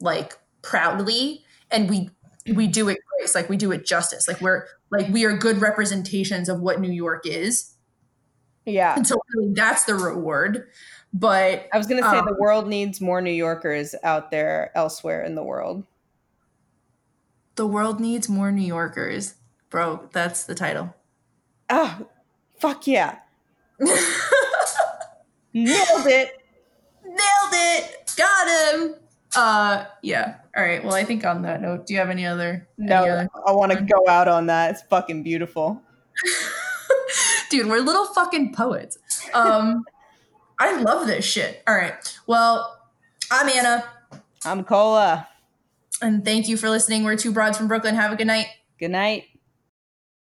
like 0.00 0.38
proudly, 0.62 1.44
and 1.70 1.88
we 1.90 2.10
we 2.54 2.66
do 2.66 2.88
it 2.88 2.98
grace 3.18 3.34
like 3.34 3.48
we 3.48 3.56
do 3.56 3.72
it 3.72 3.84
justice 3.84 4.28
like 4.28 4.40
we're 4.40 4.66
like 4.92 5.08
we 5.08 5.24
are 5.24 5.36
good 5.36 5.60
representations 5.60 6.48
of 6.48 6.60
what 6.60 6.78
new 6.80 6.92
york 6.92 7.26
is 7.26 7.74
Yeah. 8.64 8.94
and 8.94 9.04
so 9.04 9.16
really 9.34 9.52
that's 9.52 9.82
the 9.84 9.96
reward 9.96 10.68
but 11.12 11.66
I 11.72 11.78
was 11.78 11.86
going 11.88 12.02
to 12.02 12.08
say 12.08 12.18
Um, 12.18 12.26
the 12.26 12.36
world 12.38 12.68
needs 12.68 13.00
more 13.00 13.20
New 13.22 13.30
Yorkers 13.32 13.94
out 14.04 14.30
there 14.30 14.70
elsewhere 14.76 15.24
in 15.24 15.34
the 15.34 15.42
world. 15.42 15.86
the 17.56 17.66
world 17.66 18.00
needs 18.00 18.28
more 18.28 18.52
new 18.52 18.66
yorkers 18.66 19.34
bro 19.76 20.08
that's 20.10 20.44
the 20.44 20.54
title. 20.54 20.94
Ah, 21.68 22.00
fuck 22.58 22.86
yeah. 22.86 23.18
Nailed 23.78 23.90
it. 26.06 26.38
nailed 27.04 27.52
it. 27.52 28.12
Got 28.16 28.74
him. 28.74 28.94
Uh 29.36 29.84
yeah. 30.02 30.36
All 30.56 30.62
right. 30.62 30.82
Well 30.82 30.94
i 30.94 31.04
think 31.04 31.26
on 31.26 31.42
that 31.42 31.60
note 31.60 31.86
do 31.86 31.92
you 31.92 32.00
have 32.00 32.08
any 32.08 32.24
other 32.24 32.66
No, 32.78 33.02
any 33.02 33.10
other- 33.10 33.28
I 33.46 33.52
want 33.52 33.72
to 33.72 33.82
go 33.82 34.02
out 34.08 34.28
on 34.28 34.46
that. 34.46 34.70
It's 34.70 34.82
fucking 34.84 35.22
beautiful. 35.22 35.82
dude 37.50 37.66
we're 37.66 37.80
little 37.80 38.06
fucking 38.06 38.54
poets. 38.54 38.96
Um 39.34 39.84
i 40.58 40.80
love 40.80 41.06
this 41.06 41.26
shit. 41.26 41.62
All 41.68 41.74
right. 41.74 42.18
Well 42.26 42.80
i'm 43.30 43.50
anna. 43.50 43.84
I'm 44.46 44.64
Cola. 44.64 45.28
and 46.00 46.24
thank 46.24 46.48
you 46.48 46.56
for 46.56 46.70
listening. 46.70 47.04
We're 47.04 47.16
two 47.16 47.30
broads 47.30 47.58
from 47.58 47.68
brooklyn. 47.68 47.94
Have 47.94 48.10
a 48.10 48.16
good 48.16 48.26
night. 48.26 48.46
Good 48.78 48.90
night. 48.90 49.24